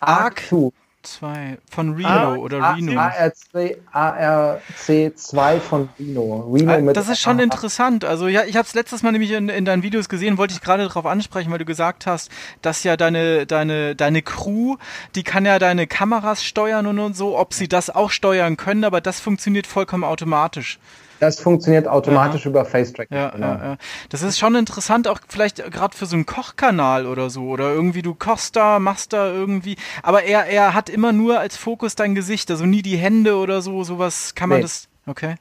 Arc 0.00 0.40
2. 0.48 0.70
2 1.02 1.58
von 1.70 1.94
Reno 1.94 2.08
A 2.08 2.34
oder 2.36 2.76
Reno. 2.76 3.00
ARC, 3.00 3.76
ARC 3.92 5.18
2 5.18 5.60
von 5.60 5.88
Reno. 5.98 6.50
Reno 6.52 6.90
ah, 6.90 6.92
das 6.92 7.08
ist 7.08 7.20
schon 7.20 7.38
interessant. 7.38 8.04
Also 8.04 8.28
ja, 8.28 8.44
ich 8.44 8.56
habe 8.56 8.66
es 8.66 8.74
letztes 8.74 9.02
Mal 9.02 9.12
nämlich 9.12 9.30
in, 9.30 9.48
in, 9.48 9.64
deinen 9.64 9.82
Videos 9.82 10.08
gesehen, 10.08 10.38
wollte 10.38 10.54
ich 10.54 10.60
gerade 10.60 10.86
darauf 10.86 11.06
ansprechen, 11.06 11.50
weil 11.50 11.58
du 11.58 11.64
gesagt 11.64 12.06
hast, 12.06 12.30
dass 12.62 12.82
ja 12.82 12.96
deine, 12.96 13.46
deine, 13.46 13.94
deine 13.94 14.22
Crew, 14.22 14.76
die 15.14 15.22
kann 15.22 15.46
ja 15.46 15.58
deine 15.58 15.86
Kameras 15.86 16.44
steuern 16.44 16.86
und, 16.86 16.98
und 16.98 17.16
so, 17.16 17.38
ob 17.38 17.54
sie 17.54 17.68
das 17.68 17.90
auch 17.90 18.10
steuern 18.10 18.56
können, 18.56 18.84
aber 18.84 19.00
das 19.00 19.20
funktioniert 19.20 19.66
vollkommen 19.66 20.04
automatisch. 20.04 20.78
Das 21.20 21.40
funktioniert 21.40 21.88
automatisch 21.88 22.44
ja. 22.44 22.50
über 22.50 22.64
Face-Tracking. 22.64 23.16
Ja, 23.16 23.30
genau. 23.30 23.46
ja, 23.46 23.64
ja. 23.64 23.76
Das 24.08 24.22
ist 24.22 24.38
schon 24.38 24.54
interessant, 24.54 25.08
auch 25.08 25.20
vielleicht 25.28 25.56
gerade 25.70 25.96
für 25.96 26.06
so 26.06 26.14
einen 26.14 26.26
Kochkanal 26.26 27.06
oder 27.06 27.30
so. 27.30 27.48
Oder 27.48 27.72
irgendwie 27.72 28.02
du 28.02 28.14
kochst 28.14 28.56
da, 28.56 28.78
machst 28.78 29.12
da 29.12 29.32
irgendwie. 29.32 29.76
Aber 30.02 30.22
er, 30.22 30.46
er 30.46 30.74
hat 30.74 30.88
immer 30.88 31.12
nur 31.12 31.40
als 31.40 31.56
Fokus 31.56 31.94
dein 31.94 32.14
Gesicht, 32.14 32.50
also 32.50 32.66
nie 32.66 32.82
die 32.82 32.96
Hände 32.96 33.36
oder 33.36 33.62
so. 33.62 33.82
Sowas 33.84 34.34
kann 34.34 34.48
man 34.48 34.58
nee. 34.58 34.62
das. 34.62 34.88
Okay. 35.06 35.34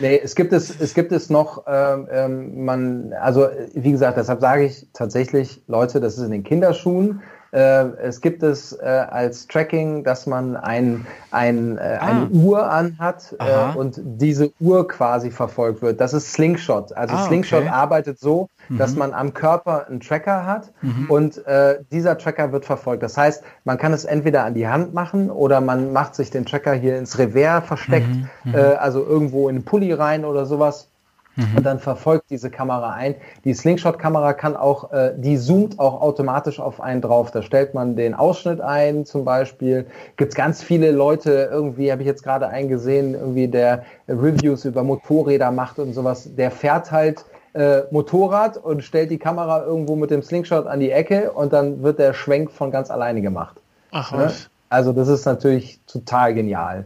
Nee, 0.00 0.20
es 0.22 0.34
gibt 0.34 0.52
es, 0.52 0.80
es 0.80 0.92
gibt 0.94 1.12
es 1.12 1.30
noch, 1.30 1.64
ähm, 1.68 2.08
ähm 2.10 2.64
man, 2.64 3.12
also 3.12 3.48
wie 3.74 3.92
gesagt, 3.92 4.18
deshalb 4.18 4.40
sage 4.40 4.64
ich 4.64 4.88
tatsächlich, 4.92 5.62
Leute, 5.68 6.00
das 6.00 6.18
ist 6.18 6.24
in 6.24 6.32
den 6.32 6.42
Kinderschuhen. 6.42 7.22
Äh, 7.54 7.92
es 8.02 8.20
gibt 8.20 8.42
es 8.42 8.72
äh, 8.72 8.84
als 8.84 9.46
Tracking, 9.46 10.02
dass 10.02 10.26
man 10.26 10.56
ein, 10.56 11.06
ein, 11.30 11.78
äh, 11.78 11.98
ah. 12.00 12.06
eine 12.06 12.26
Uhr 12.30 12.68
anhat 12.68 13.36
äh, 13.38 13.78
und 13.78 14.00
diese 14.02 14.52
Uhr 14.58 14.88
quasi 14.88 15.30
verfolgt 15.30 15.80
wird. 15.80 16.00
Das 16.00 16.14
ist 16.14 16.32
Slingshot. 16.32 16.92
Also 16.92 17.14
ah, 17.14 17.26
Slingshot 17.26 17.60
okay. 17.60 17.68
arbeitet 17.68 18.18
so, 18.18 18.48
mhm. 18.68 18.78
dass 18.78 18.96
man 18.96 19.14
am 19.14 19.34
Körper 19.34 19.86
einen 19.86 20.00
Tracker 20.00 20.44
hat 20.44 20.72
mhm. 20.82 21.06
und 21.08 21.46
äh, 21.46 21.78
dieser 21.92 22.18
Tracker 22.18 22.50
wird 22.50 22.64
verfolgt. 22.64 23.04
Das 23.04 23.16
heißt, 23.16 23.44
man 23.62 23.78
kann 23.78 23.92
es 23.92 24.04
entweder 24.04 24.44
an 24.44 24.54
die 24.54 24.66
Hand 24.66 24.92
machen 24.92 25.30
oder 25.30 25.60
man 25.60 25.92
macht 25.92 26.16
sich 26.16 26.30
den 26.30 26.46
Tracker 26.46 26.74
hier 26.74 26.98
ins 26.98 27.18
Revers 27.18 27.64
versteckt, 27.64 28.08
mhm. 28.08 28.28
mhm. 28.42 28.54
Äh, 28.54 28.58
also 28.58 29.04
irgendwo 29.04 29.48
in 29.48 29.56
den 29.56 29.64
Pulli 29.64 29.92
rein 29.92 30.24
oder 30.24 30.44
sowas 30.44 30.88
Mhm. 31.36 31.56
Und 31.56 31.62
dann 31.64 31.78
verfolgt 31.78 32.30
diese 32.30 32.50
Kamera 32.50 32.92
ein. 32.92 33.16
Die 33.44 33.54
Slingshot-Kamera 33.54 34.32
kann 34.34 34.56
auch, 34.56 34.92
äh, 34.92 35.12
die 35.16 35.38
zoomt 35.38 35.78
auch 35.78 36.00
automatisch 36.00 36.60
auf 36.60 36.80
einen 36.80 37.00
drauf. 37.00 37.30
Da 37.30 37.42
stellt 37.42 37.74
man 37.74 37.96
den 37.96 38.14
Ausschnitt 38.14 38.60
ein, 38.60 39.04
zum 39.04 39.24
Beispiel. 39.24 39.86
Gibt's 40.16 40.34
ganz 40.34 40.62
viele 40.62 40.92
Leute, 40.92 41.48
irgendwie 41.50 41.90
habe 41.90 42.02
ich 42.02 42.06
jetzt 42.06 42.22
gerade 42.22 42.48
eingesehen, 42.48 43.14
irgendwie 43.14 43.48
der 43.48 43.84
Reviews 44.08 44.64
über 44.64 44.82
Motorräder 44.82 45.50
macht 45.50 45.78
und 45.78 45.92
sowas. 45.92 46.30
Der 46.36 46.50
fährt 46.50 46.90
halt 46.90 47.24
äh, 47.54 47.82
Motorrad 47.90 48.56
und 48.56 48.82
stellt 48.82 49.10
die 49.10 49.18
Kamera 49.18 49.64
irgendwo 49.64 49.96
mit 49.96 50.10
dem 50.10 50.22
Slingshot 50.22 50.66
an 50.66 50.80
die 50.80 50.90
Ecke 50.90 51.32
und 51.32 51.52
dann 51.52 51.82
wird 51.82 51.98
der 51.98 52.12
Schwenk 52.12 52.50
von 52.50 52.70
ganz 52.70 52.90
alleine 52.90 53.22
gemacht. 53.22 53.56
Ach 53.92 54.12
ne? 54.12 54.24
was. 54.24 54.50
Also 54.68 54.92
das 54.92 55.08
ist 55.08 55.24
natürlich 55.24 55.80
total 55.86 56.34
genial. 56.34 56.84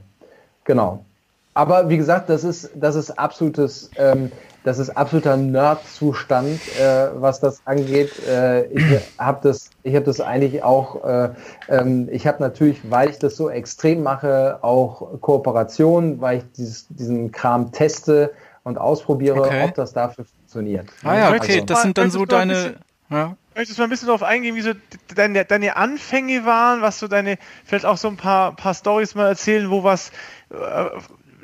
Genau. 0.65 1.05
Aber 1.59 1.89
wie 1.89 1.97
gesagt, 1.97 2.31
das 2.31 2.45
ist, 2.45 2.71
das 2.77 2.95
ist 2.95 3.19
absolutes, 3.19 3.91
ähm, 3.97 4.31
das 4.63 4.79
ist 4.79 4.91
absoluter 4.91 5.37
Nerd-Zustand, 5.37 6.61
äh, 6.79 7.09
was 7.15 7.41
das 7.41 7.61
angeht. 7.65 8.13
Äh, 8.29 8.67
ich 8.67 9.01
habe 9.19 9.41
das, 9.43 9.71
ich 9.83 9.93
habe 9.97 10.05
das 10.05 10.21
eigentlich 10.21 10.63
auch. 10.63 11.05
Äh, 11.05 11.31
ähm, 11.69 12.09
ich 12.13 12.29
habe 12.29 12.41
natürlich, 12.41 12.89
weil 12.89 13.11
ich 13.11 13.19
das 13.19 13.37
so 13.37 13.51
extrem 13.51 14.05
mache, 14.05 14.61
auch 14.63 15.21
Kooperation, 15.21 16.21
weil 16.21 16.39
ich 16.39 16.45
dieses, 16.57 16.87
diesen 16.91 17.33
Kram 17.33 17.73
teste 17.73 18.33
und 18.63 18.79
ausprobiere, 18.79 19.41
okay. 19.41 19.65
ob 19.65 19.75
das 19.75 19.93
dafür 19.93 20.27
funktioniert. 20.27 20.89
Ah 21.03 21.17
ja, 21.17 21.29
okay, 21.31 21.55
also, 21.55 21.65
das 21.65 21.83
sind 21.83 21.99
dann 21.99 22.13
so 22.13 22.25
deine. 22.25 22.77
Ja. 23.11 23.37
Möchtest 23.57 23.79
du 23.79 23.83
mal 23.83 23.89
ein 23.89 23.91
bisschen 23.91 24.07
darauf 24.07 24.23
eingehen, 24.23 24.55
wie 24.55 24.61
so 24.61 24.75
deine, 25.17 25.45
deine 25.45 25.75
Anfänge 25.75 26.45
waren, 26.45 26.83
was 26.83 27.01
so 27.01 27.09
deine, 27.09 27.37
vielleicht 27.65 27.85
auch 27.85 27.97
so 27.97 28.07
ein 28.07 28.17
paar, 28.17 28.55
paar 28.55 28.75
Stories 28.75 29.17
mal 29.17 29.27
erzählen, 29.27 29.69
wo 29.71 29.83
was 29.83 30.13
äh, 30.51 30.85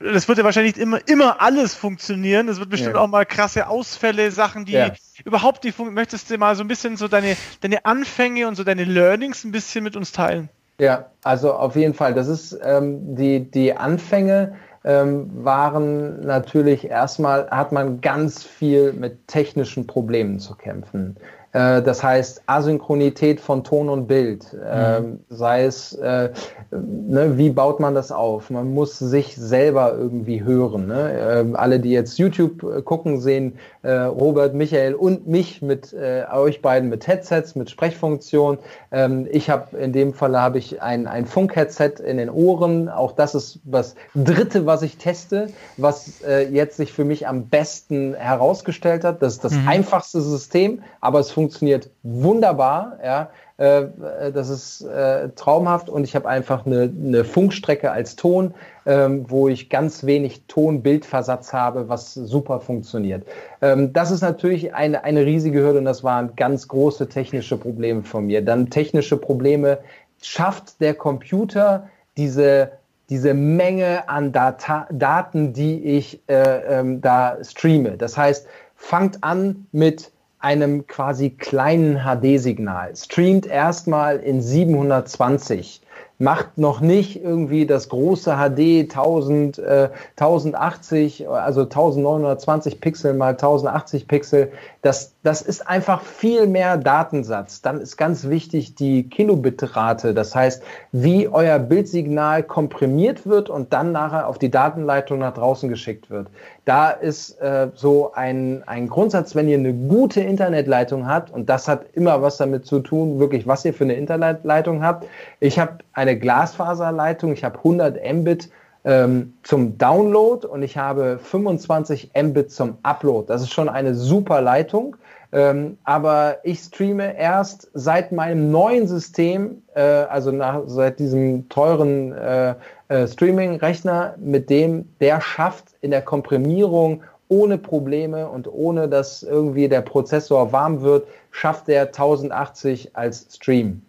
das 0.00 0.28
wird 0.28 0.38
ja 0.38 0.44
wahrscheinlich 0.44 0.76
immer, 0.78 0.98
immer 1.08 1.40
alles 1.40 1.74
funktionieren. 1.74 2.48
Es 2.48 2.58
wird 2.58 2.70
bestimmt 2.70 2.96
ja. 2.96 3.00
auch 3.00 3.08
mal 3.08 3.24
krasse 3.24 3.68
Ausfälle, 3.68 4.30
Sachen, 4.30 4.64
die 4.64 4.72
ja. 4.72 4.92
überhaupt 5.24 5.64
nicht 5.64 5.76
funktionieren. 5.76 5.94
Möchtest 5.94 6.30
du 6.30 6.38
mal 6.38 6.56
so 6.56 6.64
ein 6.64 6.68
bisschen 6.68 6.96
so 6.96 7.08
deine, 7.08 7.36
deine 7.60 7.84
Anfänge 7.84 8.48
und 8.48 8.56
so 8.56 8.64
deine 8.64 8.84
Learnings 8.84 9.44
ein 9.44 9.52
bisschen 9.52 9.84
mit 9.84 9.96
uns 9.96 10.12
teilen? 10.12 10.48
Ja, 10.78 11.06
also 11.22 11.54
auf 11.54 11.76
jeden 11.76 11.94
Fall. 11.94 12.14
Das 12.14 12.28
ist 12.28 12.58
ähm, 12.64 13.14
die, 13.14 13.50
die 13.50 13.76
Anfänge 13.76 14.56
ähm, 14.84 15.30
waren 15.44 16.20
natürlich 16.20 16.90
erstmal, 16.90 17.48
hat 17.50 17.72
man 17.72 18.00
ganz 18.00 18.42
viel 18.42 18.92
mit 18.92 19.28
technischen 19.28 19.86
Problemen 19.86 20.40
zu 20.40 20.54
kämpfen. 20.54 21.16
Äh, 21.54 21.82
das 21.82 22.02
heißt 22.02 22.42
Asynchronität 22.46 23.40
von 23.40 23.62
Ton 23.62 23.88
und 23.88 24.06
Bild, 24.08 24.52
mhm. 24.52 25.20
sei 25.28 25.64
es, 25.64 25.92
äh, 25.94 26.30
ne, 26.72 27.38
wie 27.38 27.50
baut 27.50 27.78
man 27.78 27.94
das 27.94 28.10
auf? 28.10 28.50
Man 28.50 28.74
muss 28.74 28.98
sich 28.98 29.36
selber 29.36 29.94
irgendwie 29.96 30.42
hören. 30.42 30.88
Ne? 30.88 31.12
Ähm, 31.16 31.56
alle, 31.56 31.78
die 31.78 31.90
jetzt 31.90 32.18
YouTube 32.18 32.62
äh, 32.64 32.82
gucken, 32.82 33.20
sehen 33.20 33.54
Robert, 33.86 34.54
Michael 34.54 34.94
und 34.94 35.28
mich 35.28 35.60
mit 35.60 35.94
euch 35.94 36.62
beiden 36.62 36.88
mit 36.88 37.06
Headsets, 37.06 37.54
mit 37.54 37.68
Sprechfunktion. 37.68 38.56
Ähm, 38.90 39.28
ich 39.30 39.50
habe 39.50 39.76
in 39.76 39.92
dem 39.92 40.14
Falle 40.14 40.40
habe 40.40 40.56
ich 40.56 40.80
ein, 40.80 41.06
ein 41.06 41.26
Funk-Headset 41.26 41.96
in 42.02 42.16
den 42.16 42.30
Ohren. 42.30 42.88
Auch 42.88 43.12
das 43.12 43.34
ist 43.34 43.60
das 43.64 43.94
Dritte, 44.14 44.64
was 44.64 44.80
ich 44.80 44.96
teste, 44.96 45.48
was 45.76 46.22
jetzt 46.50 46.78
sich 46.78 46.94
für 46.94 47.04
mich 47.04 47.28
am 47.28 47.48
besten 47.48 48.14
herausgestellt 48.14 49.04
hat. 49.04 49.20
Das 49.20 49.34
ist 49.34 49.44
das 49.44 49.52
mhm. 49.52 49.68
einfachste 49.68 50.22
System, 50.22 50.82
aber 51.02 51.20
es 51.20 51.30
funktioniert 51.30 51.43
funktioniert 51.44 51.90
wunderbar. 52.02 52.98
Ja, 53.04 53.30
äh, 53.58 54.32
das 54.32 54.48
ist 54.48 54.80
äh, 54.80 55.28
traumhaft 55.36 55.90
und 55.90 56.04
ich 56.04 56.16
habe 56.16 56.26
einfach 56.26 56.64
eine, 56.64 56.90
eine, 56.90 57.24
Funkstrecke 57.24 57.90
als 57.90 58.16
Ton, 58.16 58.54
ähm, 58.86 59.26
wo 59.28 59.48
ich 59.48 59.68
ganz 59.68 60.04
wenig 60.04 60.44
Ton-Bildversatz 60.48 61.52
habe, 61.52 61.88
was 61.90 62.14
super 62.14 62.60
funktioniert. 62.60 63.26
Ähm, 63.60 63.92
das 63.92 64.10
ist 64.10 64.22
natürlich 64.22 64.74
eine, 64.74 65.04
eine 65.04 65.26
riesige 65.26 65.60
Hürde 65.60 65.80
und 65.80 65.84
das 65.84 66.02
waren 66.02 66.34
ganz 66.34 66.66
große 66.66 67.10
technische 67.10 67.58
Probleme 67.58 68.02
von 68.02 68.26
mir. 68.26 68.42
Dann 68.42 68.70
technische 68.70 69.18
Probleme 69.18 69.78
schafft 70.22 70.80
der 70.80 70.94
Computer 70.94 71.88
diese 72.16 72.72
diese 73.10 73.34
Menge 73.34 74.08
an 74.08 74.32
Data, 74.32 74.88
Daten, 74.90 75.52
die 75.52 75.78
ich 75.84 76.22
äh, 76.26 76.78
ähm, 76.80 77.02
da 77.02 77.36
streame. 77.44 77.98
Das 77.98 78.16
heißt, 78.16 78.46
fangt 78.76 79.22
an 79.22 79.66
mit 79.72 80.10
einem 80.44 80.86
quasi 80.86 81.30
kleinen 81.30 82.02
HD-Signal, 82.04 82.94
streamt 82.94 83.46
erstmal 83.46 84.18
in 84.18 84.40
720 84.40 85.80
macht 86.18 86.58
noch 86.58 86.80
nicht 86.80 87.22
irgendwie 87.22 87.66
das 87.66 87.88
große 87.88 88.36
HD 88.36 88.82
1000, 88.88 89.58
äh, 89.58 89.88
1080, 90.16 91.28
also 91.28 91.62
1920 91.62 92.80
Pixel 92.80 93.14
mal 93.14 93.30
1080 93.30 94.06
Pixel. 94.06 94.52
Das, 94.84 95.14
das 95.22 95.40
ist 95.40 95.66
einfach 95.66 96.02
viel 96.02 96.46
mehr 96.46 96.76
Datensatz. 96.76 97.62
Dann 97.62 97.80
ist 97.80 97.96
ganz 97.96 98.28
wichtig 98.28 98.74
die 98.74 99.08
Kilobitrate, 99.08 100.12
das 100.12 100.34
heißt, 100.34 100.62
wie 100.92 101.26
euer 101.26 101.58
Bildsignal 101.58 102.42
komprimiert 102.42 103.26
wird 103.26 103.48
und 103.48 103.72
dann 103.72 103.92
nachher 103.92 104.28
auf 104.28 104.38
die 104.38 104.50
Datenleitung 104.50 105.20
nach 105.20 105.32
draußen 105.32 105.70
geschickt 105.70 106.10
wird. 106.10 106.28
Da 106.66 106.90
ist 106.90 107.40
äh, 107.40 107.68
so 107.74 108.12
ein, 108.12 108.62
ein 108.66 108.88
Grundsatz, 108.90 109.34
wenn 109.34 109.48
ihr 109.48 109.56
eine 109.56 109.72
gute 109.72 110.20
Internetleitung 110.20 111.06
habt, 111.06 111.30
und 111.30 111.48
das 111.48 111.66
hat 111.66 111.86
immer 111.94 112.20
was 112.20 112.36
damit 112.36 112.66
zu 112.66 112.80
tun, 112.80 113.18
wirklich, 113.18 113.46
was 113.46 113.64
ihr 113.64 113.72
für 113.72 113.84
eine 113.84 113.94
Internetleitung 113.94 114.84
habt. 114.84 115.08
Ich 115.40 115.58
habe 115.58 115.78
eine 115.94 116.18
Glasfaserleitung, 116.18 117.32
ich 117.32 117.42
habe 117.42 117.56
100 117.56 117.96
Mbit 118.12 118.50
ähm, 118.84 119.34
zum 119.42 119.78
Download 119.78 120.46
und 120.46 120.62
ich 120.62 120.76
habe 120.76 121.18
25 121.18 122.12
Mbit 122.14 122.52
zum 122.52 122.78
Upload. 122.82 123.26
Das 123.28 123.42
ist 123.42 123.52
schon 123.52 123.68
eine 123.68 123.94
super 123.94 124.40
Leitung. 124.40 124.96
Ähm, 125.32 125.78
aber 125.82 126.36
ich 126.44 126.60
streame 126.60 127.18
erst 127.18 127.68
seit 127.74 128.12
meinem 128.12 128.52
neuen 128.52 128.86
System, 128.86 129.62
äh, 129.74 129.80
also 129.80 130.30
nach, 130.30 130.60
seit 130.66 131.00
diesem 131.00 131.48
teuren 131.48 132.12
äh, 132.12 132.54
äh, 132.86 133.08
Streaming-Rechner, 133.08 134.14
mit 134.18 134.48
dem 134.48 134.88
der 135.00 135.20
schafft 135.20 135.74
in 135.80 135.90
der 135.90 136.02
Komprimierung 136.02 137.02
ohne 137.26 137.58
Probleme 137.58 138.28
und 138.28 138.46
ohne 138.46 138.88
dass 138.88 139.24
irgendwie 139.24 139.68
der 139.68 139.80
Prozessor 139.80 140.52
warm 140.52 140.82
wird, 140.82 141.08
schafft 141.32 141.66
der 141.66 141.86
1080 141.86 142.94
als 142.94 143.26
Stream. 143.34 143.82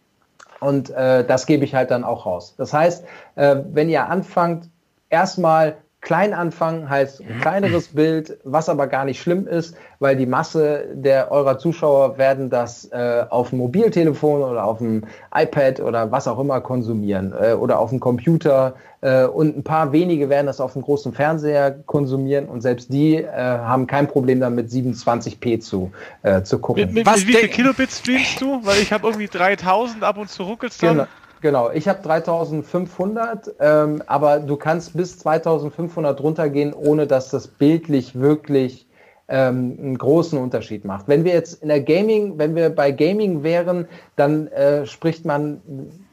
Und 0.61 0.89
äh, 0.89 1.24
das 1.24 1.45
gebe 1.45 1.63
ich 1.63 1.76
halt 1.76 1.91
dann 1.91 2.03
auch 2.03 2.26
raus. 2.26 2.55
Das 2.57 2.74
heißt, 2.74 3.05
äh, 3.36 3.57
wenn 3.72 3.88
ihr 3.88 4.09
anfangt, 4.09 4.69
erstmal 5.10 5.78
klein 6.06 6.34
anfangen, 6.34 6.88
heißt 6.88 7.20
ein 7.20 7.41
kleineres 7.41 7.89
Bild, 7.89 8.38
was 8.43 8.70
aber 8.70 8.88
gar 8.88 9.06
nicht 9.06 9.20
schlimm 9.20 9.47
ist, 9.47 9.76
weil 9.99 10.16
die 10.16 10.28
Masse 10.28 10.86
der 10.93 11.32
eurer 11.32 11.58
Zuschauer 11.58 12.18
werden 12.18 12.49
das 12.49 12.86
äh, 12.91 13.26
auf 13.30 13.49
dem 13.49 13.58
Mobiltelefon 13.58 14.43
oder 14.43 14.64
auf 14.64 14.78
dem 14.78 15.03
iPad 15.36 15.80
oder 15.80 16.12
was 16.12 16.28
auch 16.28 16.39
immer 16.39 16.62
konsumieren 16.62 17.34
äh, 17.34 17.53
oder 17.53 17.80
auf 17.80 17.89
dem 17.89 17.99
Computer 17.99 18.76
äh, 19.01 19.26
und 19.26 19.58
ein 19.58 19.64
paar 19.64 19.91
wenige 19.91 20.30
werden 20.30 20.45
das 20.45 20.62
auf 20.62 20.74
dem 20.74 20.84
großen 20.84 21.12
Fernseher 21.12 21.72
konsumieren 21.72 22.45
und 22.45 22.62
selbst 22.62 22.93
die 22.93 23.16
äh, 23.16 23.28
haben 23.36 23.88
kein 23.88 24.08
Problem 24.08 24.39
damit 24.39 24.70
27p 24.70 25.60
zu, 25.60 25.91
äh, 26.22 26.43
zu 26.43 26.60
gucken. 26.60 26.86
Mit, 26.86 26.93
mit, 26.93 27.06
mit 27.08 27.28
wie 27.28 27.34
viel 27.34 27.49
Kilobit 27.49 27.91
streamst 27.91 28.39
du? 28.41 28.64
Weil 28.64 28.80
ich 28.80 28.93
habe 28.93 29.08
irgendwie 29.08 29.28
3000 29.28 30.03
ab 30.03 30.18
und 30.18 30.30
zu 30.30 30.43
ruckelt 30.43 30.72
dann. 30.84 30.97
Genau. 30.97 31.08
Genau, 31.45 31.69
ich 31.69 31.87
habe 31.87 32.01
3500, 32.01 33.53
ähm, 33.59 34.01
aber 34.07 34.39
du 34.39 34.55
kannst 34.55 34.97
bis 34.97 35.19
2500 35.19 36.19
runtergehen, 36.19 36.73
ohne 36.73 37.05
dass 37.05 37.29
das 37.29 37.47
bildlich 37.47 38.19
wirklich 38.19 38.87
ähm, 39.27 39.77
einen 39.79 39.97
großen 39.99 40.39
Unterschied 40.39 40.85
macht. 40.85 41.07
Wenn 41.07 41.23
wir 41.23 41.33
jetzt 41.33 41.61
in 41.61 41.67
der 41.67 41.81
Gaming, 41.81 42.39
wenn 42.39 42.55
wir 42.55 42.71
bei 42.71 42.89
Gaming 42.89 43.43
wären, 43.43 43.87
dann 44.15 44.47
äh, 44.47 44.87
spricht 44.87 45.23
man, 45.23 45.61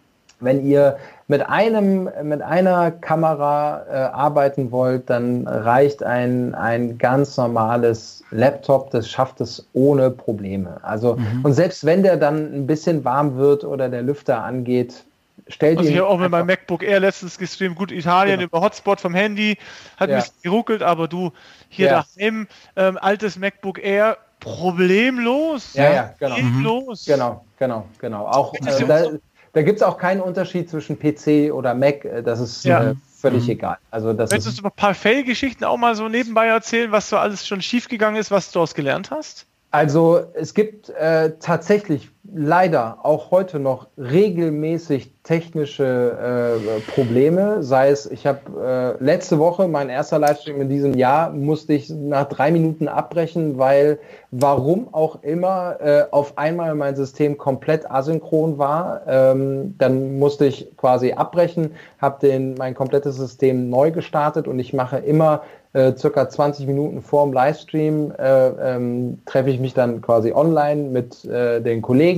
Wenn 0.43 0.64
ihr 0.66 0.99
mit 1.28 1.49
einem, 1.49 2.11
mit 2.22 2.43
einer 2.43 2.90
Kamera 2.90 3.84
äh, 3.88 3.95
arbeiten 4.12 4.70
wollt, 4.70 5.09
dann 5.09 5.47
reicht 5.47 6.03
ein, 6.03 6.55
ein 6.55 6.99
ganz 6.99 7.36
normales 7.36 8.22
Laptop, 8.30 8.90
das 8.90 9.09
schafft 9.09 9.40
es 9.40 9.66
ohne 9.72 10.11
Probleme. 10.11 10.78
Also, 10.82 11.16
mhm. 11.16 11.40
und 11.45 11.55
selbst 11.55 11.84
wenn 11.84 12.03
der 12.03 12.16
dann 12.16 12.53
ein 12.55 12.66
bisschen 12.66 13.05
warm 13.05 13.36
wird 13.36 13.64
oder 13.64 13.88
der 13.88 14.03
Lüfter 14.03 14.43
angeht, 14.43 15.05
stellt 15.49 15.78
also 15.78 15.88
ihn. 15.88 15.95
Ich 15.95 16.01
habe 16.01 16.11
auch 16.11 16.18
mit 16.18 16.30
meinem 16.30 16.47
MacBook 16.47 16.82
Air 16.82 17.01
letztens 17.01 17.38
gestreamt. 17.38 17.76
Gut, 17.76 17.93
Italien 17.93 18.40
genau. 18.40 18.49
über 18.49 18.61
Hotspot 18.61 19.01
vom 19.01 19.14
Handy 19.14 19.57
hat 19.97 20.11
ja. 20.11 20.16
ein 20.16 20.22
bisschen 20.22 20.43
geruckelt, 20.43 20.82
aber 20.82 21.09
du 21.09 21.32
hier 21.68 21.86
ja. 21.86 22.05
daheim, 22.16 22.47
ähm, 22.76 22.99
altes 23.01 23.38
MacBook 23.38 23.82
Air, 23.82 24.18
problemlos. 24.40 25.74
Ja, 25.74 25.93
ja, 25.93 26.14
genau. 26.18 26.34
Problemlos. 26.34 27.07
Mhm. 27.07 27.12
Genau, 27.12 27.45
genau, 27.59 27.86
genau. 27.99 28.26
Auch 28.26 28.55
äh, 28.55 28.86
da, 28.86 29.05
da 29.53 29.62
gibt 29.62 29.76
es 29.76 29.82
auch 29.82 29.98
keinen 29.98 30.20
Unterschied 30.20 30.70
zwischen 30.70 30.98
PC 30.98 31.53
oder 31.53 31.74
Mac. 31.74 32.05
Äh, 32.05 32.22
das 32.22 32.40
ist 32.40 32.64
ja. 32.64 32.90
äh, 32.90 32.94
völlig 33.16 33.44
mhm. 33.44 33.50
egal. 33.50 33.78
Also 33.90 34.12
das 34.12 34.30
Willst 34.30 34.59
du 34.59 34.64
ein 34.64 34.70
paar 34.74 34.94
Fail-Geschichten 34.94 35.64
auch 35.64 35.76
mal 35.76 35.94
so 35.94 36.09
nebenbei 36.09 36.46
erzählen, 36.46 36.92
was 36.92 37.09
so 37.09 37.16
alles 37.16 37.46
schon 37.46 37.62
schiefgegangen 37.62 38.20
ist, 38.20 38.30
was 38.30 38.48
du 38.48 38.55
daraus 38.55 38.74
gelernt 38.74 39.11
hast? 39.11 39.46
Also 39.70 40.24
es 40.34 40.53
gibt 40.53 40.90
äh, 40.90 41.32
tatsächlich 41.38 42.11
leider 42.24 42.98
auch 43.02 43.30
heute 43.30 43.58
noch 43.58 43.88
regelmäßig 43.98 45.12
technische 45.24 46.58
äh, 46.64 46.80
Probleme. 46.92 47.62
Sei 47.62 47.90
es, 47.90 48.06
ich 48.10 48.26
habe 48.26 48.96
äh, 49.00 49.04
letzte 49.04 49.38
Woche, 49.38 49.66
mein 49.66 49.88
erster 49.88 50.18
Livestream 50.18 50.60
in 50.60 50.68
diesem 50.68 50.94
Jahr, 50.94 51.30
musste 51.30 51.74
ich 51.74 51.90
nach 51.90 52.28
drei 52.28 52.50
Minuten 52.52 52.86
abbrechen, 52.86 53.58
weil 53.58 53.98
warum 54.30 54.92
auch 54.92 55.22
immer 55.22 55.80
äh, 55.80 56.04
auf 56.10 56.38
einmal 56.38 56.74
mein 56.74 56.94
System 56.94 57.38
komplett 57.38 57.90
asynchron 57.90 58.56
war. 58.56 59.02
Ähm, 59.06 59.74
dann 59.78 60.18
musste 60.18 60.46
ich 60.46 60.76
quasi 60.76 61.12
abbrechen, 61.12 61.72
habe 62.00 62.38
mein 62.56 62.74
komplettes 62.74 63.16
System 63.16 63.68
neu 63.68 63.90
gestartet 63.90 64.46
und 64.46 64.58
ich 64.58 64.72
mache 64.72 64.98
immer 64.98 65.42
äh, 65.74 65.96
circa 65.96 66.28
20 66.28 66.66
Minuten 66.66 67.00
vor 67.00 67.24
dem 67.24 67.32
Livestream 67.32 68.12
äh, 68.18 68.48
ähm, 68.48 69.18
treffe 69.24 69.50
ich 69.50 69.58
mich 69.58 69.72
dann 69.72 70.02
quasi 70.02 70.32
online 70.32 70.90
mit 70.90 71.24
äh, 71.24 71.60
den 71.60 71.80
Kollegen. 71.80 72.11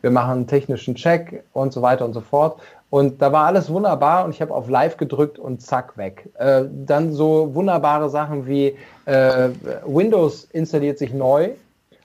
Wir 0.00 0.10
machen 0.10 0.32
einen 0.32 0.46
technischen 0.46 0.94
Check 0.94 1.44
und 1.52 1.72
so 1.72 1.82
weiter 1.82 2.04
und 2.04 2.12
so 2.12 2.20
fort. 2.20 2.60
Und 2.90 3.20
da 3.20 3.32
war 3.32 3.46
alles 3.46 3.70
wunderbar 3.70 4.24
und 4.24 4.34
ich 4.34 4.40
habe 4.40 4.54
auf 4.54 4.68
Live 4.68 4.96
gedrückt 4.96 5.38
und 5.38 5.60
zack 5.60 5.96
weg. 5.98 6.30
Äh, 6.38 6.64
dann 6.70 7.12
so 7.12 7.54
wunderbare 7.54 8.08
Sachen 8.08 8.46
wie 8.46 8.76
äh, 9.04 9.50
Windows 9.84 10.44
installiert 10.44 10.98
sich 10.98 11.12
neu 11.12 11.50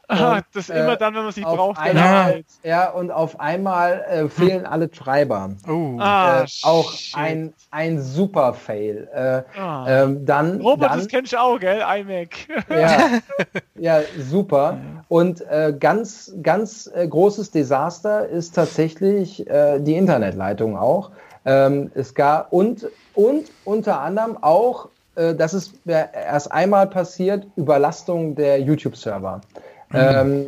Ah, 0.09 0.41
das 0.53 0.69
ist 0.69 0.75
immer 0.75 0.97
dann, 0.97 1.13
wenn 1.13 1.21
man 1.21 1.29
es 1.29 1.37
nicht 1.37 1.47
braucht. 1.47 1.79
Einmal, 1.79 2.43
ja, 2.63 2.89
und 2.89 3.09
auf 3.11 3.39
einmal 3.39 4.03
äh, 4.09 4.27
fehlen 4.27 4.65
alle 4.65 4.91
Treiber. 4.91 5.51
Oh. 5.67 5.97
Ah, 5.99 6.43
äh, 6.43 6.47
auch 6.63 6.93
ein, 7.13 7.53
ein 7.71 8.01
super 8.01 8.53
Fail. 8.53 9.07
Äh, 9.13 9.59
ah. 9.59 9.85
ähm, 9.87 10.25
dann, 10.25 10.59
Robert, 10.61 10.91
dann, 10.91 10.99
das 10.99 11.07
kennst 11.07 11.33
du 11.33 11.39
auch, 11.39 11.59
gell? 11.59 11.81
iMac. 11.81 12.29
Ja, 12.69 13.09
ja 13.75 14.01
super. 14.17 14.77
Und 15.13 15.41
äh, 15.41 15.75
ganz, 15.79 16.33
ganz 16.41 16.89
äh, 16.91 17.07
großes 17.07 17.51
Desaster 17.51 18.27
ist 18.27 18.55
tatsächlich 18.55 19.47
äh, 19.47 19.79
die 19.79 19.95
Internetleitung 19.95 20.75
auch. 20.75 21.11
Ähm, 21.45 21.91
es 21.93 22.15
gab 22.15 22.51
und, 22.51 22.87
und 23.13 23.51
unter 23.63 23.99
anderem 23.99 24.39
auch, 24.41 24.89
äh, 25.15 25.35
das 25.35 25.53
ist 25.53 25.75
erst 25.85 26.51
einmal 26.51 26.87
passiert, 26.87 27.45
Überlastung 27.55 28.33
der 28.33 28.59
YouTube-Server. 28.59 29.41
Ähm, 29.93 30.37
mhm. 30.39 30.47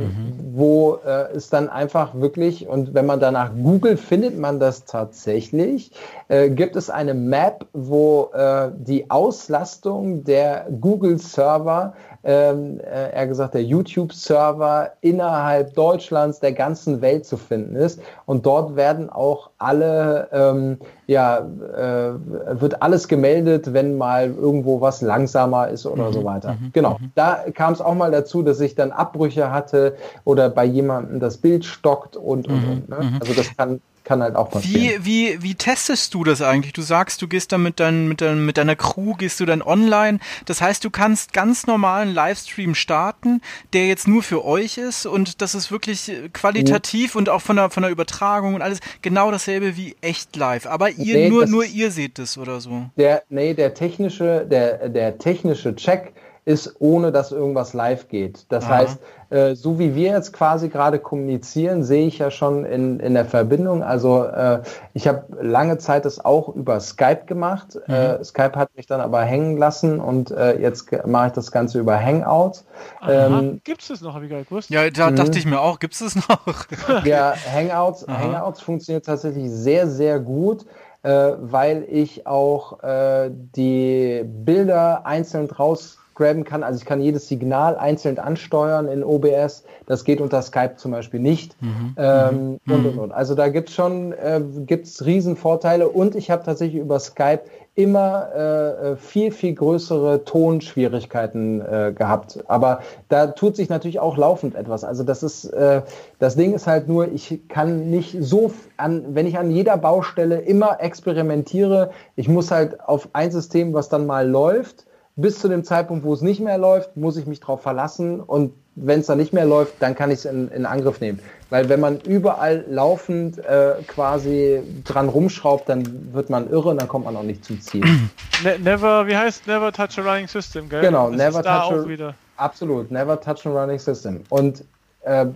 wo 0.54 1.00
äh, 1.06 1.32
es 1.36 1.50
dann 1.50 1.70
einfach 1.70 2.16
wirklich, 2.16 2.68
und 2.68 2.94
wenn 2.94 3.06
man 3.06 3.20
danach 3.20 3.52
googelt, 3.54 4.00
findet 4.00 4.40
man 4.40 4.60
das 4.60 4.86
tatsächlich, 4.86 5.92
äh, 6.30 6.50
gibt 6.50 6.76
es 6.76 6.90
eine 6.90 7.14
Map, 7.14 7.66
wo 7.74 8.32
äh, 8.34 8.72
die 8.76 9.10
Auslastung 9.10 10.24
der 10.24 10.66
Google-Server 10.82 11.94
ähm, 12.26 12.80
äh, 12.80 13.12
er 13.12 13.28
gesagt, 13.28 13.54
der 13.54 13.64
YouTube-Server 13.64 14.94
innerhalb 15.02 15.76
Deutschlands, 15.76 16.40
der 16.40 16.54
ganzen 16.54 17.00
Welt 17.02 17.26
zu 17.26 17.38
finden 17.38 17.76
ist. 17.76 18.02
Und 18.26 18.48
dort 18.48 18.76
werden 18.76 19.12
auch 19.12 19.52
alle, 19.60 20.28
ähm, 20.32 20.80
ja, 21.08 21.40
äh, 21.40 22.60
wird 22.60 22.82
alles 22.82 23.08
gemeldet, 23.08 23.74
wenn 23.74 23.98
mal 23.98 24.34
irgendwo 24.34 24.82
was 24.82 25.02
langsamer 25.02 25.68
ist 25.70 25.86
oder 25.86 26.08
mhm, 26.08 26.14
so 26.14 26.24
weiter. 26.24 26.54
Mhm, 26.54 26.72
genau. 26.74 26.98
Mhm. 27.00 27.12
Da 27.16 27.46
kam 27.54 27.74
es 27.74 27.82
auch 27.82 27.96
mal 27.96 28.12
dazu, 28.12 28.42
dass 28.42 28.60
ich 28.60 28.76
dann 28.76 28.92
Abbrüche 28.92 29.52
hatte 29.52 29.96
oder 30.24 30.50
bei 30.50 30.66
jemandem 30.66 31.20
das 31.20 31.38
Bild 31.38 31.66
stockt 31.66 32.16
und, 32.16 32.48
und, 32.48 32.64
mhm, 32.64 32.72
und. 32.72 32.90
Ne? 32.90 33.20
Also 33.20 33.34
das 33.34 33.56
kann 33.56 33.82
kann 34.06 34.22
halt 34.22 34.36
auch 34.36 34.50
passieren. 34.50 35.04
Wie, 35.04 35.34
wie, 35.34 35.44
wie 35.44 35.56
testest 35.56 36.14
du 36.14 36.24
das 36.24 36.42
eigentlich? 36.42 36.74
Du 36.74 36.82
sagst, 36.82 37.22
du 37.22 37.28
gehst 37.28 37.52
dann 37.52 37.64
mit, 37.64 37.80
dein, 37.80 38.08
mit, 38.08 38.22
dein, 38.22 38.46
mit 38.46 38.58
deiner 38.58 38.76
Crew, 38.76 39.16
gehst 39.16 39.40
du 39.40 39.46
dann 39.46 39.62
online. 39.62 40.20
Das 40.46 40.62
heißt, 40.62 40.86
du 40.86 40.90
kannst 40.90 41.34
ganz 41.34 41.68
normalen 41.68 42.14
Livestream 42.14 42.76
starten, 42.76 43.42
der 43.74 43.88
jetzt 43.88 44.08
nur 44.08 44.24
für 44.24 44.46
euch 44.46 44.78
ist 44.78 45.06
und 45.06 45.42
das 45.42 45.56
ist 45.56 45.72
wirklich 45.72 46.12
qualitativ 46.32 47.16
mhm. 47.16 47.20
und 47.20 47.30
auch 47.30 47.42
von 47.42 47.58
der, 47.58 47.70
von 47.70 47.84
der 47.84 47.92
Übertragung 47.92 48.54
und 48.54 48.62
alles 48.62 48.80
genau 49.02 49.32
dasselbe 49.32 49.76
wie 49.76 49.96
echt 50.02 50.36
live. 50.36 50.68
Aber 50.68 50.92
ihr, 50.92 51.16
nee, 51.18 51.30
nur, 51.30 51.48
nur 51.48 51.66
ihr 51.66 51.92
seht 51.92 52.20
es 52.20 52.38
oder 52.38 52.62
so. 52.62 52.86
Der, 52.96 53.24
nee, 53.30 53.54
der 53.54 53.74
technische, 53.74 54.46
der, 54.46 54.88
der 54.90 55.18
technische 55.18 55.76
Check 55.76 56.14
ist, 56.46 56.76
ohne 56.80 57.12
dass 57.12 57.32
irgendwas 57.32 57.74
live 57.74 58.08
geht. 58.08 58.46
Das 58.50 58.66
Aha. 58.66 58.76
heißt, 58.76 59.00
äh, 59.36 59.56
so 59.56 59.78
wie 59.80 59.96
wir 59.96 60.12
jetzt 60.12 60.32
quasi 60.32 60.70
gerade 60.70 60.98
kommunizieren, 60.98 61.84
sehe 61.84 62.08
ich 62.08 62.20
ja 62.20 62.32
schon 62.32 62.64
in, 62.64 63.02
in 63.02 63.14
der 63.14 63.26
Verbindung. 63.26 63.84
Also 63.84 64.24
äh, 64.24 64.62
ich 64.94 65.08
habe 65.08 65.26
lange 65.42 65.78
Zeit 65.78 66.06
das 66.06 66.24
auch 66.24 66.56
über 66.56 66.80
Skype 66.80 67.26
gemacht. 67.26 67.78
Mhm. 67.88 67.94
Äh, 67.94 68.24
Skype 68.24 68.54
hat 68.56 68.76
mich 68.78 68.88
dann 68.88 69.02
aber 69.02 69.24
hängen 69.24 69.58
lassen 69.58 70.00
und 70.00 70.32
äh, 70.32 70.58
jetzt 70.60 70.90
mache 71.06 71.28
ich 71.28 71.34
das 71.34 71.52
Ganze 71.52 71.80
über 71.80 72.00
Hangout. 72.00 72.64
Ähm, 73.08 73.60
gibt 73.66 73.82
es 73.82 73.90
das 73.90 74.02
noch, 74.02 74.14
habe 74.14 74.26
ich 74.26 74.32
gar 74.32 74.38
nicht 74.38 74.50
gewusst. 74.50 74.70
Ja, 74.70 74.90
da 74.90 75.12
dachte 75.12 75.38
ich 75.38 75.46
mir 75.46 75.60
auch, 75.60 75.80
gibt 75.80 75.96
es 75.96 76.00
das 76.00 76.16
noch? 76.16 76.68
ja, 77.06 77.34
Hangouts, 77.54 78.08
Hangouts 78.08 78.62
funktioniert 78.62 79.06
tatsächlich 79.06 79.52
sehr, 79.52 79.88
sehr 79.88 80.20
gut 80.20 80.66
äh, 81.04 81.34
weil 81.40 81.86
ich 81.88 82.26
auch 82.26 82.82
äh, 82.82 83.30
die 83.30 84.24
Bilder 84.26 85.06
einzeln 85.06 85.48
draus 85.48 86.00
graben 86.16 86.44
kann. 86.44 86.64
Also 86.64 86.80
ich 86.80 86.86
kann 86.86 87.02
jedes 87.02 87.28
Signal 87.28 87.78
einzeln 87.78 88.18
ansteuern 88.18 88.88
in 88.88 89.04
OBS. 89.04 89.64
Das 89.86 90.04
geht 90.04 90.22
unter 90.22 90.42
Skype 90.42 90.76
zum 90.78 90.92
Beispiel 90.92 91.20
nicht. 91.20 91.62
Mhm. 91.62 91.96
Ähm, 91.98 92.60
mhm. 92.66 92.74
und, 92.74 92.86
und, 92.86 93.00
und. 93.00 93.12
Also 93.12 93.36
da 93.36 93.50
gibt 93.50 93.70
es 93.70 93.76
schon 93.76 94.14
äh, 94.14 94.42
gibt's 94.66 95.06
Riesenvorteile 95.06 95.88
und 95.90 96.16
ich 96.16 96.32
habe 96.32 96.44
tatsächlich 96.44 96.82
über 96.82 97.00
Skype 97.00 97.42
immer 97.76 98.30
äh, 98.34 98.92
äh, 98.92 98.96
viel, 98.96 99.32
viel 99.32 99.54
größere 99.54 100.24
Tonschwierigkeiten 100.24 101.60
äh, 101.60 101.94
gehabt. 101.96 102.40
Aber 102.48 102.80
da 103.10 103.28
tut 103.28 103.58
sich 103.58 103.68
natürlich 103.68 104.00
auch 104.00 104.16
laufend 104.16 104.56
etwas. 104.56 104.86
Also 104.86 105.04
das 105.04 105.24
ist, 105.24 105.46
äh, 105.46 105.82
das 106.20 106.38
Ding 106.38 106.54
ist 106.54 106.68
halt 106.68 106.88
nur, 106.88 107.12
ich 107.12 107.42
kann 107.50 107.90
nicht 107.90 108.16
so 108.22 108.54
an, 108.78 109.04
wenn 109.14 109.28
ich 109.28 109.38
an 109.38 109.52
jeder 109.52 109.76
Baustelle 109.76 110.40
immer 110.40 110.80
experimentiere, 110.80 111.92
ich 112.16 112.30
muss 112.30 112.50
halt 112.50 112.80
auf 112.80 113.10
ein 113.12 113.32
System, 113.32 113.74
was 113.74 113.90
dann 113.90 114.06
mal 114.06 114.28
läuft, 114.28 114.86
bis 115.16 115.40
zu 115.40 115.48
dem 115.48 115.64
Zeitpunkt, 115.64 116.04
wo 116.04 116.14
es 116.14 116.22
nicht 116.22 116.42
mehr 116.42 116.58
läuft, 116.58 116.98
muss 116.98 117.18
ich 117.18 117.26
mich 117.26 117.40
darauf 117.40 117.62
verlassen 117.62 118.20
und 118.20 118.54
wenn 118.76 119.00
es 119.00 119.06
dann 119.06 119.18
nicht 119.18 119.32
mehr 119.32 119.46
läuft, 119.46 119.76
dann 119.80 119.96
kann 119.96 120.12
ich 120.12 120.20
es 120.20 120.26
in, 120.26 120.50
in, 120.50 120.66
Angriff 120.66 121.00
nehmen. 121.00 121.20
Weil 121.50 121.70
wenn 121.70 121.80
man 121.80 122.02
überall 122.02 122.66
laufend 122.70 123.38
äh, 123.40 123.76
quasi 123.88 124.62
dran 124.84 125.08
rumschraubt, 125.08 125.70
dann 125.70 126.14
wird 126.14 126.30
man 126.30 126.50
irre 126.50 126.70
und 126.70 126.82
dann 126.82 126.90
kommt 126.90 127.06
man 127.06 127.16
auch 127.16 127.24
nicht 127.24 127.46
zum 127.46 127.62
Ziel. 127.62 127.86
Ne 128.44 128.60
never, 128.60 129.08
wie 129.08 129.16
heißt 129.16 129.48
Never 129.48 129.72
Touch 129.72 129.98
a 129.98 130.02
Running 130.02 130.28
System, 130.28 130.68
gell? 130.68 130.82
Genau, 130.82 131.10
das 131.10 131.18
Never 131.18 131.42
Touch 131.42 131.72
a, 131.72 131.88
wieder. 131.88 132.16
Absolut, 132.36 132.92
Never 132.92 133.18
Touch 133.18 133.46
a 133.46 133.50
Running 133.50 133.80
System. 133.80 134.24
Und 134.28 134.66
äh, 135.04 135.28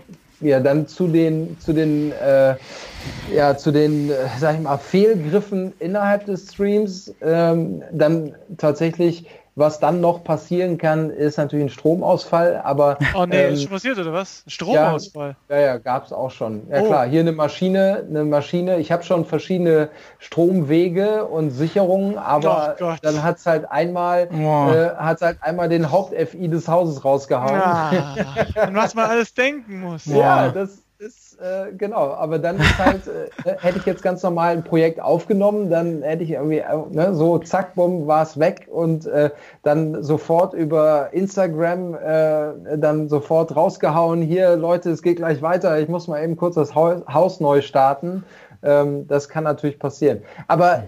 ja, 0.41 0.59
dann 0.59 0.85
zu 0.85 1.07
den, 1.07 1.57
zu 1.61 1.71
den, 1.71 2.11
äh, 2.11 2.55
ja, 3.33 3.55
zu 3.55 3.71
den, 3.71 4.09
äh, 4.09 4.15
sag 4.37 4.55
ich 4.55 4.61
mal, 4.61 4.77
Fehlgriffen 4.77 5.71
innerhalb 5.79 6.25
des 6.25 6.51
Streams, 6.51 7.13
ähm, 7.21 7.83
dann 7.93 8.35
tatsächlich 8.57 9.25
was 9.59 9.79
dann 9.79 10.01
noch 10.01 10.23
passieren 10.23 10.77
kann, 10.77 11.09
ist 11.09 11.37
natürlich 11.37 11.65
ein 11.65 11.69
Stromausfall, 11.69 12.61
aber. 12.63 12.97
Oh 13.13 13.25
nee, 13.25 13.43
ähm, 13.43 13.53
ist 13.53 13.63
schon 13.63 13.71
passiert 13.71 13.99
oder 13.99 14.13
was? 14.13 14.43
Ein 14.47 14.49
Stromausfall? 14.49 15.35
Ja, 15.49 15.55
ja, 15.55 15.61
ja 15.61 15.77
gab 15.77 16.05
es 16.05 16.13
auch 16.13 16.31
schon. 16.31 16.67
Ja 16.69 16.81
oh. 16.81 16.87
klar, 16.87 17.07
hier 17.07 17.19
eine 17.19 17.31
Maschine, 17.31 18.05
eine 18.09 18.23
Maschine. 18.23 18.79
Ich 18.79 18.91
habe 18.91 19.03
schon 19.03 19.25
verschiedene 19.25 19.89
Stromwege 20.17 21.25
und 21.25 21.51
Sicherungen, 21.51 22.17
aber 22.17 22.77
oh 22.79 22.93
dann 23.01 23.21
hat 23.21 23.37
es 23.37 23.45
halt 23.45 23.69
einmal, 23.69 24.29
oh. 24.33 24.71
äh, 24.71 24.95
hat's 24.95 25.21
halt 25.21 25.37
einmal 25.41 25.69
den 25.69 25.91
Haupt-FI 25.91 26.47
des 26.47 26.67
Hauses 26.67 27.03
rausgehauen. 27.03 27.53
Ja, 27.53 28.15
an 28.55 28.75
was 28.75 28.95
man 28.95 29.09
alles 29.09 29.33
denken 29.33 29.81
muss. 29.81 30.05
Ja, 30.19 30.49
das 30.49 30.81
äh, 31.41 31.71
genau, 31.77 32.11
aber 32.13 32.37
dann 32.39 32.57
ist 32.59 32.77
halt, 32.77 33.01
äh, 33.07 33.55
hätte 33.59 33.77
ich 33.77 33.85
jetzt 33.85 34.03
ganz 34.03 34.21
normal 34.23 34.57
ein 34.57 34.63
Projekt 34.63 34.99
aufgenommen, 35.01 35.69
dann 35.69 36.01
hätte 36.01 36.23
ich 36.23 36.31
irgendwie, 36.31 36.59
äh, 36.59 36.77
ne, 36.91 37.13
so 37.15 37.37
zack, 37.39 37.75
bumm, 37.75 38.07
war 38.07 38.23
es 38.23 38.37
weg 38.39 38.67
und 38.69 39.05
äh, 39.05 39.29
dann 39.63 40.03
sofort 40.03 40.53
über 40.53 41.09
Instagram 41.13 41.95
äh, 41.95 42.77
dann 42.77 43.07
sofort 43.07 43.55
rausgehauen, 43.55 44.21
hier 44.21 44.55
Leute, 44.55 44.89
es 44.89 45.01
geht 45.01 45.17
gleich 45.17 45.41
weiter, 45.41 45.79
ich 45.79 45.87
muss 45.87 46.07
mal 46.07 46.23
eben 46.23 46.35
kurz 46.35 46.55
das 46.55 46.75
Haus, 46.75 47.39
neu 47.39 47.61
starten. 47.61 48.23
Ähm, 48.61 49.07
das 49.07 49.29
kann 49.29 49.45
natürlich 49.45 49.79
passieren. 49.79 50.21
Aber 50.47 50.83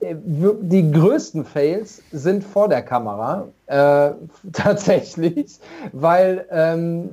äh, 0.00 0.14
die 0.16 0.90
größten 0.90 1.44
Fails 1.44 2.02
sind 2.12 2.42
vor 2.44 2.68
der 2.68 2.82
Kamera 2.82 3.48
äh, 3.66 4.12
tatsächlich, 4.52 5.58
weil 5.92 6.46
ähm, 6.50 7.10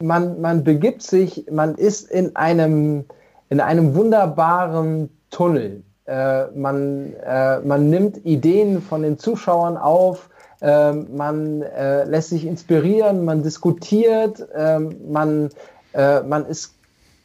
man, 0.00 0.40
man 0.40 0.64
begibt 0.64 1.02
sich, 1.02 1.46
man 1.50 1.74
ist 1.74 2.10
in 2.10 2.36
einem, 2.36 3.04
in 3.48 3.60
einem 3.60 3.94
wunderbaren 3.94 5.10
Tunnel. 5.30 5.82
Äh, 6.06 6.46
man, 6.54 7.12
äh, 7.24 7.60
man 7.60 7.90
nimmt 7.90 8.24
Ideen 8.24 8.80
von 8.80 9.02
den 9.02 9.18
Zuschauern 9.18 9.76
auf, 9.76 10.30
äh, 10.60 10.92
man 10.92 11.62
äh, 11.62 12.04
lässt 12.04 12.30
sich 12.30 12.46
inspirieren, 12.46 13.24
man 13.24 13.42
diskutiert, 13.42 14.46
ähm, 14.54 14.96
man, 15.10 15.50
äh, 15.92 16.22
man 16.22 16.46
ist 16.46 16.74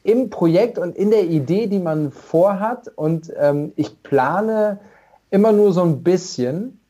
im 0.04 0.30
Projekt 0.30 0.78
und 0.78 0.96
in 0.96 1.12
der 1.12 1.26
Idee, 1.26 1.68
die 1.68 1.80
man 1.80 2.12
vorhat. 2.12 2.88
Und 2.96 3.32
ähm, 3.40 3.72
ich 3.76 4.02
plane 4.04 4.80
immer 5.30 5.52
nur 5.52 5.74
so 5.74 5.84
ein 5.84 6.04
bisschen 6.04 6.81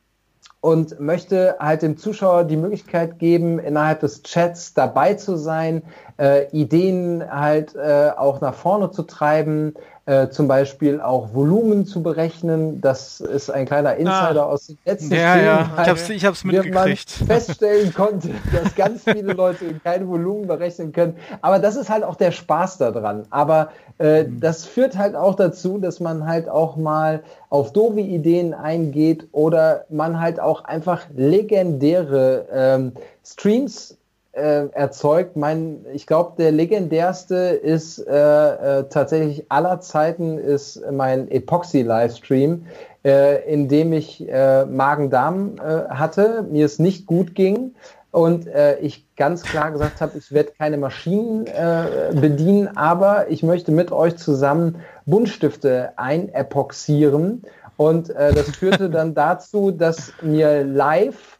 und 0.62 1.00
möchte 1.00 1.56
halt 1.58 1.82
dem 1.82 1.96
Zuschauer 1.96 2.44
die 2.44 2.56
Möglichkeit 2.56 3.18
geben, 3.18 3.58
innerhalb 3.58 3.98
des 3.98 4.22
Chats 4.22 4.74
dabei 4.74 5.14
zu 5.14 5.36
sein, 5.36 5.82
äh, 6.20 6.48
Ideen 6.52 7.24
halt 7.28 7.74
äh, 7.74 8.10
auch 8.16 8.40
nach 8.40 8.54
vorne 8.54 8.92
zu 8.92 9.02
treiben, 9.02 9.74
äh, 10.04 10.28
zum 10.30 10.48
Beispiel 10.48 11.00
auch 11.00 11.32
Volumen 11.32 11.86
zu 11.86 12.02
berechnen. 12.02 12.80
Das 12.80 13.20
ist 13.20 13.50
ein 13.50 13.66
kleiner 13.66 13.94
Insider 13.94 14.42
ah. 14.42 14.46
aus 14.46 14.66
den 14.66 14.78
letzten 14.84 15.14
Ja, 15.14 15.38
ja, 15.38 15.70
ich 15.80 15.88
hab's, 15.88 16.08
ich 16.08 16.24
hab's 16.24 16.44
mitgekriegt. 16.44 17.20
Man 17.20 17.26
feststellen 17.28 17.94
konnte, 17.94 18.30
dass 18.52 18.74
ganz 18.74 19.04
viele 19.04 19.32
Leute 19.34 19.74
kein 19.84 20.08
Volumen 20.08 20.48
berechnen 20.48 20.92
können. 20.92 21.16
Aber 21.40 21.60
das 21.60 21.76
ist 21.76 21.88
halt 21.88 22.02
auch 22.02 22.16
der 22.16 22.32
Spaß 22.32 22.78
daran. 22.78 23.26
Aber 23.30 23.70
äh, 23.98 24.24
mhm. 24.24 24.40
das 24.40 24.64
führt 24.64 24.98
halt 24.98 25.14
auch 25.14 25.36
dazu, 25.36 25.78
dass 25.78 26.00
man 26.00 26.26
halt 26.26 26.48
auch 26.48 26.76
mal 26.76 27.22
auf 27.48 27.72
doofe 27.72 28.00
Ideen 28.00 28.54
eingeht 28.54 29.28
oder 29.30 29.84
man 29.88 30.18
halt 30.18 30.40
auch 30.40 30.64
einfach 30.64 31.06
legendäre 31.14 32.46
ähm, 32.52 32.92
Streams 33.24 33.96
äh, 34.32 34.66
erzeugt. 34.72 35.36
Mein, 35.36 35.84
ich 35.92 36.06
glaube, 36.06 36.32
der 36.38 36.52
legendärste 36.52 37.34
ist 37.34 37.98
äh, 37.98 38.80
äh, 38.80 38.84
tatsächlich 38.88 39.50
aller 39.50 39.80
Zeiten 39.80 40.38
ist 40.38 40.82
mein 40.90 41.30
Epoxy-Livestream, 41.30 42.66
äh, 43.04 43.52
in 43.52 43.68
dem 43.68 43.92
ich 43.92 44.26
äh, 44.28 44.64
Magen-Darm 44.64 45.56
äh, 45.56 45.88
hatte, 45.90 46.46
mir 46.50 46.66
es 46.66 46.78
nicht 46.78 47.06
gut 47.06 47.34
ging 47.34 47.74
und 48.12 48.46
äh, 48.46 48.78
ich 48.80 49.06
ganz 49.16 49.42
klar 49.42 49.72
gesagt 49.72 50.02
habe, 50.02 50.18
ich 50.18 50.32
werde 50.32 50.52
keine 50.56 50.76
Maschinen 50.76 51.46
äh, 51.46 52.12
bedienen, 52.14 52.76
aber 52.76 53.30
ich 53.30 53.42
möchte 53.42 53.72
mit 53.72 53.90
euch 53.90 54.16
zusammen 54.16 54.82
Buntstifte 55.06 55.92
einepoxieren. 55.96 57.42
Und 57.78 58.10
äh, 58.10 58.34
das 58.34 58.50
führte 58.50 58.90
dann 58.90 59.14
dazu, 59.14 59.70
dass 59.70 60.12
mir 60.20 60.62
live 60.62 61.31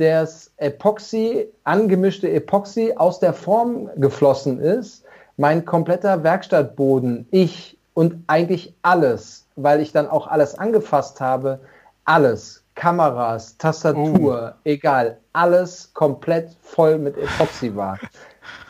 das 0.00 0.50
Epoxy, 0.56 1.46
angemischte 1.64 2.30
Epoxy 2.30 2.94
aus 2.96 3.20
der 3.20 3.34
Form 3.34 3.90
geflossen 3.96 4.58
ist. 4.58 5.04
Mein 5.36 5.66
kompletter 5.66 6.22
Werkstattboden, 6.22 7.26
ich 7.30 7.76
und 7.92 8.24
eigentlich 8.26 8.74
alles, 8.80 9.46
weil 9.56 9.80
ich 9.80 9.92
dann 9.92 10.08
auch 10.08 10.26
alles 10.26 10.58
angefasst 10.58 11.20
habe, 11.20 11.60
alles 12.06 12.64
Kameras, 12.76 13.58
Tastatur, 13.58 14.54
oh. 14.54 14.60
egal, 14.64 15.18
alles 15.34 15.92
komplett 15.92 16.56
voll 16.62 16.96
mit 16.96 17.18
Epoxy 17.18 17.76
war. 17.76 17.98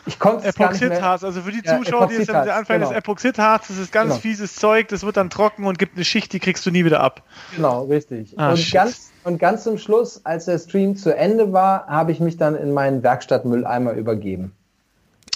Ich 0.05 0.19
konnte 0.19 0.47
es 0.47 0.55
Epoxidharz, 0.55 1.23
also 1.23 1.41
für 1.41 1.51
die 1.51 1.61
Zuschauer, 1.61 2.01
ja, 2.01 2.07
die 2.07 2.15
es 2.15 2.29
am 2.29 2.49
Anfang 2.49 2.79
genau. 2.79 2.89
des 2.89 2.97
Epoxidharz, 2.97 3.67
das 3.67 3.77
ist 3.77 3.91
ganz 3.91 4.09
genau. 4.09 4.21
fieses 4.21 4.55
Zeug, 4.55 4.87
das 4.87 5.03
wird 5.03 5.17
dann 5.17 5.29
trocken 5.29 5.65
und 5.65 5.77
gibt 5.77 5.95
eine 5.95 6.05
Schicht, 6.05 6.33
die 6.33 6.39
kriegst 6.39 6.65
du 6.65 6.71
nie 6.71 6.85
wieder 6.85 7.01
ab. 7.01 7.23
Genau, 7.55 7.83
richtig. 7.83 8.37
Ah, 8.37 8.51
und, 8.51 8.71
ganz, 8.71 9.11
und 9.23 9.37
ganz 9.37 9.63
zum 9.63 9.77
Schluss, 9.77 10.25
als 10.25 10.45
der 10.45 10.57
Stream 10.57 10.95
zu 10.95 11.15
Ende 11.15 11.53
war, 11.53 11.87
habe 11.87 12.11
ich 12.11 12.19
mich 12.19 12.37
dann 12.37 12.55
in 12.55 12.73
meinen 12.73 13.03
Werkstattmülleimer 13.03 13.93
übergeben. 13.93 14.53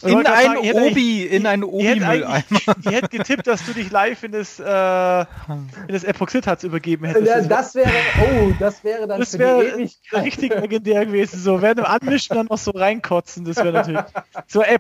In 0.03 0.25
ein 0.27 0.57
Obi, 0.57 1.23
in 1.25 1.45
einen 1.45 1.63
Obi-Mülleimer. 1.63 2.43
Ich 2.85 2.91
hätte 2.91 3.09
getippt, 3.09 3.47
dass 3.47 3.65
du 3.65 3.73
dich 3.73 3.91
live 3.91 4.23
in 4.23 4.33
das, 4.33 4.59
äh, 4.59 4.63
in 4.67 5.89
das 5.89 6.03
Epoxidharz 6.03 6.63
übergeben 6.63 7.05
hättest. 7.05 7.27
Ja, 7.27 7.41
das 7.41 7.75
wäre, 7.75 7.89
oh, 8.21 8.51
das 8.59 8.83
wäre 8.83 9.07
dann 9.07 9.19
das 9.19 9.37
wäre 9.39 9.87
richtig 10.13 10.53
legendär 10.53 11.05
gewesen. 11.05 11.39
So, 11.39 11.61
während 11.61 11.79
dem 11.79 11.85
Anmischen 11.85 12.35
dann 12.35 12.47
noch 12.47 12.57
so 12.57 12.71
reinkotzen, 12.71 13.45
das 13.45 13.57
wäre 13.57 13.71
natürlich. 13.71 14.01
So, 14.47 14.61
äh, 14.61 14.79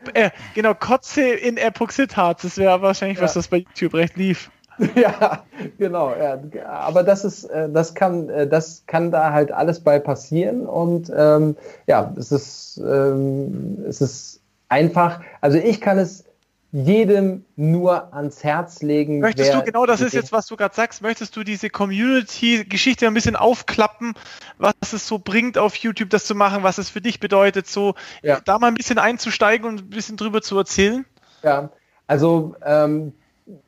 genau, 0.53 0.73
Kotze 0.73 1.21
in 1.21 1.57
Epoxidharz, 1.57 2.43
das 2.43 2.57
wäre 2.57 2.81
wahrscheinlich 2.81 3.17
ja. 3.17 3.23
was, 3.23 3.33
das 3.33 3.47
bei 3.47 3.57
YouTube 3.57 3.93
recht 3.93 4.17
lief. 4.17 4.51
Ja, 4.95 5.43
genau. 5.77 6.13
Ja. 6.15 6.39
Aber 6.69 7.03
das 7.03 7.23
ist, 7.23 7.45
äh, 7.45 7.69
das 7.69 7.95
kann, 7.95 8.29
äh, 8.29 8.47
das 8.47 8.83
kann 8.87 9.11
da 9.11 9.31
halt 9.31 9.51
alles 9.51 9.79
bei 9.79 9.99
passieren 9.99 10.65
und 10.65 11.11
ähm, 11.15 11.55
ja, 11.87 12.13
es 12.17 12.31
ist, 12.31 12.81
ähm, 12.85 13.85
es 13.87 14.01
ist 14.01 14.41
einfach, 14.75 15.21
also 15.39 15.57
ich 15.57 15.79
kann 15.79 15.97
es 15.97 16.25
jedem 16.73 17.45
nur 17.55 18.13
ans 18.13 18.43
Herz 18.43 18.81
legen. 18.81 19.19
Möchtest 19.19 19.53
du, 19.53 19.63
genau 19.63 19.85
das 19.85 20.01
ist 20.01 20.13
jetzt, 20.13 20.33
was 20.33 20.45
du 20.47 20.57
gerade 20.57 20.75
sagst, 20.75 21.01
möchtest 21.01 21.33
du 21.37 21.45
diese 21.45 21.69
Community-Geschichte 21.69 23.07
ein 23.07 23.13
bisschen 23.13 23.37
aufklappen, 23.37 24.13
was 24.57 24.73
es 24.91 25.07
so 25.07 25.17
bringt, 25.17 25.57
auf 25.57 25.77
YouTube 25.77 26.09
das 26.09 26.25
zu 26.25 26.35
machen, 26.35 26.63
was 26.63 26.77
es 26.77 26.89
für 26.89 26.99
dich 26.99 27.21
bedeutet, 27.21 27.67
so 27.67 27.95
ja. 28.21 28.41
da 28.43 28.59
mal 28.59 28.67
ein 28.67 28.73
bisschen 28.73 28.97
einzusteigen 28.97 29.65
und 29.65 29.83
ein 29.83 29.89
bisschen 29.89 30.17
drüber 30.17 30.41
zu 30.41 30.57
erzählen? 30.57 31.05
Ja, 31.43 31.69
also 32.07 32.55
ähm, 32.65 33.13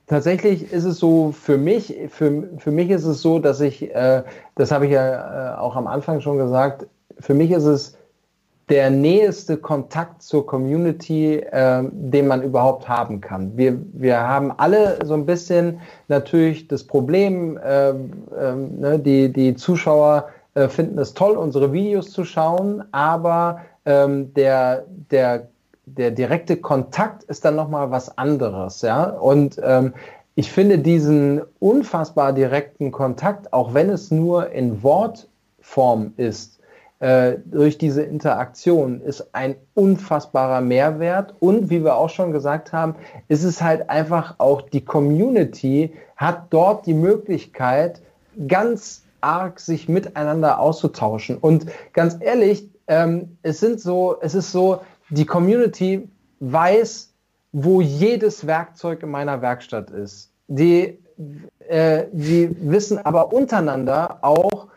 tatsächlich 0.08 0.74
ist 0.74 0.84
es 0.84 0.98
so 0.98 1.32
für 1.32 1.58
mich, 1.58 1.96
für, 2.10 2.50
für 2.58 2.72
mich 2.72 2.90
ist 2.90 3.06
es 3.06 3.22
so, 3.22 3.40
dass 3.40 3.62
ich, 3.62 3.96
äh, 3.96 4.24
das 4.56 4.72
habe 4.72 4.86
ich 4.86 4.92
ja 4.92 5.54
äh, 5.54 5.58
auch 5.58 5.78
am 5.78 5.88
Anfang 5.88 6.20
schon 6.20 6.38
gesagt, 6.38 6.88
für 7.22 7.34
mich 7.34 7.52
ist 7.52 7.64
es 7.64 7.98
der 8.70 8.90
nächste 8.90 9.58
Kontakt 9.58 10.22
zur 10.22 10.46
Community, 10.46 11.36
äh, 11.38 11.84
den 11.92 12.28
man 12.28 12.44
überhaupt 12.44 12.88
haben 12.88 13.22
kann. 13.22 13.56
Wir, 13.56 13.78
wir 13.94 14.20
haben 14.20 14.52
alle 14.52 15.00
so 15.06 15.14
ein 15.14 15.26
bisschen 15.26 15.80
natürlich 16.10 16.68
das 16.68 16.84
Problem, 16.84 17.58
äh, 17.58 17.90
äh, 17.90 17.94
ne, 17.96 19.00
die, 19.00 19.32
die 19.32 19.56
Zuschauer 19.56 20.28
äh, 20.56 20.68
finden 20.68 21.00
es 21.00 21.14
toll, 21.14 21.38
unsere 21.38 21.72
Videos 21.72 22.12
zu 22.12 22.26
schauen, 22.26 22.84
aber 22.92 23.62
ähm, 23.86 24.34
der, 24.34 24.84
der, 25.12 25.48
der 25.86 26.12
direkte 26.12 26.58
Kontakt 26.58 27.24
ist 27.24 27.46
dann 27.46 27.56
nochmal 27.56 27.90
was 27.90 28.18
anderes. 28.18 28.82
Ja? 28.82 29.12
Und 29.12 29.62
ähm, 29.64 29.94
ich 30.36 30.52
finde 30.52 30.78
diesen 30.78 31.42
unfassbar 31.60 32.34
direkten 32.34 32.92
Kontakt, 32.92 33.54
auch 33.54 33.74
wenn 33.74 33.90
es 33.90 34.12
nur 34.12 34.52
in 34.52 34.84
Wortform 34.84 36.14
ist, 36.18 36.57
äh, 37.00 37.38
durch 37.46 37.78
diese 37.78 38.02
Interaktion 38.02 39.02
ist 39.02 39.36
ein 39.36 39.56
unfassbarer 39.76 40.62
Mehrwert. 40.62 41.36
Und 41.40 41.70
wie 41.70 41.84
wir 41.84 41.96
auch 41.96 42.10
schon 42.10 42.32
gesagt 42.32 42.74
haben, 42.74 42.96
ist 43.28 43.44
es 43.44 43.62
halt 43.62 43.90
einfach 43.90 44.36
auch 44.40 44.62
die 44.62 44.84
Community 44.84 45.94
hat 46.16 46.48
dort 46.50 46.88
die 46.88 46.96
Möglichkeit, 46.96 48.02
ganz 48.48 49.04
arg 49.22 49.60
sich 49.60 49.88
miteinander 49.88 50.60
auszutauschen. 50.60 51.38
Und 51.38 51.68
ganz 51.94 52.18
ehrlich, 52.20 52.68
ähm, 52.88 53.38
es 53.44 53.60
sind 53.60 53.80
so, 53.80 54.18
es 54.22 54.34
ist 54.34 54.52
so, 54.52 54.82
die 55.10 55.26
Community 55.26 56.10
weiß, 56.40 57.14
wo 57.52 57.82
jedes 57.82 58.48
Werkzeug 58.48 59.04
in 59.04 59.10
meiner 59.10 59.42
Werkstatt 59.42 59.92
ist. 59.92 60.32
Die, 60.48 60.98
äh, 61.68 62.06
die 62.12 62.50
wissen 62.60 62.98
aber 62.98 63.32
untereinander 63.32 64.20
auch, 64.22 64.68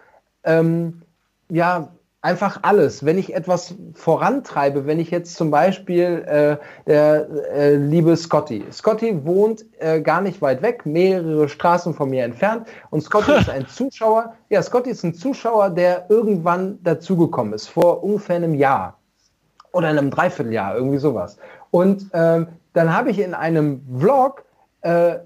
ähm, 0.44 1.02
ja, 1.48 1.88
einfach 2.22 2.60
alles. 2.62 3.04
Wenn 3.04 3.18
ich 3.18 3.34
etwas 3.34 3.74
vorantreibe, 3.94 4.86
wenn 4.86 5.00
ich 5.00 5.10
jetzt 5.10 5.36
zum 5.36 5.50
Beispiel 5.50 6.24
äh, 6.26 6.56
der 6.86 7.28
äh, 7.52 7.76
liebe 7.76 8.16
Scotty. 8.16 8.64
Scotty 8.70 9.24
wohnt 9.24 9.64
äh, 9.78 10.00
gar 10.00 10.20
nicht 10.20 10.42
weit 10.42 10.62
weg, 10.62 10.84
mehrere 10.84 11.48
Straßen 11.48 11.94
von 11.94 12.10
mir 12.10 12.24
entfernt. 12.24 12.68
Und 12.90 13.02
Scotty 13.02 13.32
ist 13.32 13.48
ein 13.48 13.66
Zuschauer. 13.68 14.34
Ja, 14.50 14.62
Scotty 14.62 14.90
ist 14.90 15.02
ein 15.04 15.14
Zuschauer, 15.14 15.70
der 15.70 16.06
irgendwann 16.10 16.82
dazugekommen 16.82 17.54
ist, 17.54 17.68
vor 17.68 18.02
ungefähr 18.04 18.36
einem 18.36 18.54
Jahr 18.54 18.98
oder 19.72 19.88
einem 19.88 20.10
Dreivierteljahr, 20.10 20.74
irgendwie 20.76 20.98
sowas. 20.98 21.38
Und 21.70 22.10
ähm, 22.12 22.48
dann 22.72 22.94
habe 22.94 23.10
ich 23.10 23.18
in 23.18 23.34
einem 23.34 23.82
Vlog 23.98 24.44
äh, 24.82 25.18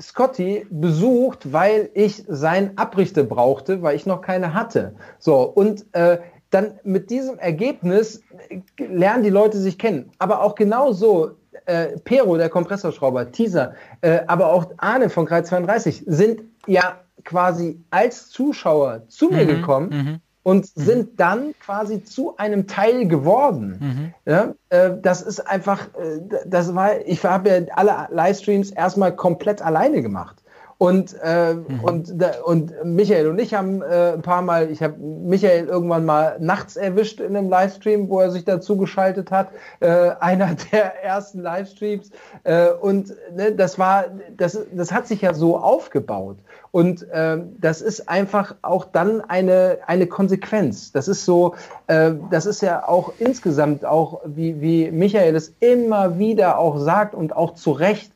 Scotty 0.00 0.66
besucht, 0.70 1.52
weil 1.52 1.90
ich 1.94 2.24
sein 2.28 2.76
Abrichte 2.76 3.24
brauchte, 3.24 3.82
weil 3.82 3.96
ich 3.96 4.06
noch 4.06 4.20
keine 4.20 4.54
hatte. 4.54 4.94
So, 5.18 5.42
und 5.42 5.86
äh, 5.92 6.18
dann 6.50 6.78
mit 6.84 7.10
diesem 7.10 7.38
Ergebnis 7.38 8.22
lernen 8.78 9.22
die 9.22 9.30
Leute 9.30 9.58
sich 9.58 9.78
kennen. 9.78 10.10
Aber 10.18 10.42
auch 10.42 10.54
genauso, 10.54 11.32
äh, 11.64 11.98
Pero, 12.04 12.36
der 12.36 12.48
Kompressorschrauber, 12.48 13.32
Teaser, 13.32 13.74
äh, 14.02 14.20
aber 14.26 14.52
auch 14.52 14.66
Arne 14.76 15.08
von 15.08 15.26
Kreis 15.26 15.48
32 15.48 16.04
sind 16.06 16.42
ja 16.66 17.00
quasi 17.24 17.82
als 17.90 18.28
Zuschauer 18.28 19.02
zu 19.08 19.28
mir 19.30 19.44
mhm, 19.44 19.48
gekommen 19.48 20.20
und 20.46 20.76
mhm. 20.76 20.80
sind 20.80 21.18
dann 21.18 21.54
quasi 21.58 22.04
zu 22.04 22.36
einem 22.36 22.68
Teil 22.68 23.08
geworden. 23.08 24.14
Mhm. 24.24 24.32
Ja, 24.32 24.54
äh, 24.68 24.92
das 25.02 25.20
ist 25.20 25.40
einfach, 25.40 25.88
äh, 25.96 26.20
das 26.46 26.72
war, 26.72 27.04
ich 27.04 27.24
habe 27.24 27.48
ja 27.48 27.60
alle 27.74 28.06
Livestreams 28.14 28.70
erstmal 28.70 29.16
komplett 29.16 29.60
alleine 29.60 30.02
gemacht. 30.02 30.36
Und, 30.78 31.16
äh, 31.22 31.54
mhm. 31.54 31.80
und, 31.80 32.24
und 32.44 32.84
Michael 32.84 33.28
und 33.28 33.38
ich 33.38 33.54
haben 33.54 33.80
äh, 33.80 34.12
ein 34.12 34.20
paar 34.20 34.42
Mal, 34.42 34.70
ich 34.70 34.82
habe 34.82 34.98
Michael 34.98 35.66
irgendwann 35.66 36.04
mal 36.04 36.36
nachts 36.38 36.76
erwischt 36.76 37.20
in 37.20 37.34
einem 37.34 37.48
Livestream, 37.48 38.10
wo 38.10 38.20
er 38.20 38.30
sich 38.30 38.44
dazu 38.44 38.76
geschaltet 38.76 39.30
hat, 39.30 39.48
äh, 39.80 40.10
einer 40.20 40.54
der 40.72 41.02
ersten 41.02 41.40
Livestreams. 41.40 42.10
Äh, 42.44 42.68
und 42.72 43.14
ne, 43.34 43.52
das 43.52 43.78
war, 43.78 44.04
das, 44.36 44.58
das 44.70 44.92
hat 44.92 45.06
sich 45.06 45.22
ja 45.22 45.32
so 45.32 45.56
aufgebaut. 45.56 46.36
Und 46.72 47.08
äh, 47.10 47.38
das 47.58 47.80
ist 47.80 48.06
einfach 48.10 48.54
auch 48.60 48.84
dann 48.84 49.22
eine, 49.22 49.78
eine 49.86 50.06
Konsequenz. 50.06 50.92
Das 50.92 51.08
ist 51.08 51.24
so, 51.24 51.54
äh, 51.86 52.12
das 52.30 52.44
ist 52.44 52.60
ja 52.60 52.86
auch 52.86 53.14
insgesamt 53.18 53.86
auch, 53.86 54.20
wie, 54.26 54.60
wie 54.60 54.90
Michael 54.90 55.36
es 55.36 55.54
immer 55.60 56.18
wieder 56.18 56.58
auch 56.58 56.78
sagt 56.78 57.14
und 57.14 57.34
auch 57.34 57.54
zu 57.54 57.72
Recht, 57.72 58.12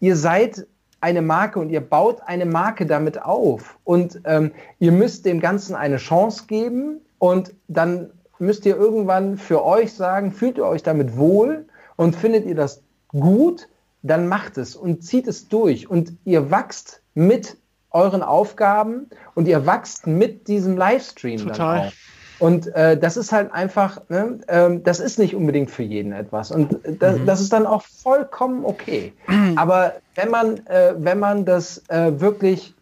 ihr 0.00 0.16
seid 0.16 0.66
eine 1.04 1.20
Marke 1.20 1.58
und 1.60 1.68
ihr 1.68 1.82
baut 1.82 2.22
eine 2.24 2.46
Marke 2.46 2.86
damit 2.86 3.20
auf. 3.20 3.78
Und 3.84 4.22
ähm, 4.24 4.52
ihr 4.78 4.90
müsst 4.90 5.26
dem 5.26 5.38
Ganzen 5.38 5.74
eine 5.74 5.98
Chance 5.98 6.44
geben 6.46 7.02
und 7.18 7.52
dann 7.68 8.08
müsst 8.38 8.64
ihr 8.64 8.74
irgendwann 8.74 9.36
für 9.36 9.66
euch 9.66 9.92
sagen, 9.92 10.32
fühlt 10.32 10.56
ihr 10.56 10.64
euch 10.64 10.82
damit 10.82 11.18
wohl 11.18 11.66
und 11.96 12.16
findet 12.16 12.46
ihr 12.46 12.54
das 12.54 12.82
gut, 13.08 13.68
dann 14.02 14.28
macht 14.28 14.56
es 14.56 14.74
und 14.74 15.04
zieht 15.04 15.28
es 15.28 15.48
durch 15.48 15.90
und 15.90 16.14
ihr 16.24 16.50
wachst 16.50 17.02
mit 17.12 17.58
euren 17.90 18.22
Aufgaben 18.22 19.10
und 19.34 19.46
ihr 19.46 19.66
wachst 19.66 20.06
mit 20.06 20.48
diesem 20.48 20.78
Livestream. 20.78 21.38
Total. 21.38 21.78
Dann 21.78 21.88
auch. 21.88 21.92
Und 22.38 22.74
äh, 22.74 22.98
das 22.98 23.16
ist 23.16 23.32
halt 23.32 23.52
einfach, 23.52 24.00
ne, 24.08 24.38
äh, 24.48 24.80
das 24.82 25.00
ist 25.00 25.18
nicht 25.18 25.34
unbedingt 25.34 25.70
für 25.70 25.82
jeden 25.82 26.12
etwas. 26.12 26.50
Und 26.50 26.78
das, 26.98 27.18
mhm. 27.18 27.26
das 27.26 27.40
ist 27.40 27.52
dann 27.52 27.66
auch 27.66 27.82
vollkommen 27.82 28.64
okay. 28.64 29.12
Aber 29.56 29.94
wenn 30.14 30.30
man, 30.30 30.66
äh, 30.66 30.94
wenn 30.96 31.18
man 31.18 31.44
das 31.44 31.82
äh, 31.88 32.20
wirklich 32.20 32.74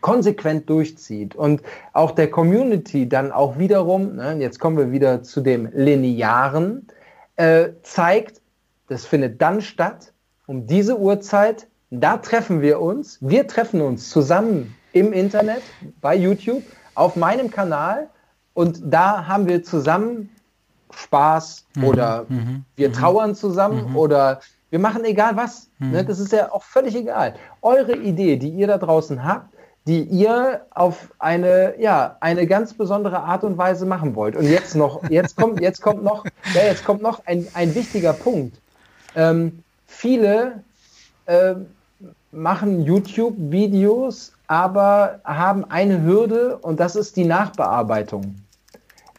konsequent 0.00 0.70
durchzieht 0.70 1.34
und 1.34 1.62
auch 1.92 2.12
der 2.12 2.30
Community 2.30 3.08
dann 3.08 3.32
auch 3.32 3.58
wiederum, 3.58 4.16
ne, 4.16 4.36
jetzt 4.38 4.60
kommen 4.60 4.76
wir 4.76 4.92
wieder 4.92 5.22
zu 5.22 5.40
dem 5.40 5.68
Linearen, 5.72 6.86
äh, 7.36 7.70
zeigt, 7.82 8.40
das 8.88 9.04
findet 9.04 9.42
dann 9.42 9.60
statt, 9.60 10.12
um 10.46 10.66
diese 10.66 10.98
Uhrzeit, 10.98 11.66
da 11.90 12.18
treffen 12.18 12.60
wir 12.60 12.80
uns, 12.80 13.18
wir 13.20 13.46
treffen 13.46 13.80
uns 13.80 14.08
zusammen 14.10 14.74
im 14.92 15.12
Internet, 15.12 15.62
bei 16.00 16.14
YouTube, 16.14 16.62
auf 16.94 17.16
meinem 17.16 17.50
Kanal 17.50 18.08
und 18.58 18.80
da 18.82 19.28
haben 19.28 19.46
wir 19.46 19.62
zusammen 19.62 20.30
Spaß 20.90 21.64
mhm. 21.76 21.84
oder 21.84 22.26
mhm. 22.28 22.64
wir 22.74 22.88
mhm. 22.88 22.92
trauern 22.92 23.34
zusammen 23.36 23.90
mhm. 23.90 23.96
oder 23.96 24.40
wir 24.70 24.80
machen 24.80 25.04
egal 25.04 25.36
was. 25.36 25.68
Ne? 25.78 26.04
Das 26.04 26.18
ist 26.18 26.32
ja 26.32 26.50
auch 26.50 26.64
völlig 26.64 26.96
egal. 26.96 27.36
Eure 27.62 27.94
Idee, 27.94 28.36
die 28.36 28.48
ihr 28.48 28.66
da 28.66 28.78
draußen 28.78 29.22
habt, 29.22 29.54
die 29.86 30.02
ihr 30.02 30.62
auf 30.70 31.08
eine, 31.20 31.74
ja, 31.78 32.16
eine 32.18 32.48
ganz 32.48 32.74
besondere 32.74 33.20
Art 33.20 33.44
und 33.44 33.56
Weise 33.58 33.86
machen 33.86 34.16
wollt. 34.16 34.34
Und 34.34 34.46
jetzt 34.46 34.74
noch, 34.74 35.08
jetzt 35.08 35.36
kommt, 35.36 35.60
jetzt 35.60 35.80
kommt 35.80 36.02
noch, 36.02 36.24
ja, 36.52 36.62
jetzt 36.62 36.84
kommt 36.84 37.00
noch 37.00 37.24
ein, 37.26 37.46
ein 37.54 37.76
wichtiger 37.76 38.12
Punkt. 38.12 38.58
Ähm, 39.14 39.62
viele 39.86 40.64
äh, 41.26 41.54
machen 42.32 42.82
YouTube-Videos, 42.82 44.32
aber 44.48 45.20
haben 45.22 45.64
eine 45.70 46.02
Hürde 46.02 46.58
und 46.58 46.80
das 46.80 46.96
ist 46.96 47.16
die 47.16 47.24
Nachbearbeitung. 47.24 48.34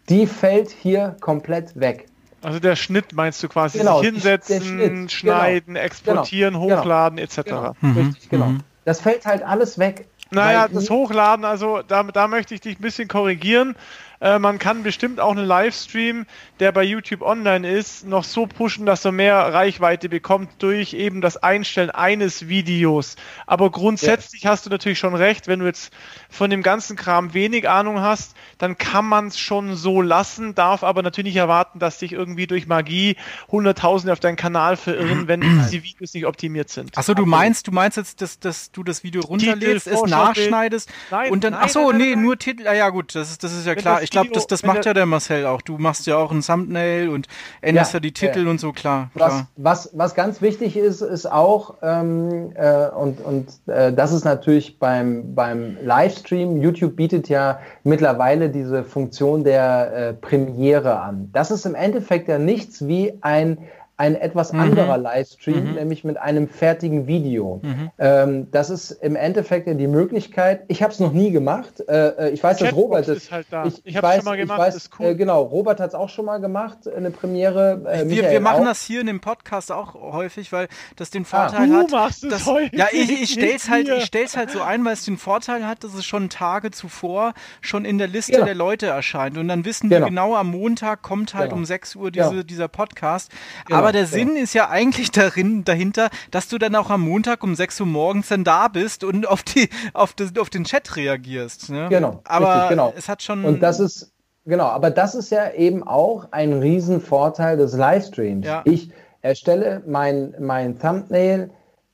Die 0.10 0.28
fällt 0.28 0.72
hier 0.72 1.16
komplett 1.20 1.80
weg. 1.80 2.05
Also 2.41 2.60
der 2.60 2.76
Schnitt 2.76 3.14
meinst 3.14 3.43
du 3.43 3.49
quasi 3.49 3.80
genau, 3.80 4.01
hinsetzen, 4.01 4.64
Schnitt, 4.64 4.89
genau. 4.89 5.10
schneiden, 5.10 5.74
genau, 5.76 5.86
exportieren, 5.86 6.53
genau, 6.53 6.78
hochladen 6.78 7.20
etc. 7.20 7.36
Genau, 7.43 7.76
mhm. 7.82 7.97
Richtig, 7.97 8.30
genau. 8.30 8.45
Mhm. 8.47 8.60
Das 8.86 9.01
fällt 9.01 9.26
halt 9.26 9.43
alles 9.43 9.78
weg. 9.78 10.07
Naja, 10.32 10.68
das 10.68 10.89
Hochladen, 10.89 11.43
also 11.43 11.82
da, 11.88 12.03
da 12.03 12.28
möchte 12.28 12.53
ich 12.53 12.62
dich 12.62 12.80
ein 12.80 12.82
bisschen 12.82 13.07
korrigieren. 13.07 13.76
Äh, 14.22 14.39
man 14.39 14.59
kann 14.59 14.84
bestimmt 14.84 15.20
auch 15.20 15.32
einen 15.32 15.45
Livestream, 15.45 16.26
der 16.59 16.72
bei 16.72 16.84
YouTube 16.84 17.22
online 17.22 17.70
ist, 17.70 18.05
noch 18.05 18.24
so 18.24 18.47
pushen, 18.47 18.86
dass 18.86 19.05
er 19.05 19.11
mehr 19.11 19.36
Reichweite 19.36 20.09
bekommt 20.09 20.49
durch 20.59 20.93
eben 20.93 21.22
das 21.22 21.38
Einstellen 21.38 21.89
eines 21.89 22.49
Videos. 22.49 23.15
Aber 23.47 23.70
grundsätzlich 23.72 24.43
ja. 24.43 24.51
hast 24.51 24.65
du 24.65 24.70
natürlich 24.70 24.99
schon 24.99 25.15
recht, 25.15 25.47
wenn 25.47 25.59
du 25.59 25.65
jetzt 25.65 25.93
von 26.30 26.49
dem 26.49 26.63
ganzen 26.63 26.95
Kram 26.95 27.34
wenig 27.34 27.70
Ahnung 27.70 28.01
hast, 28.01 28.36
dann 28.57 28.78
kann 28.78 29.05
man 29.05 29.28
es 29.28 29.39
schon 29.39 29.76
so 29.76 30.01
lassen, 30.01 30.53
darf 30.53 30.84
aber 30.84 31.01
natürlich 31.01 31.34
nicht 31.34 31.41
erwarten, 31.41 31.80
dass 31.80 31.99
dich 31.99 32.11
irgendwie 32.11 32.47
durch 32.47 32.67
Magie 32.67 33.15
Hunderttausende 33.49 34.11
auf 34.11 34.20
deinen 34.20 34.36
Kanal 34.36 34.76
verirren, 34.76 35.28
wenn 35.28 35.41
die 35.72 35.84
Videos 35.84 36.13
nicht 36.13 36.26
optimiert 36.26 36.70
sind. 36.70 36.97
Achso, 36.97 37.13
du 37.13 37.26
meinst, 37.26 37.67
du 37.67 37.72
meinst 37.72 37.95
jetzt, 37.95 38.22
dass, 38.22 38.39
dass 38.39 38.72
du 38.72 38.84
das 38.84 39.03
Video 39.03 39.22
runterlädst, 39.22 39.88
es 39.88 40.01
nachschneidest 40.03 40.89
nein, 41.09 41.32
und 41.32 41.43
dann, 41.43 41.53
nein, 41.53 41.63
achso, 41.63 41.93
nee, 41.93 42.15
nur 42.15 42.38
Titel, 42.38 42.67
ah, 42.67 42.74
ja 42.74 42.89
gut, 42.89 43.15
das 43.15 43.32
ist, 43.32 43.43
das 43.43 43.53
ist 43.53 43.65
ja 43.65 43.76
klar. 43.76 44.01
Ich 44.01 44.09
glaube, 44.10 44.30
das, 44.34 44.47
das 44.47 44.64
macht 44.64 44.86
ja 44.86 44.93
der 44.93 45.05
Marcel 45.05 45.45
auch. 45.45 45.62
Du 45.62 45.78
machst 45.78 46.07
ja 46.07 46.18
auch 46.18 46.32
ein 46.32 46.41
Thumbnail 46.41 47.10
und 47.10 47.28
änderst 47.62 47.93
ja, 47.93 47.97
ja 47.97 48.01
die 48.01 48.12
Titel 48.12 48.45
ja. 48.45 48.49
und 48.49 48.60
so, 48.60 48.72
klar. 48.72 49.10
klar. 49.16 49.47
Was, 49.55 49.88
was, 49.88 49.97
was 49.97 50.16
ganz 50.16 50.41
wichtig 50.41 50.78
ist, 50.78 51.01
ist 51.01 51.32
auch, 51.32 51.76
ähm, 51.82 52.51
äh, 52.55 52.88
und, 52.89 53.22
und 53.22 53.47
äh, 53.68 53.93
das 53.93 54.12
ist 54.12 54.26
natürlich 54.26 54.80
beim, 54.80 55.36
beim 55.36 55.78
Livestream, 55.82 56.57
YouTube 56.57 56.95
bietet 56.95 57.30
ja 57.30 57.60
mittlerweile 57.84 58.49
diese 58.49 58.84
Funktion 58.84 59.43
der 59.43 59.93
äh, 59.93 60.14
Premiere 60.14 60.99
an. 60.99 61.30
Das 61.34 61.51
ist 61.51 61.66
im 61.66 61.76
Endeffekt 61.76 62.28
ja 62.28 62.38
nichts 62.38 62.88
wie 62.88 63.14
ein 63.22 63.57
ein 64.00 64.16
etwas 64.16 64.54
mhm. 64.54 64.62
anderer 64.62 64.97
Livestream, 64.97 65.72
mhm. 65.72 65.74
nämlich 65.74 66.06
mit 66.06 66.18
einem 66.18 66.47
fertigen 66.47 67.06
Video. 67.06 67.60
Mhm. 67.62 67.91
Ähm, 68.00 68.47
das 68.50 68.70
ist 68.70 68.91
im 68.91 69.18
Endeffekt 69.18 69.68
ja 69.68 69.74
die 69.74 69.88
Möglichkeit. 69.88 70.64
Ich 70.70 70.82
habe 70.82 70.93
es 70.93 71.02
noch 71.02 71.12
nie 71.12 71.32
gemacht. 71.32 71.84
Äh, 71.86 72.08
äh 72.08 72.30
ich 72.30 72.41
weiß, 72.41 72.60
dass 72.60 72.74
Robert 72.74 73.10
es. 73.10 73.30
Halt 73.30 73.47
da. 73.50 73.66
Ich, 73.66 73.86
ich 73.86 73.97
habe 73.97 74.08
es 74.08 74.16
schon 74.16 74.26
mal 74.26 74.38
gemacht. 74.38 74.58
Weiß, 74.58 74.76
ist 74.76 74.91
cool. 74.97 75.08
Äh, 75.08 75.16
genau, 75.16 75.41
Robert 75.41 75.82
hat 75.82 75.89
es 75.89 75.95
auch 75.95 76.08
schon 76.08 76.24
mal 76.24 76.38
gemacht, 76.38 76.88
eine 76.88 77.12
Premiere. 77.12 77.82
Äh, 77.91 78.10
wir, 78.10 78.32
wir, 78.32 78.39
machen 78.39 78.62
auch. 78.62 78.68
das 78.68 78.84
hier 78.84 79.02
in 79.02 79.08
dem 79.08 79.20
Podcast 79.20 79.70
auch 79.70 79.95
häufig, 79.95 80.54
weil 80.54 80.70
das 80.95 81.10
den 81.10 81.24
ah, 81.24 81.50
Vorteil 81.50 81.70
ah, 81.70 81.80
hat. 81.80 81.91
Du 81.91 81.95
machst 81.95 82.24
es 82.24 82.30
dass, 82.30 82.45
häufig. 82.45 82.80
Ja, 82.80 82.88
ich, 82.93 83.24
ich 83.24 83.34
stell's 83.34 83.70
halt, 83.70 83.89
ich 83.89 84.06
stell's 84.06 84.38
halt 84.38 84.50
so 84.50 84.62
ein, 84.62 84.86
weil 84.86 84.93
es 84.93 85.04
den 85.04 85.18
Vorteil 85.18 85.68
hat, 85.68 85.84
dass 85.84 85.93
es 85.93 86.06
schon 86.06 86.30
Tage 86.30 86.72
zuvor 86.72 87.34
schon 87.60 87.84
in 87.84 87.97
der 87.97 88.08
Liste 88.08 88.32
genau. 88.32 88.45
der 88.45 88.56
Leute 88.56 88.86
erscheint 88.86 89.38
und 89.38 89.50
dann 89.50 89.66
wissen 89.66 89.89
genau. 89.89 90.06
wir 90.06 90.10
genau, 90.10 90.36
am 90.36 90.52
Montag 90.52 91.02
kommt 91.02 91.34
halt 91.34 91.50
genau. 91.50 91.60
um 91.60 91.66
6 91.66 91.97
Uhr 91.97 92.12
diese, 92.12 92.30
genau. 92.30 92.43
dieser 92.43 92.70
Podcast. 92.70 93.30
Genau. 93.66 93.80
Aber 93.80 93.89
aber 93.90 93.98
der 93.98 94.06
Sinn 94.06 94.36
ist 94.36 94.54
ja 94.54 94.70
eigentlich 94.70 95.12
darin, 95.12 95.64
dahinter, 95.64 96.10
dass 96.32 96.48
du 96.48 96.58
dann 96.58 96.76
auch 96.76 96.90
am 96.90 97.02
Montag 97.02 97.44
um 97.44 97.56
6 97.56 97.82
Uhr 97.82 97.88
morgens 97.88 98.28
dann 98.30 98.44
da 98.44 98.68
bist 98.68 99.04
und 99.04 99.28
auf, 99.28 99.44
die, 99.44 99.70
auf, 99.94 100.14
das, 100.14 100.38
auf 100.38 100.50
den 100.50 100.64
Chat 100.64 100.96
reagierst. 100.96 101.70
Ne? 101.70 101.88
Genau. 101.90 102.22
Aber 102.26 102.54
richtig, 102.54 102.70
genau. 102.70 102.94
es 102.96 103.10
hat 103.10 103.24
schon. 103.24 103.44
Und 103.46 103.62
das 103.62 103.80
ist, 103.80 104.12
genau, 104.46 104.66
aber 104.66 104.92
das 104.92 105.16
ist 105.16 105.32
ja 105.32 105.52
eben 105.52 105.82
auch 105.84 106.28
ein 106.32 106.54
Riesenvorteil 106.54 107.58
des 107.58 107.74
Livestreams. 107.74 108.46
Ja. 108.46 108.62
Ich 108.66 108.92
erstelle 109.22 109.82
mein, 109.88 110.36
mein 110.40 110.80
Thumbnail 110.80 111.50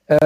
äh, 0.08 0.18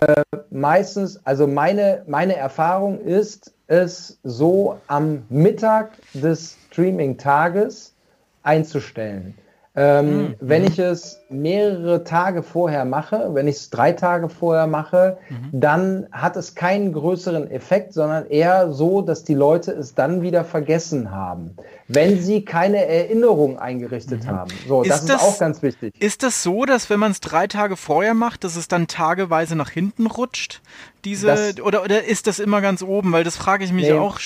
meistens, 0.49 1.25
also 1.25 1.47
meine, 1.47 2.03
meine 2.07 2.35
Erfahrung 2.35 2.99
ist, 2.99 3.53
es 3.67 4.19
so 4.23 4.77
am 4.87 5.23
Mittag 5.29 5.91
des 6.13 6.57
Streaming-Tages 6.71 7.93
einzustellen. 8.41 9.35
Ähm, 9.75 10.21
mhm. 10.21 10.35
Wenn 10.39 10.65
ich 10.65 10.79
es 10.79 11.18
mehrere 11.29 12.03
Tage 12.03 12.41
vorher 12.41 12.85
mache, 12.85 13.29
wenn 13.33 13.47
ich 13.47 13.57
es 13.57 13.69
drei 13.69 13.91
Tage 13.91 14.29
vorher 14.29 14.65
mache, 14.65 15.17
mhm. 15.29 15.59
dann 15.59 16.07
hat 16.11 16.35
es 16.35 16.55
keinen 16.55 16.91
größeren 16.91 17.51
Effekt, 17.51 17.93
sondern 17.93 18.25
eher 18.27 18.71
so, 18.73 19.01
dass 19.01 19.23
die 19.23 19.35
Leute 19.35 19.71
es 19.71 19.93
dann 19.93 20.23
wieder 20.23 20.43
vergessen 20.43 21.11
haben, 21.11 21.55
wenn 21.87 22.19
sie 22.19 22.43
keine 22.43 22.85
Erinnerung 22.85 23.59
eingerichtet 23.59 24.23
mhm. 24.23 24.29
haben. 24.29 24.51
So, 24.67 24.81
ist 24.81 24.89
das, 24.89 25.05
das 25.05 25.21
ist 25.21 25.27
auch 25.27 25.39
ganz 25.39 25.61
wichtig. 25.61 26.01
Ist 26.01 26.23
das 26.23 26.41
so, 26.41 26.65
dass 26.65 26.89
wenn 26.89 26.99
man 26.99 27.11
es 27.11 27.19
drei 27.19 27.45
Tage 27.45 27.75
vorher 27.75 28.15
macht, 28.15 28.43
dass 28.43 28.55
es 28.55 28.67
dann 28.67 28.87
tageweise 28.87 29.55
nach 29.55 29.69
hinten 29.69 30.07
rutscht? 30.07 30.61
Diese, 31.05 31.27
das, 31.27 31.61
oder, 31.61 31.83
oder 31.83 32.03
ist 32.03 32.27
das 32.27 32.39
immer 32.39 32.59
ganz 32.59 32.83
oben? 32.83 33.13
Weil 33.13 33.23
das 33.23 33.37
frage 33.37 33.63
ich 33.63 33.71
mich 33.71 33.85
nee, 33.85 33.93
auch. 33.93 34.19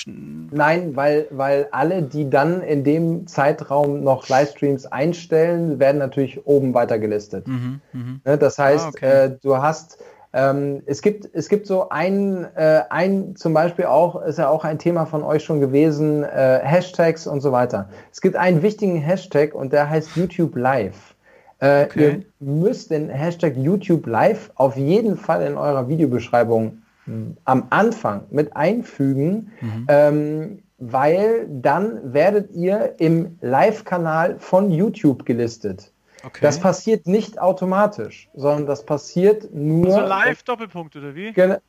Nein, 0.50 0.96
weil, 0.96 1.28
weil 1.30 1.68
alle, 1.70 2.02
die 2.02 2.28
dann 2.28 2.62
in 2.62 2.82
dem 2.82 3.28
Zeitraum 3.28 4.02
noch 4.02 4.28
Livestreams 4.28 4.86
einstellen, 4.86 5.78
werden 5.78 5.98
natürlich 5.98 6.46
oben 6.46 6.74
weiter 6.74 6.93
gelistet. 6.98 7.46
Mhm, 7.46 7.80
mh. 7.92 8.20
Ne, 8.24 8.38
das 8.38 8.58
heißt, 8.58 8.86
ah, 8.86 8.88
okay. 8.88 9.24
äh, 9.24 9.38
du 9.42 9.56
hast, 9.56 9.98
ähm, 10.32 10.82
es 10.86 11.00
gibt, 11.00 11.28
es 11.32 11.48
gibt 11.48 11.66
so 11.66 11.88
ein, 11.90 12.44
äh, 12.56 12.82
ein, 12.90 13.36
zum 13.36 13.54
Beispiel 13.54 13.84
auch, 13.84 14.20
ist 14.22 14.38
ja 14.38 14.48
auch 14.48 14.64
ein 14.64 14.78
Thema 14.78 15.06
von 15.06 15.22
euch 15.22 15.44
schon 15.44 15.60
gewesen, 15.60 16.24
äh, 16.24 16.60
Hashtags 16.62 17.26
und 17.26 17.40
so 17.40 17.52
weiter. 17.52 17.88
Es 18.12 18.20
gibt 18.20 18.34
einen 18.36 18.62
wichtigen 18.62 18.96
Hashtag 18.96 19.54
und 19.54 19.72
der 19.72 19.88
heißt 19.88 20.16
YouTube 20.16 20.56
Live. 20.56 21.14
Äh, 21.60 21.84
okay. 21.84 22.24
Ihr 22.40 22.46
müsst 22.46 22.90
den 22.90 23.08
Hashtag 23.08 23.56
YouTube 23.56 24.06
Live 24.06 24.50
auf 24.56 24.76
jeden 24.76 25.16
Fall 25.16 25.46
in 25.46 25.56
eurer 25.56 25.88
Videobeschreibung 25.88 26.82
hm, 27.04 27.36
am 27.44 27.66
Anfang 27.70 28.22
mit 28.30 28.56
einfügen, 28.56 29.52
mhm. 29.60 29.86
ähm, 29.88 30.58
weil 30.78 31.46
dann 31.48 32.12
werdet 32.12 32.50
ihr 32.52 32.94
im 32.98 33.38
Live-Kanal 33.40 34.36
von 34.38 34.70
YouTube 34.70 35.24
gelistet. 35.24 35.92
Okay. 36.26 36.40
Das 36.40 36.60
passiert 36.60 37.06
nicht 37.06 37.38
automatisch, 37.38 38.28
sondern 38.34 38.66
das 38.66 38.84
passiert 38.84 39.52
nur. 39.52 39.94
Also 39.94 40.00
Live-Doppelpunkt 40.06 40.96
oder 40.96 41.14
wie? 41.14 41.28
Äh, 41.28 41.60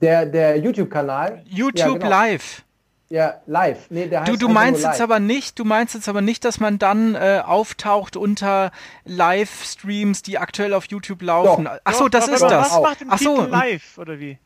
der 0.00 0.26
der 0.26 0.56
YouTube-Kanal. 0.58 1.42
YouTube 1.46 1.78
ja, 1.78 1.92
genau. 1.92 2.08
Live. 2.08 2.64
Ja, 3.10 3.40
live. 3.46 3.86
Nee, 3.88 4.06
der 4.06 4.20
heißt 4.20 4.30
du, 4.30 4.36
du 4.36 4.48
meinst 4.48 4.84
jetzt 4.84 5.00
aber 5.00 5.18
nicht, 5.18 5.58
du 5.58 5.64
meinst 5.64 5.94
jetzt 5.94 6.08
aber 6.10 6.20
nicht, 6.20 6.44
dass 6.44 6.60
man 6.60 6.78
dann 6.78 7.14
äh, 7.14 7.42
auftaucht 7.44 8.16
unter 8.16 8.70
Livestreams, 9.06 10.22
die 10.22 10.38
aktuell 10.38 10.74
auf 10.74 10.84
YouTube 10.86 11.22
laufen. 11.22 11.64
Doch. 11.64 11.78
Ach 11.84 11.94
so, 11.94 12.08
das 12.08 12.26
Doch, 12.26 12.34
ist 12.34 12.42
das. 12.42 12.72
Was 12.72 12.82
macht 12.82 13.00
im 13.00 13.10
Ach 13.10 13.18
so. 13.18 13.46
live 13.46 13.96
oder 13.96 14.18
wie? 14.18 14.38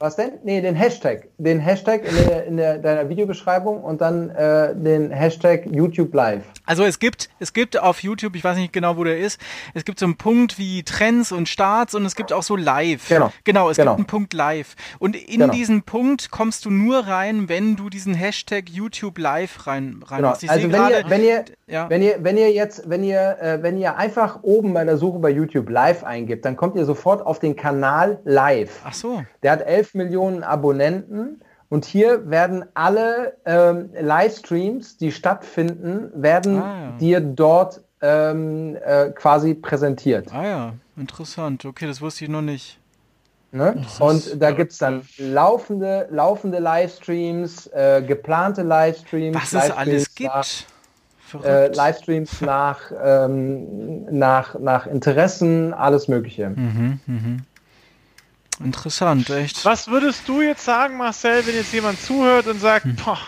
Was 0.00 0.14
denn? 0.14 0.34
Nee, 0.44 0.60
den 0.60 0.76
Hashtag. 0.76 1.26
Den 1.38 1.58
Hashtag 1.58 2.04
in, 2.08 2.14
der, 2.14 2.44
in 2.44 2.56
der, 2.56 2.78
deiner 2.78 3.08
Videobeschreibung 3.08 3.82
und 3.82 4.00
dann 4.00 4.30
äh, 4.30 4.72
den 4.76 5.10
Hashtag 5.10 5.66
YouTube 5.66 6.14
Live. 6.14 6.44
Also 6.66 6.84
es 6.84 7.00
gibt, 7.00 7.28
es 7.40 7.52
gibt 7.52 7.76
auf 7.76 8.04
YouTube, 8.04 8.36
ich 8.36 8.44
weiß 8.44 8.58
nicht 8.58 8.72
genau, 8.72 8.96
wo 8.96 9.02
der 9.02 9.18
ist, 9.18 9.40
es 9.74 9.84
gibt 9.84 9.98
so 9.98 10.06
einen 10.06 10.16
Punkt 10.16 10.56
wie 10.56 10.84
Trends 10.84 11.32
und 11.32 11.48
Starts 11.48 11.96
und 11.96 12.04
es 12.04 12.14
gibt 12.14 12.32
auch 12.32 12.44
so 12.44 12.54
Live. 12.54 13.08
Genau. 13.08 13.32
Genau, 13.42 13.70
es 13.70 13.76
genau. 13.76 13.92
gibt 13.92 13.98
einen 13.98 14.06
Punkt 14.06 14.34
Live. 14.34 14.76
Und 15.00 15.16
in 15.16 15.40
genau. 15.40 15.52
diesen 15.52 15.82
Punkt 15.82 16.30
kommst 16.30 16.64
du 16.64 16.70
nur 16.70 17.08
rein, 17.08 17.48
wenn 17.48 17.74
du 17.74 17.90
diesen 17.90 18.14
Hashtag 18.14 18.68
YouTube 18.68 19.18
Live 19.18 19.66
rein, 19.66 20.00
rein 20.06 20.18
genau. 20.18 20.28
Also 20.30 20.46
wenn 20.46 20.70
grade, 20.70 20.98
ihr, 20.98 21.10
wenn 21.10 21.24
ihr, 21.24 21.44
ja. 21.66 21.90
wenn 21.90 22.02
ihr, 22.02 22.18
wenn 22.20 22.36
ihr 22.36 22.52
jetzt, 22.52 22.88
wenn 22.88 23.02
ihr, 23.02 23.36
äh, 23.40 23.62
wenn 23.64 23.76
ihr 23.76 23.96
einfach 23.96 24.44
oben 24.44 24.74
bei 24.74 24.84
der 24.84 24.96
Suche 24.96 25.18
bei 25.18 25.30
YouTube 25.30 25.68
Live 25.70 26.04
eingibt, 26.04 26.44
dann 26.44 26.56
kommt 26.56 26.76
ihr 26.76 26.84
sofort 26.84 27.26
auf 27.26 27.40
den 27.40 27.56
Kanal 27.56 28.20
Live. 28.24 28.82
Ach 28.84 28.94
so. 28.94 29.24
Der 29.42 29.50
hat 29.50 29.62
elf 29.62 29.87
Millionen 29.94 30.42
Abonnenten. 30.42 31.40
Und 31.68 31.84
hier 31.84 32.30
werden 32.30 32.64
alle 32.74 33.36
ähm, 33.44 33.90
Livestreams, 34.00 34.96
die 34.96 35.12
stattfinden, 35.12 36.10
werden 36.14 36.62
ah, 36.62 36.82
ja. 36.82 36.90
dir 36.98 37.20
dort 37.20 37.82
ähm, 38.00 38.76
äh, 38.76 39.10
quasi 39.10 39.54
präsentiert. 39.54 40.32
Ah 40.32 40.46
ja, 40.46 40.72
interessant. 40.96 41.64
Okay, 41.64 41.86
das 41.86 42.00
wusste 42.00 42.24
ich 42.24 42.30
noch 42.30 42.42
nicht. 42.42 42.78
Ne? 43.50 43.82
Und 43.98 44.42
da 44.42 44.50
gibt 44.50 44.72
es 44.72 44.78
dann 44.78 45.02
laufende, 45.16 46.06
laufende 46.10 46.58
Livestreams, 46.58 47.66
äh, 47.68 48.02
geplante 48.06 48.62
Livestreams. 48.62 49.36
Was 49.36 49.52
es 49.54 49.70
alles 49.70 50.14
gibt. 50.14 50.30
Nach, 50.30 51.44
äh, 51.44 51.68
Livestreams 51.68 52.40
nach, 52.42 52.80
ähm, 53.02 54.04
nach, 54.10 54.58
nach 54.58 54.86
Interessen, 54.86 55.72
alles 55.72 56.08
Mögliche. 56.08 56.50
Mhm, 56.50 57.00
mhm. 57.06 57.36
Interessant, 58.62 59.30
echt. 59.30 59.64
Was 59.64 59.88
würdest 59.88 60.28
du 60.28 60.42
jetzt 60.42 60.64
sagen, 60.64 60.96
Marcel, 60.96 61.46
wenn 61.46 61.54
jetzt 61.54 61.72
jemand 61.72 62.00
zuhört 62.00 62.46
und 62.46 62.60
sagt, 62.60 62.84
hm. 62.84 62.96
boah, 62.96 63.18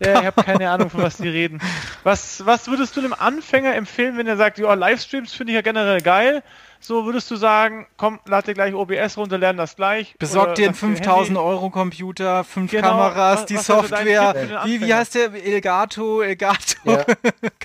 Ja, 0.00 0.20
ich 0.20 0.26
habe 0.26 0.42
keine 0.42 0.70
Ahnung, 0.70 0.90
von 0.90 1.02
was 1.02 1.16
die 1.16 1.28
reden. 1.28 1.60
Was, 2.02 2.44
was 2.44 2.68
würdest 2.68 2.96
du 2.96 3.00
einem 3.00 3.12
Anfänger 3.12 3.74
empfehlen, 3.74 4.16
wenn 4.16 4.26
er 4.26 4.36
sagt, 4.36 4.58
ja, 4.58 4.74
Livestreams 4.74 5.32
finde 5.32 5.52
ich 5.52 5.54
ja 5.54 5.62
generell 5.62 6.00
geil, 6.00 6.42
so 6.86 7.06
würdest 7.06 7.30
du 7.30 7.36
sagen, 7.36 7.86
komm, 7.96 8.20
lad 8.26 8.46
dir 8.46 8.52
gleich 8.54 8.74
OBS 8.74 9.16
runter, 9.16 9.38
lern 9.38 9.56
das 9.56 9.74
gleich. 9.74 10.14
Besorg 10.18 10.54
dir 10.54 10.66
einen 10.66 10.74
5000 10.74 11.38
Euro 11.38 11.70
Computer, 11.70 12.44
fünf 12.44 12.70
genau, 12.70 12.88
Kameras, 12.88 13.40
was, 13.40 13.46
die 13.46 13.56
was 13.56 13.66
Software. 13.66 14.34
Wie, 14.64 14.80
wie 14.80 14.92
heißt 14.92 15.14
der? 15.14 15.32
Elgato, 15.34 16.20
Elgato. 16.20 16.76
Ja. 16.84 17.04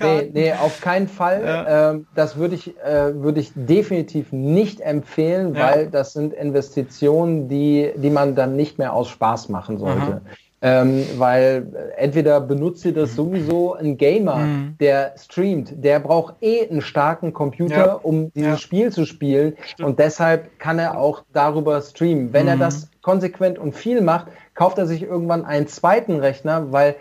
nee, 0.00 0.30
nee, 0.32 0.52
auf 0.52 0.80
keinen 0.80 1.06
Fall. 1.06 1.42
Ja. 1.44 1.90
Ähm, 1.90 2.06
das 2.14 2.36
würde 2.36 2.54
ich, 2.54 2.78
äh, 2.78 3.14
würd 3.14 3.36
ich 3.36 3.52
definitiv 3.54 4.32
nicht 4.32 4.80
empfehlen, 4.80 5.54
ja. 5.54 5.68
weil 5.68 5.86
das 5.88 6.14
sind 6.14 6.32
Investitionen, 6.32 7.48
die, 7.48 7.92
die 7.96 8.10
man 8.10 8.34
dann 8.34 8.56
nicht 8.56 8.78
mehr 8.78 8.94
aus 8.94 9.10
Spaß 9.10 9.50
machen 9.50 9.78
sollte. 9.78 10.00
Aha. 10.00 10.20
Ähm, 10.62 11.06
weil 11.16 11.90
entweder 11.96 12.38
benutzt 12.38 12.84
ihr 12.84 12.92
das 12.92 13.14
sowieso 13.14 13.74
ein 13.74 13.96
Gamer, 13.96 14.36
mhm. 14.36 14.76
der 14.78 15.14
streamt, 15.16 15.72
der 15.82 16.00
braucht 16.00 16.34
eh 16.42 16.68
einen 16.68 16.82
starken 16.82 17.32
Computer, 17.32 17.86
ja. 17.86 17.92
um 17.94 18.30
dieses 18.34 18.50
ja. 18.50 18.58
Spiel 18.58 18.92
zu 18.92 19.06
spielen 19.06 19.56
Stimmt. 19.64 19.88
und 19.88 19.98
deshalb 19.98 20.58
kann 20.58 20.78
er 20.78 20.98
auch 20.98 21.22
darüber 21.32 21.80
streamen. 21.80 22.34
Wenn 22.34 22.42
mhm. 22.42 22.48
er 22.48 22.56
das 22.58 22.90
konsequent 23.00 23.58
und 23.58 23.74
viel 23.74 24.02
macht, 24.02 24.26
kauft 24.54 24.76
er 24.76 24.84
sich 24.86 25.02
irgendwann 25.02 25.46
einen 25.46 25.66
zweiten 25.66 26.16
Rechner, 26.20 26.70
weil 26.70 26.94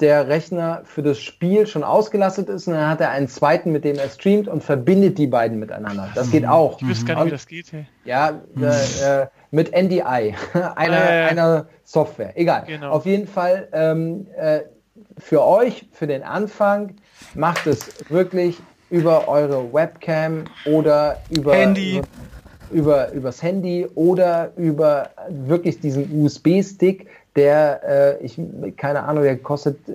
der 0.00 0.28
Rechner 0.28 0.82
für 0.84 1.02
das 1.02 1.18
Spiel 1.18 1.66
schon 1.66 1.82
ausgelastet 1.82 2.48
ist 2.48 2.68
und 2.68 2.74
dann 2.74 2.88
hat 2.88 3.00
er 3.00 3.10
einen 3.10 3.28
zweiten, 3.28 3.72
mit 3.72 3.84
dem 3.84 3.96
er 3.96 4.08
streamt 4.08 4.48
und 4.48 4.62
verbindet 4.62 5.18
die 5.18 5.26
beiden 5.26 5.58
miteinander. 5.58 6.08
Das 6.14 6.30
geht 6.30 6.46
auch. 6.46 6.80
Ich 6.80 6.88
wüsste 6.88 7.06
gar 7.06 7.16
nicht, 7.16 7.26
wie 7.26 7.30
das 7.30 7.46
geht. 7.46 7.72
Hey. 7.72 7.86
Ja, 8.04 8.40
äh, 8.60 9.22
äh, 9.22 9.26
mit 9.50 9.72
NDI, 9.72 10.02
einer, 10.76 11.10
äh, 11.10 11.28
einer 11.28 11.66
Software. 11.84 12.32
Egal. 12.36 12.64
Genau. 12.66 12.90
Auf 12.90 13.06
jeden 13.06 13.26
Fall 13.26 13.68
ähm, 13.72 14.26
äh, 14.36 14.60
für 15.18 15.44
euch, 15.44 15.88
für 15.92 16.06
den 16.06 16.22
Anfang, 16.22 16.94
macht 17.34 17.66
es 17.66 18.10
wirklich 18.10 18.58
über 18.90 19.28
eure 19.28 19.72
Webcam 19.72 20.44
oder 20.64 21.18
über 21.30 21.54
Handy. 21.54 22.02
Über, 22.70 23.12
übers 23.12 23.42
Handy 23.42 23.86
oder 23.94 24.52
über 24.56 25.08
wirklich 25.30 25.80
diesen 25.80 26.22
USB-Stick, 26.22 27.06
der, 27.34 28.18
äh, 28.20 28.24
ich, 28.24 28.38
keine 28.76 29.04
Ahnung, 29.04 29.22
der 29.22 29.38
kostet, 29.38 29.88
äh, 29.88 29.92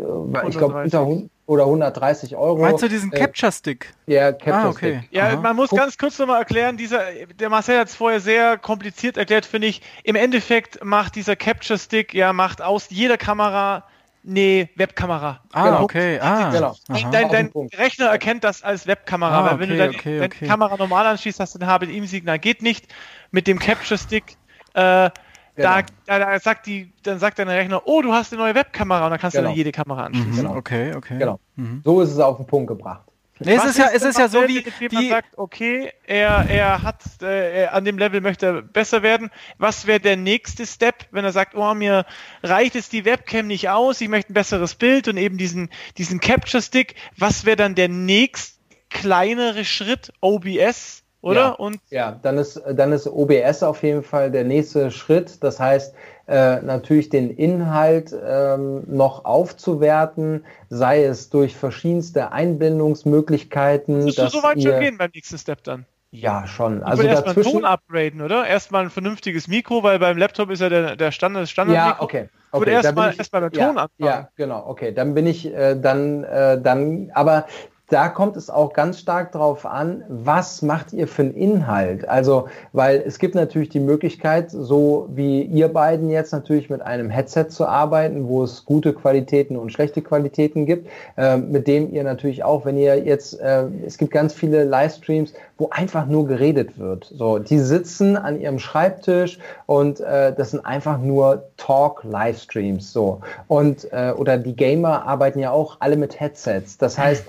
ich 0.48 0.58
glaube, 0.58 0.82
unter 0.82 1.08
oder 1.46 1.64
130 1.66 2.36
Euro. 2.36 2.62
Meinst 2.62 2.84
du 2.84 2.88
diesen 2.88 3.12
äh, 3.12 3.20
Capture-Stick? 3.20 3.94
Ja, 4.08 4.32
Capture-Stick. 4.32 4.54
Ah, 4.54 4.70
okay. 4.70 5.10
Ja, 5.12 5.28
Aha. 5.28 5.36
man 5.38 5.56
muss 5.56 5.70
Guck. 5.70 5.80
ganz 5.80 5.98
kurz 5.98 6.18
nochmal 6.18 6.40
erklären, 6.40 6.78
dieser, 6.78 7.02
der 7.40 7.50
Marcel 7.50 7.80
hat 7.80 7.90
es 7.90 7.96
vorher 7.96 8.20
sehr 8.20 8.58
kompliziert 8.58 9.18
erklärt, 9.18 9.46
finde 9.46 9.68
ich. 9.68 9.82
Im 10.04 10.16
Endeffekt 10.16 10.84
macht 10.84 11.16
dieser 11.16 11.36
Capture-Stick, 11.36 12.14
ja, 12.14 12.32
macht 12.32 12.62
aus 12.62 12.88
jeder 12.90 13.18
Kamera 13.18 13.84
eine 14.26 14.70
Webkamera. 14.76 15.42
Ah, 15.52 15.66
genau. 15.66 15.82
okay. 15.84 16.20
Ah, 16.22 16.50
genau. 16.50 16.76
Dein, 17.12 17.30
dein 17.30 17.52
Rechner 17.76 18.06
erkennt 18.06 18.46
das 18.46 18.64
als 18.64 18.88
Webkamera, 18.88 19.32
ah, 19.32 19.42
okay, 19.42 19.52
weil 19.52 19.60
wenn 19.60 19.70
du 19.70 19.78
deine, 19.78 19.94
okay, 19.94 20.22
okay. 20.24 20.48
Kamera 20.48 20.78
normal 20.78 21.06
anschließt, 21.08 21.42
hast 21.42 21.56
du 21.56 21.60
ein 21.60 21.68
HBM-Signal. 21.68 22.40
Geht 22.40 22.62
nicht 22.62 22.88
mit 23.32 23.48
dem 23.48 23.60
Capture-Stick. 23.60 24.38
Äh, 24.76 25.10
Genau. 25.56 25.82
Da, 26.06 26.20
da, 26.20 26.40
sagt 26.40 26.66
die, 26.66 26.92
dann 27.04 27.20
sagt 27.20 27.38
dein 27.38 27.48
Rechner, 27.48 27.84
oh, 27.86 28.02
du 28.02 28.12
hast 28.12 28.34
eine 28.34 28.42
neue 28.42 28.56
Webkamera 28.56 29.06
und 29.06 29.12
dann 29.12 29.20
kannst 29.20 29.36
genau. 29.36 29.50
du 29.50 29.50
dann 29.50 29.58
jede 29.58 29.72
Kamera 29.72 30.06
anschließen. 30.06 30.32
Mhm, 30.32 30.36
genau. 30.36 30.56
Okay, 30.56 30.96
okay. 30.96 31.20
Genau. 31.20 31.40
Mhm. 31.56 31.82
So 31.84 32.02
ist 32.02 32.12
es 32.12 32.20
auf 32.20 32.38
den 32.38 32.48
Punkt 32.48 32.68
gebracht. 32.68 33.04
Nee, 33.40 33.56
es 33.56 33.66
ist, 33.66 33.78
ja, 33.78 33.90
es 33.94 34.04
ist 34.04 34.18
ja 34.18 34.28
so 34.30 34.48
wie. 34.48 34.64
Jemand 34.80 35.10
sagt, 35.10 35.38
okay, 35.38 35.92
er, 36.06 36.50
er 36.50 36.84
hat, 36.84 37.02
äh, 37.22 37.64
er, 37.64 37.74
an 37.74 37.84
dem 37.84 37.98
Level 37.98 38.22
möchte 38.22 38.46
er 38.46 38.62
besser 38.62 39.04
werden. 39.04 39.32
Was 39.58 39.88
wäre 39.88 40.00
der 40.00 40.18
nächste 40.18 40.66
Step, 40.66 41.08
wenn 41.12 41.26
er 41.26 41.32
sagt, 41.32 41.56
oh, 41.56 41.74
mir 41.74 42.06
reicht 42.42 42.76
es 42.76 42.90
die 42.90 43.06
Webcam 43.06 43.48
nicht 43.48 43.70
aus, 43.70 44.02
ich 44.02 44.08
möchte 44.08 44.32
ein 44.32 44.36
besseres 44.36 44.76
Bild 44.76 45.08
und 45.08 45.18
eben 45.18 45.38
diesen, 45.38 45.70
diesen 45.98 46.20
Capture 46.20 46.62
Stick. 46.62 46.96
Was 47.18 47.46
wäre 47.46 47.58
dann 47.58 47.76
der 47.76 47.90
nächst 47.90 48.60
kleinere 48.90 49.66
Schritt? 49.66 50.14
OBS? 50.22 51.03
Oder? 51.24 51.40
Ja, 51.40 51.50
und 51.52 51.80
ja, 51.90 52.20
dann 52.22 52.38
ist, 52.38 52.62
dann 52.74 52.92
ist 52.92 53.08
OBS 53.08 53.64
auf 53.64 53.82
jeden 53.82 54.04
Fall 54.04 54.30
der 54.30 54.44
nächste 54.44 54.92
Schritt. 54.92 55.42
Das 55.42 55.60
heißt, 55.60 55.96
äh, 56.28 56.62
natürlich 56.62 57.10
den 57.10 57.32
Inhalt 57.32 58.14
ähm, 58.26 58.84
noch 58.88 59.24
aufzuwerten, 59.24 60.46
sei 60.70 61.06
es 61.06 61.30
durch 61.30 61.56
verschiedenste 61.56 62.32
Einblendungsmöglichkeiten. 62.32 64.04
Musst 64.04 64.18
du 64.18 64.28
so 64.28 64.44
weit 64.44 64.62
schon 64.62 64.80
gehen 64.80 64.98
beim 64.98 65.12
nächsten 65.14 65.38
Step 65.38 65.64
dann? 65.64 65.86
Ja, 66.12 66.46
schon. 66.46 66.84
Also 66.84 67.02
erstmal 67.02 67.34
Ton 67.36 67.66
upgraden, 67.66 68.22
oder? 68.22 68.46
Erstmal 68.46 68.84
ein 68.84 68.92
vernünftiges 68.92 69.48
Mikro, 69.48 69.82
weil 69.82 69.98
beim 69.98 70.16
Laptop 70.16 70.52
ist 70.52 70.60
ja 70.60 70.70
der, 70.70 70.96
der 70.96 71.12
Standard, 71.12 71.50
Standard 71.50 71.76
Ja, 71.76 71.96
okay. 72.00 72.30
okay. 72.52 72.60
würde 72.62 72.72
erstmal 72.72 73.16
erst 73.18 73.32
beim 73.32 73.50
Ton 73.50 73.60
ja, 73.60 73.70
anfangen. 73.70 73.90
Ja, 73.98 74.30
genau, 74.36 74.64
okay. 74.68 74.94
Dann 74.94 75.16
bin 75.16 75.26
ich 75.26 75.52
äh, 75.52 75.76
dann, 75.76 76.24
äh, 76.26 76.62
dann, 76.62 77.10
aber 77.16 77.48
da 77.94 78.10
kommt 78.10 78.38
es 78.38 78.50
auch 78.50 78.74
ganz 78.74 78.98
stark 78.98 79.34
darauf 79.34 79.68
an, 79.68 80.04
was 80.08 80.64
macht 80.64 80.94
ihr 80.94 81.08
für 81.08 81.22
einen 81.22 81.36
Inhalt? 81.36 82.10
Also, 82.10 82.48
weil 82.72 83.04
es 83.06 83.20
gibt 83.20 83.36
natürlich 83.36 83.70
die 83.70 83.80
Möglichkeit, 83.80 84.50
so 84.50 85.08
wie 85.14 85.44
ihr 85.44 85.68
beiden 85.68 86.10
jetzt 86.10 86.34
natürlich 86.34 86.72
mit 86.72 86.82
einem 86.82 87.12
Headset 87.12 87.50
zu 87.50 87.68
arbeiten, 87.68 88.28
wo 88.28 88.44
es 88.44 88.66
gute 88.66 88.94
Qualitäten 88.94 89.56
und 89.58 89.72
schlechte 89.72 90.02
Qualitäten 90.02 90.66
gibt, 90.66 90.90
äh, 91.18 91.38
mit 91.38 91.68
dem 91.68 91.94
ihr 91.94 92.04
natürlich 92.04 92.44
auch, 92.44 92.66
wenn 92.66 92.78
ihr 92.78 92.98
jetzt, 92.98 93.40
äh, 93.40 93.66
es 93.86 94.00
gibt 94.00 94.12
ganz 94.12 94.34
viele 94.34 94.64
Livestreams, 94.64 95.36
wo 95.60 95.70
einfach 95.70 96.08
nur 96.08 96.26
geredet 96.26 96.80
wird. 96.80 97.06
So, 97.06 97.38
die 97.38 97.60
sitzen 97.60 98.18
an 98.18 98.42
ihrem 98.42 98.58
Schreibtisch 98.58 99.38
und 99.68 100.00
äh, 100.00 100.34
das 100.34 100.50
sind 100.50 100.66
einfach 100.66 100.98
nur 100.98 101.44
Talk-Livestreams. 101.58 102.92
So 102.92 103.22
und 103.48 103.88
äh, 103.94 104.14
oder 104.18 104.40
die 104.40 104.56
Gamer 104.56 105.06
arbeiten 105.06 105.38
ja 105.38 105.52
auch 105.52 105.78
alle 105.80 105.96
mit 105.96 106.20
Headsets. 106.20 106.80
Das 106.80 106.98
heißt, 106.98 107.24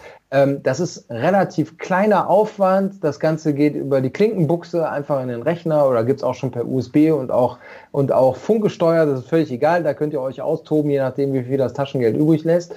das 0.62 0.80
ist 0.80 1.08
relativ 1.10 1.78
kleiner 1.78 2.28
Aufwand. 2.28 3.04
Das 3.04 3.20
Ganze 3.20 3.54
geht 3.54 3.76
über 3.76 4.00
die 4.00 4.10
Klinkenbuchse 4.10 4.88
einfach 4.88 5.22
in 5.22 5.28
den 5.28 5.42
Rechner 5.42 5.88
oder 5.88 6.02
gibt 6.02 6.20
es 6.20 6.24
auch 6.24 6.34
schon 6.34 6.50
per 6.50 6.66
USB 6.66 7.12
und 7.12 7.30
auch, 7.30 7.58
und 7.92 8.10
auch 8.10 8.36
funkgesteuert. 8.36 9.08
Das 9.08 9.20
ist 9.20 9.28
völlig 9.28 9.52
egal. 9.52 9.84
Da 9.84 9.94
könnt 9.94 10.12
ihr 10.12 10.20
euch 10.20 10.42
austoben, 10.42 10.90
je 10.90 10.98
nachdem, 10.98 11.32
wie 11.32 11.44
viel 11.44 11.58
das 11.58 11.72
Taschengeld 11.72 12.16
übrig 12.16 12.42
lässt. 12.42 12.74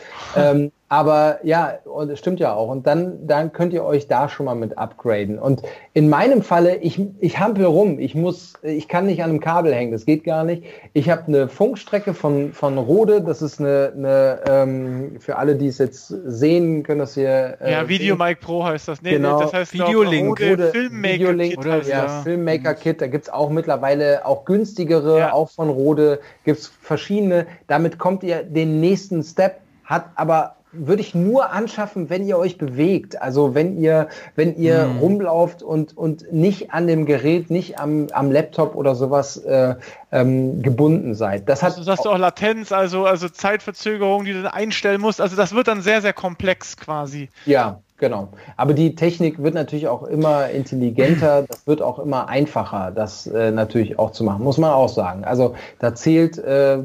Aber 0.90 1.40
ja, 1.44 1.80
und 1.84 2.10
es 2.10 2.20
stimmt 2.20 2.40
ja 2.40 2.54
auch. 2.54 2.70
Und 2.70 2.88
dann, 2.88 3.28
dann 3.28 3.52
könnt 3.52 3.74
ihr 3.74 3.84
euch 3.84 4.08
da 4.08 4.30
schon 4.30 4.46
mal 4.46 4.56
mit 4.56 4.78
upgraden. 4.78 5.38
Und 5.38 5.62
in 5.94 6.10
meinem 6.10 6.42
Falle, 6.42 6.78
ich, 6.78 7.02
ich 7.20 7.40
hampel 7.40 7.66
rum. 7.66 8.00
Ich 8.00 8.16
muss, 8.16 8.54
ich 8.62 8.88
kann 8.88 9.06
nicht 9.06 9.22
an 9.22 9.32
einem 9.32 9.40
Kabel 9.42 9.74
hängen. 9.74 9.92
Das 9.92 10.06
geht 10.06 10.24
gar 10.24 10.46
nicht. 10.46 10.64
Ich 10.94 11.10
habe 11.10 11.24
eine 11.28 11.50
Funkstrecke 11.50 12.14
von, 12.14 12.54
von 12.54 12.78
Rode. 12.78 13.22
Das 13.22 13.42
ist 13.42 13.60
eine, 13.60 13.92
eine 13.96 14.40
ähm, 14.48 15.20
für 15.20 15.36
alle, 15.36 15.56
die 15.56 15.68
es 15.68 15.78
jetzt 15.78 16.08
sehen, 16.08 16.84
können 16.84 17.00
das 17.00 17.16
hier. 17.16 17.58
Äh, 17.60 17.74
ja, 17.74 17.90
Video 17.90 18.16
Mic 18.16 18.40
Pro 18.40 18.64
heißt 18.64 18.88
das. 18.88 19.02
Nee, 19.02 19.12
genau. 19.12 19.42
das 19.42 19.54
heißt 19.54 19.74
Videolink. 19.74 20.40
Rode, 20.40 20.50
Rode 20.52 20.72
Filmmaker 20.72 21.14
Videolink, 21.16 21.50
Kit. 21.50 21.60
Oder, 21.60 21.82
ja, 21.84 22.06
ja, 22.06 22.22
Filmmaker 22.24 22.74
Kit. 22.76 23.02
Da 23.02 23.08
gibt's 23.08 23.30
auch 23.30 23.50
mittlerweile 23.50 24.26
auch 24.26 24.46
günstigere, 24.46 25.20
ja. 25.20 25.34
auch 25.34 25.50
von 25.50 25.70
Rode. 25.70 26.20
Gibt's 26.46 26.72
verschiedene. 26.82 27.46
Damit 27.68 28.00
kommt 28.00 28.24
ihr 28.24 28.44
den 28.44 28.80
nächsten 28.80 29.22
Step 29.22 29.60
hat 29.88 30.10
aber 30.16 30.58
würde 30.86 31.02
ich 31.02 31.16
nur 31.16 31.52
anschaffen, 31.52 32.10
wenn 32.10 32.26
ihr 32.26 32.38
euch 32.38 32.58
bewegt. 32.58 33.22
Also 33.22 33.56
wenn 33.56 33.78
ihr, 33.78 34.08
wenn 34.36 34.56
ihr 34.58 34.84
hm. 34.84 34.98
rumlauft 35.00 35.64
und, 35.64 35.98
und 35.98 36.32
nicht 36.32 36.72
an 36.72 36.88
dem 36.88 37.06
Gerät, 37.06 37.50
nicht 37.50 37.80
am, 37.80 38.08
am 38.12 38.32
Laptop 38.32 38.76
oder 38.76 38.96
sowas 38.96 39.38
äh, 39.38 39.76
ähm, 40.12 40.62
gebunden 40.62 41.16
seid. 41.16 41.50
Das 41.50 41.64
hat 41.64 41.78
also, 41.78 41.92
hast 41.92 42.06
du 42.06 42.10
auch 42.10 42.18
Latenz, 42.18 42.72
also, 42.72 43.06
also 43.06 43.30
Zeitverzögerung, 43.30 44.26
die 44.26 44.34
du 44.34 44.44
dann 44.44 44.52
einstellen 44.52 45.02
musst. 45.02 45.22
Also 45.22 45.36
das 45.36 45.54
wird 45.54 45.68
dann 45.68 45.82
sehr, 45.82 46.02
sehr 46.02 46.14
komplex 46.14 46.78
quasi. 46.78 47.30
Ja, 47.46 47.82
Genau. 48.00 48.30
Aber 48.58 48.74
die 48.74 48.94
Technik 48.94 49.42
wird 49.42 49.56
natürlich 49.56 49.88
auch 49.88 50.04
immer 50.04 50.50
intelligenter, 50.50 51.42
das 51.50 51.66
wird 51.66 51.82
auch 51.82 51.98
immer 51.98 52.30
einfacher, 52.30 52.92
das 52.92 53.26
äh, 53.26 53.52
natürlich 53.52 53.98
auch 53.98 54.12
zu 54.12 54.24
machen, 54.24 54.44
muss 54.44 54.60
man 54.60 54.72
auch 54.72 54.90
sagen. 54.90 55.24
Also 55.24 55.56
da 55.80 55.96
zählt 55.96 56.38
äh, 56.38 56.84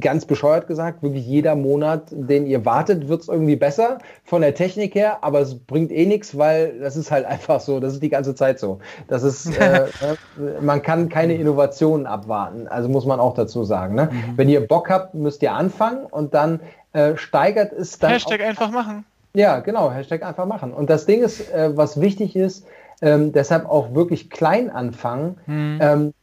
ganz 0.00 0.24
bescheuert 0.24 0.66
gesagt, 0.66 1.02
wirklich 1.02 1.26
jeder 1.26 1.54
Monat, 1.54 2.08
den 2.10 2.46
ihr 2.46 2.64
wartet, 2.64 3.08
wird 3.08 3.22
es 3.22 3.28
irgendwie 3.28 3.56
besser 3.56 3.98
von 4.24 4.42
der 4.42 4.54
Technik 4.54 4.94
her, 4.94 5.18
aber 5.22 5.40
es 5.40 5.58
bringt 5.58 5.92
eh 5.92 6.06
nichts, 6.06 6.36
weil 6.36 6.78
das 6.80 6.96
ist 6.96 7.10
halt 7.10 7.24
einfach 7.26 7.60
so, 7.60 7.80
das 7.80 7.94
ist 7.94 8.02
die 8.02 8.08
ganze 8.08 8.34
Zeit 8.34 8.58
so. 8.58 8.78
Das 9.08 9.22
ist, 9.22 9.58
äh, 9.58 9.84
äh, 9.84 9.86
man 10.60 10.82
kann 10.82 11.08
keine 11.08 11.34
Innovationen 11.34 12.06
abwarten, 12.06 12.68
also 12.68 12.88
muss 12.88 13.06
man 13.06 13.20
auch 13.20 13.34
dazu 13.34 13.64
sagen. 13.64 13.94
Ne? 13.94 14.10
Mhm. 14.10 14.36
Wenn 14.36 14.48
ihr 14.48 14.66
Bock 14.66 14.90
habt, 14.90 15.14
müsst 15.14 15.42
ihr 15.42 15.52
anfangen 15.52 16.06
und 16.06 16.34
dann 16.34 16.60
äh, 16.92 17.16
steigert 17.16 17.72
es 17.72 17.98
dann. 17.98 18.12
Hashtag 18.12 18.40
einfach 18.40 18.70
machen. 18.70 19.04
Ja, 19.34 19.60
genau, 19.60 19.90
Hashtag 19.90 20.22
einfach 20.22 20.46
machen. 20.46 20.72
Und 20.72 20.88
das 20.88 21.04
Ding 21.04 21.22
ist, 21.22 21.52
äh, 21.52 21.76
was 21.76 22.00
wichtig 22.00 22.36
ist, 22.36 22.66
ähm, 23.02 23.32
deshalb 23.32 23.68
auch 23.68 23.94
wirklich 23.94 24.30
klein 24.30 24.70
anfangen. 24.70 25.36
Mhm. 25.46 25.78
Ähm, 25.80 26.14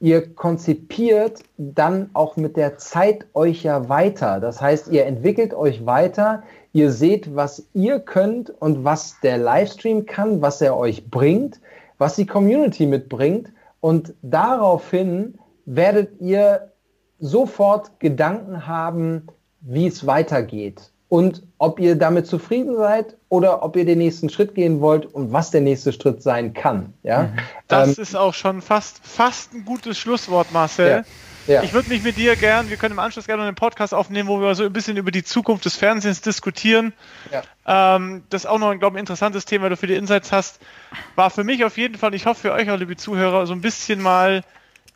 ihr 0.00 0.34
konzipiert 0.34 1.42
dann 1.58 2.10
auch 2.14 2.36
mit 2.36 2.56
der 2.56 2.78
Zeit 2.78 3.26
euch 3.34 3.62
ja 3.62 3.88
weiter. 3.88 4.40
Das 4.40 4.60
heißt, 4.60 4.88
ihr 4.88 5.06
entwickelt 5.06 5.54
euch 5.54 5.84
weiter, 5.84 6.42
ihr 6.72 6.90
seht, 6.90 7.36
was 7.36 7.68
ihr 7.74 8.00
könnt 8.00 8.50
und 8.50 8.84
was 8.84 9.20
der 9.22 9.38
Livestream 9.38 10.06
kann, 10.06 10.40
was 10.40 10.60
er 10.60 10.76
euch 10.76 11.10
bringt, 11.10 11.60
was 11.98 12.16
die 12.16 12.26
Community 12.26 12.86
mitbringt. 12.86 13.52
Und 13.80 14.14
daraufhin 14.22 15.38
werdet 15.66 16.20
ihr 16.20 16.72
sofort 17.18 18.00
Gedanken 18.00 18.66
haben, 18.66 19.26
wie 19.60 19.86
es 19.86 20.06
weitergeht 20.06 20.90
und 21.10 21.42
ob 21.58 21.80
ihr 21.80 21.96
damit 21.96 22.28
zufrieden 22.28 22.76
seid 22.76 23.16
oder 23.28 23.64
ob 23.64 23.74
ihr 23.76 23.84
den 23.84 23.98
nächsten 23.98 24.30
Schritt 24.30 24.54
gehen 24.54 24.80
wollt 24.80 25.06
und 25.06 25.32
was 25.32 25.50
der 25.50 25.60
nächste 25.60 25.92
Schritt 25.92 26.22
sein 26.22 26.54
kann. 26.54 26.94
Ja? 27.02 27.24
Mhm. 27.24 27.38
Das 27.66 27.98
ähm, 27.98 28.02
ist 28.02 28.16
auch 28.16 28.32
schon 28.32 28.62
fast, 28.62 29.00
fast 29.02 29.52
ein 29.52 29.64
gutes 29.64 29.98
Schlusswort, 29.98 30.52
Marcel. 30.52 30.88
Ja. 30.88 31.04
Ja. 31.46 31.62
Ich 31.64 31.72
würde 31.72 31.88
mich 31.88 32.04
mit 32.04 32.16
dir 32.16 32.36
gern, 32.36 32.70
wir 32.70 32.76
können 32.76 32.92
im 32.92 33.00
Anschluss 33.00 33.26
gerne 33.26 33.42
einen 33.42 33.56
Podcast 33.56 33.92
aufnehmen, 33.92 34.28
wo 34.28 34.40
wir 34.40 34.54
so 34.54 34.62
ein 34.62 34.72
bisschen 34.72 34.96
über 34.96 35.10
die 35.10 35.24
Zukunft 35.24 35.64
des 35.64 35.74
Fernsehens 35.74 36.20
diskutieren. 36.20 36.92
Ja. 37.32 37.96
Ähm, 37.96 38.22
das 38.30 38.44
ist 38.44 38.46
auch 38.46 38.58
noch, 38.60 38.72
glaube 38.78 38.96
ich, 38.96 38.98
ein 38.98 39.00
interessantes 39.00 39.46
Thema, 39.46 39.64
weil 39.64 39.70
du 39.70 39.76
für 39.76 39.88
die 39.88 39.94
Insights 39.94 40.30
hast. 40.30 40.60
War 41.16 41.30
für 41.30 41.42
mich 41.42 41.64
auf 41.64 41.76
jeden 41.76 41.96
Fall, 41.96 42.14
ich 42.14 42.26
hoffe 42.26 42.42
für 42.42 42.52
euch 42.52 42.70
auch, 42.70 42.78
liebe 42.78 42.96
Zuhörer, 42.96 43.46
so 43.46 43.52
ein 43.52 43.62
bisschen 43.62 44.00
mal, 44.00 44.44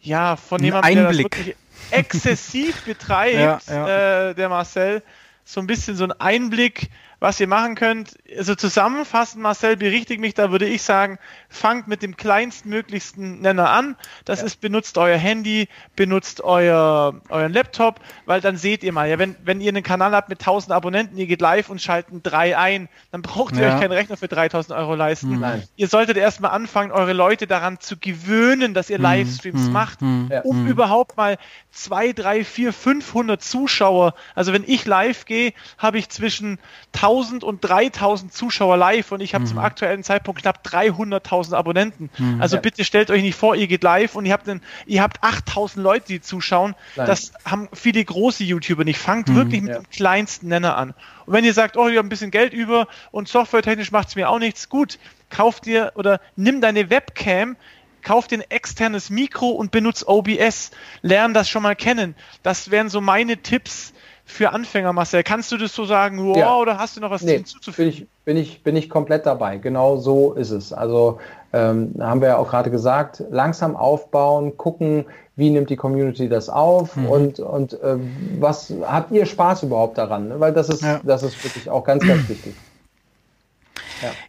ja, 0.00 0.36
von 0.36 0.62
jemandem, 0.62 0.94
der 0.94 1.08
das 1.08 1.18
wirklich 1.18 1.56
exzessiv 1.90 2.84
betreibt, 2.84 3.68
äh, 3.68 4.34
der 4.34 4.48
Marcel, 4.48 5.02
so 5.45 5.61
ein 5.61 5.66
bisschen 5.66 5.97
so 5.97 6.05
ein 6.05 6.12
Einblick, 6.12 6.90
was 7.24 7.40
ihr 7.40 7.48
machen 7.48 7.74
könnt. 7.74 8.18
Also 8.36 8.54
zusammenfassend, 8.54 9.42
Marcel, 9.42 9.78
berichtigt 9.78 10.20
mich, 10.20 10.34
da 10.34 10.52
würde 10.52 10.66
ich 10.66 10.82
sagen, 10.82 11.18
fangt 11.48 11.88
mit 11.88 12.02
dem 12.02 12.18
kleinstmöglichsten 12.18 13.40
Nenner 13.40 13.70
an. 13.70 13.96
Das 14.26 14.40
ja. 14.40 14.46
ist, 14.46 14.60
benutzt 14.60 14.98
euer 14.98 15.16
Handy, 15.16 15.68
benutzt 15.96 16.44
euer, 16.44 17.14
euren 17.30 17.50
Laptop, 17.50 18.00
weil 18.26 18.42
dann 18.42 18.58
seht 18.58 18.84
ihr 18.84 18.92
mal, 18.92 19.08
ja, 19.08 19.18
wenn, 19.18 19.36
wenn 19.42 19.62
ihr 19.62 19.70
einen 19.70 19.82
Kanal 19.82 20.12
habt 20.12 20.28
mit 20.28 20.40
1000 20.40 20.72
Abonnenten, 20.72 21.16
ihr 21.16 21.26
geht 21.26 21.40
live 21.40 21.70
und 21.70 21.80
schalten 21.80 22.22
drei 22.22 22.58
ein, 22.58 22.90
dann 23.10 23.22
braucht 23.22 23.56
ihr 23.56 23.62
ja. 23.62 23.74
euch 23.74 23.80
keinen 23.80 23.92
Rechner 23.92 24.18
für 24.18 24.28
3000 24.28 24.76
Euro 24.78 24.94
leisten. 24.94 25.40
Nein. 25.40 25.62
Ihr 25.76 25.88
solltet 25.88 26.18
erstmal 26.18 26.50
anfangen, 26.50 26.92
eure 26.92 27.14
Leute 27.14 27.46
daran 27.46 27.80
zu 27.80 27.96
gewöhnen, 27.96 28.74
dass 28.74 28.90
ihr 28.90 28.98
mhm. 28.98 29.04
Livestreams 29.04 29.62
mhm. 29.62 29.72
macht, 29.72 30.02
mhm. 30.02 30.30
um 30.42 30.64
mhm. 30.64 30.68
überhaupt 30.68 31.16
mal 31.16 31.38
zwei, 31.70 32.12
drei, 32.12 32.44
vier, 32.44 32.74
500 32.74 33.42
Zuschauer. 33.42 34.12
Also 34.34 34.52
wenn 34.52 34.64
ich 34.66 34.84
live 34.84 35.24
gehe, 35.24 35.54
habe 35.78 35.96
ich 35.96 36.10
zwischen 36.10 36.58
1000 36.92 37.13
und 37.14 37.60
3000 37.60 38.32
Zuschauer 38.32 38.76
live 38.76 39.12
und 39.12 39.20
ich 39.20 39.34
habe 39.34 39.44
mhm. 39.44 39.48
zum 39.48 39.58
aktuellen 39.58 40.02
Zeitpunkt 40.02 40.42
knapp 40.42 40.66
300.000 40.66 41.54
Abonnenten. 41.54 42.10
Mhm. 42.18 42.40
Also 42.40 42.56
ja. 42.56 42.62
bitte 42.62 42.84
stellt 42.84 43.10
euch 43.10 43.22
nicht 43.22 43.36
vor, 43.36 43.54
ihr 43.54 43.66
geht 43.66 43.82
live 43.82 44.14
und 44.16 44.26
ihr 44.26 44.32
habt, 44.32 44.48
einen, 44.48 44.62
ihr 44.86 45.02
habt 45.02 45.22
8000 45.22 45.82
Leute, 45.82 46.06
die 46.08 46.20
zuschauen. 46.20 46.74
Nein. 46.96 47.06
Das 47.06 47.32
haben 47.44 47.68
viele 47.72 48.04
große 48.04 48.44
YouTuber 48.44 48.84
nicht. 48.84 48.98
Fangt 48.98 49.28
mhm. 49.28 49.36
wirklich 49.36 49.62
mit 49.62 49.72
ja. 49.72 49.78
dem 49.78 49.90
kleinsten 49.90 50.48
Nenner 50.48 50.76
an. 50.76 50.94
Und 51.26 51.32
wenn 51.32 51.44
ihr 51.44 51.54
sagt, 51.54 51.76
oh, 51.76 51.88
ihr 51.88 51.98
habt 51.98 52.06
ein 52.06 52.08
bisschen 52.08 52.30
Geld 52.30 52.52
über 52.52 52.88
und 53.10 53.28
softwaretechnisch 53.28 53.92
macht 53.92 54.08
es 54.08 54.16
mir 54.16 54.28
auch 54.28 54.38
nichts, 54.38 54.68
gut, 54.68 54.98
kauft 55.30 55.66
dir 55.66 55.92
oder 55.94 56.20
nimm 56.36 56.60
deine 56.60 56.90
Webcam, 56.90 57.56
kauf 58.02 58.26
dir 58.26 58.38
ein 58.38 58.50
externes 58.50 59.10
Mikro 59.10 59.48
und 59.48 59.70
benutzt 59.70 60.06
OBS. 60.06 60.70
Lern 61.02 61.34
das 61.34 61.48
schon 61.48 61.62
mal 61.62 61.76
kennen. 61.76 62.14
Das 62.42 62.70
wären 62.70 62.88
so 62.88 63.00
meine 63.00 63.38
Tipps 63.38 63.92
für 64.24 64.52
Anfänger, 64.52 64.92
Marcel. 64.92 65.22
Kannst 65.22 65.52
du 65.52 65.56
das 65.56 65.74
so 65.74 65.84
sagen, 65.84 66.24
wow, 66.26 66.36
ja. 66.36 66.56
oder 66.56 66.78
hast 66.78 66.96
du 66.96 67.00
noch 67.00 67.10
was 67.10 67.22
nee, 67.22 67.36
hinzuzufügen? 67.36 67.76
Bin 67.76 67.88
ich, 67.88 68.08
bin, 68.24 68.36
ich, 68.36 68.62
bin 68.62 68.76
ich 68.76 68.88
komplett 68.88 69.26
dabei. 69.26 69.58
Genau 69.58 69.96
so 69.96 70.32
ist 70.32 70.50
es. 70.50 70.72
Also 70.72 71.18
ähm, 71.52 71.94
haben 72.00 72.20
wir 72.20 72.28
ja 72.28 72.36
auch 72.38 72.48
gerade 72.48 72.70
gesagt, 72.70 73.22
langsam 73.30 73.76
aufbauen, 73.76 74.56
gucken, 74.56 75.04
wie 75.36 75.50
nimmt 75.50 75.70
die 75.70 75.76
Community 75.76 76.28
das 76.28 76.48
auf 76.48 76.96
mhm. 76.96 77.06
und, 77.06 77.40
und 77.40 77.74
äh, 77.74 77.96
was 78.38 78.72
habt 78.82 79.10
ihr 79.12 79.26
Spaß 79.26 79.64
überhaupt 79.64 79.98
daran? 79.98 80.40
Weil 80.40 80.52
das 80.52 80.68
ist, 80.68 80.82
ja. 80.82 81.00
das 81.02 81.22
ist 81.22 81.42
wirklich 81.44 81.68
auch 81.68 81.84
ganz, 81.84 82.06
ganz 82.06 82.28
wichtig. 82.28 82.54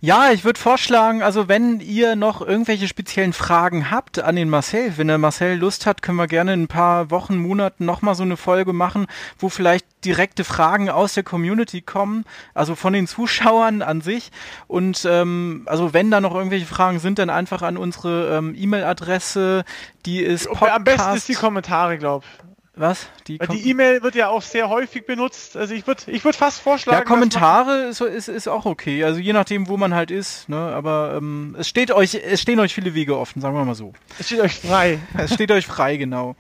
Ja, 0.02 0.32
ich 0.32 0.44
würde 0.44 0.60
vorschlagen, 0.60 1.22
also 1.22 1.48
wenn 1.48 1.80
ihr 1.80 2.16
noch 2.16 2.42
irgendwelche 2.42 2.88
speziellen 2.88 3.34
Fragen 3.34 3.92
habt 3.92 4.20
an 4.20 4.36
den 4.36 4.50
Marcel, 4.50 4.98
wenn 4.98 5.08
der 5.08 5.18
Marcel 5.18 5.58
Lust 5.58 5.86
hat, 5.86 6.02
können 6.02 6.18
wir 6.18 6.28
gerne 6.28 6.54
in 6.54 6.64
ein 6.64 6.68
paar 6.68 7.12
Wochen, 7.12 7.38
Monaten 7.38 7.86
nochmal 7.86 8.16
so 8.16 8.24
eine 8.24 8.38
Folge 8.38 8.74
machen, 8.74 9.08
wo 9.40 9.50
vielleicht 9.50 9.86
direkte 10.06 10.44
Fragen 10.44 10.90
aus 10.90 11.14
der 11.14 11.24
Community 11.24 11.82
kommen, 11.82 12.26
also 12.54 12.76
von 12.76 12.94
den 12.94 13.08
Zuschauern 13.08 13.82
an 13.82 14.02
sich. 14.02 14.32
Und 14.68 15.06
ähm, 15.10 15.64
also 15.66 15.94
wenn 15.94 16.12
da 16.12 16.22
noch 16.22 16.36
irgendwelche 16.36 16.68
Fragen 16.68 17.00
sind, 17.00 17.20
dann 17.20 17.30
einfach 17.30 17.62
an 17.62 17.78
unsere 17.78 18.38
ähm, 18.38 18.56
E-Mail-Adresse, 18.58 19.66
die 20.06 20.22
ist 20.22 20.48
Podcast. 20.48 20.72
Am 20.72 20.84
besten 20.84 21.16
ist 21.16 21.30
die 21.30 21.34
Kommentare, 21.34 21.98
glaube 21.98 22.26
ich. 22.26 22.46
Was? 22.78 23.08
Die 23.28 23.40
E-Mail 23.70 24.04
wird 24.04 24.16
ja 24.16 24.28
auch 24.28 24.42
sehr 24.42 24.68
häufig 24.70 25.06
benutzt. 25.06 25.56
Also 25.56 25.74
ich 25.74 25.88
würde 25.88 26.04
ich 26.08 26.26
würd 26.26 26.36
fast 26.36 26.60
vorschlagen. 26.60 26.98
Ja, 27.00 27.04
Kommentare 27.06 27.84
ist, 27.86 28.02
ist, 28.02 28.28
ist 28.28 28.48
auch 28.50 28.66
okay. 28.66 29.04
Also 29.06 29.20
je 29.20 29.32
nachdem, 29.32 29.70
wo 29.70 29.78
man 29.78 29.94
halt 29.94 30.12
ist. 30.12 30.50
Ne? 30.50 30.58
Aber 30.58 31.16
ähm, 31.18 31.56
es 31.58 31.70
steht 31.70 31.92
euch, 31.92 32.16
es 32.16 32.42
stehen 32.42 32.60
euch 32.60 32.74
viele 32.74 32.94
Wege 32.94 33.18
offen, 33.18 33.42
sagen 33.42 33.56
wir 33.56 33.64
mal 33.64 33.76
so. 33.76 33.94
Es 34.20 34.28
steht 34.28 34.42
euch 34.42 34.56
frei. 34.56 35.00
es 35.18 35.34
steht 35.34 35.52
euch 35.52 35.66
frei, 35.66 35.96
genau. 35.96 36.36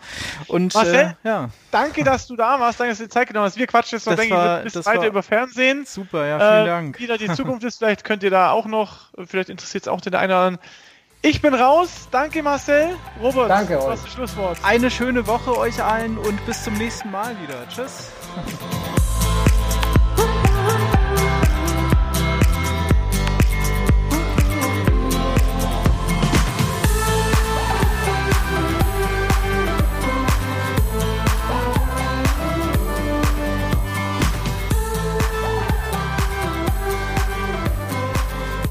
Und 0.47 0.73
Marcel, 0.73 1.15
äh, 1.23 1.27
ja. 1.27 1.49
danke, 1.71 2.03
dass 2.03 2.27
du 2.27 2.35
da 2.35 2.59
warst, 2.59 2.81
danke, 2.81 2.91
dass 2.91 2.97
du 2.97 3.05
dir 3.05 3.09
Zeit 3.09 3.27
genommen 3.27 3.45
hast. 3.45 3.57
Wir 3.57 3.67
quatschen 3.67 3.97
jetzt 3.97 4.05
noch, 4.05 4.15
denke 4.15 4.35
war, 4.35 4.65
ich, 4.65 4.73
bis 4.73 4.85
weiter 4.85 5.07
über 5.07 5.23
Fernsehen. 5.23 5.85
Super, 5.85 6.27
ja, 6.27 6.37
vielen 6.37 6.63
äh, 6.63 6.67
Dank. 6.67 6.99
Wie 6.99 7.07
da 7.07 7.17
die 7.17 7.31
Zukunft 7.31 7.63
ist, 7.63 7.77
vielleicht 7.77 8.03
könnt 8.03 8.23
ihr 8.23 8.31
da 8.31 8.51
auch 8.51 8.65
noch, 8.65 9.11
vielleicht 9.25 9.49
interessiert 9.49 9.83
es 9.83 9.87
auch 9.87 10.01
den 10.01 10.15
einen 10.15 10.31
oder 10.31 10.39
anderen 10.39 10.59
ich 11.25 11.41
bin 11.41 11.53
raus. 11.53 12.07
Danke, 12.11 12.43
Marcel. 12.43 12.95
Robert, 13.21 13.49
Danke 13.49 13.83
euch. 13.83 14.01
das 14.01 14.13
Schlusswort. 14.13 14.57
Eine 14.63 14.91
schöne 14.91 15.25
Woche 15.27 15.57
euch 15.57 15.83
allen 15.83 16.17
und 16.17 16.45
bis 16.45 16.63
zum 16.63 16.75
nächsten 16.75 17.11
Mal 17.11 17.35
wieder. 17.41 17.67
Tschüss. 17.67 18.11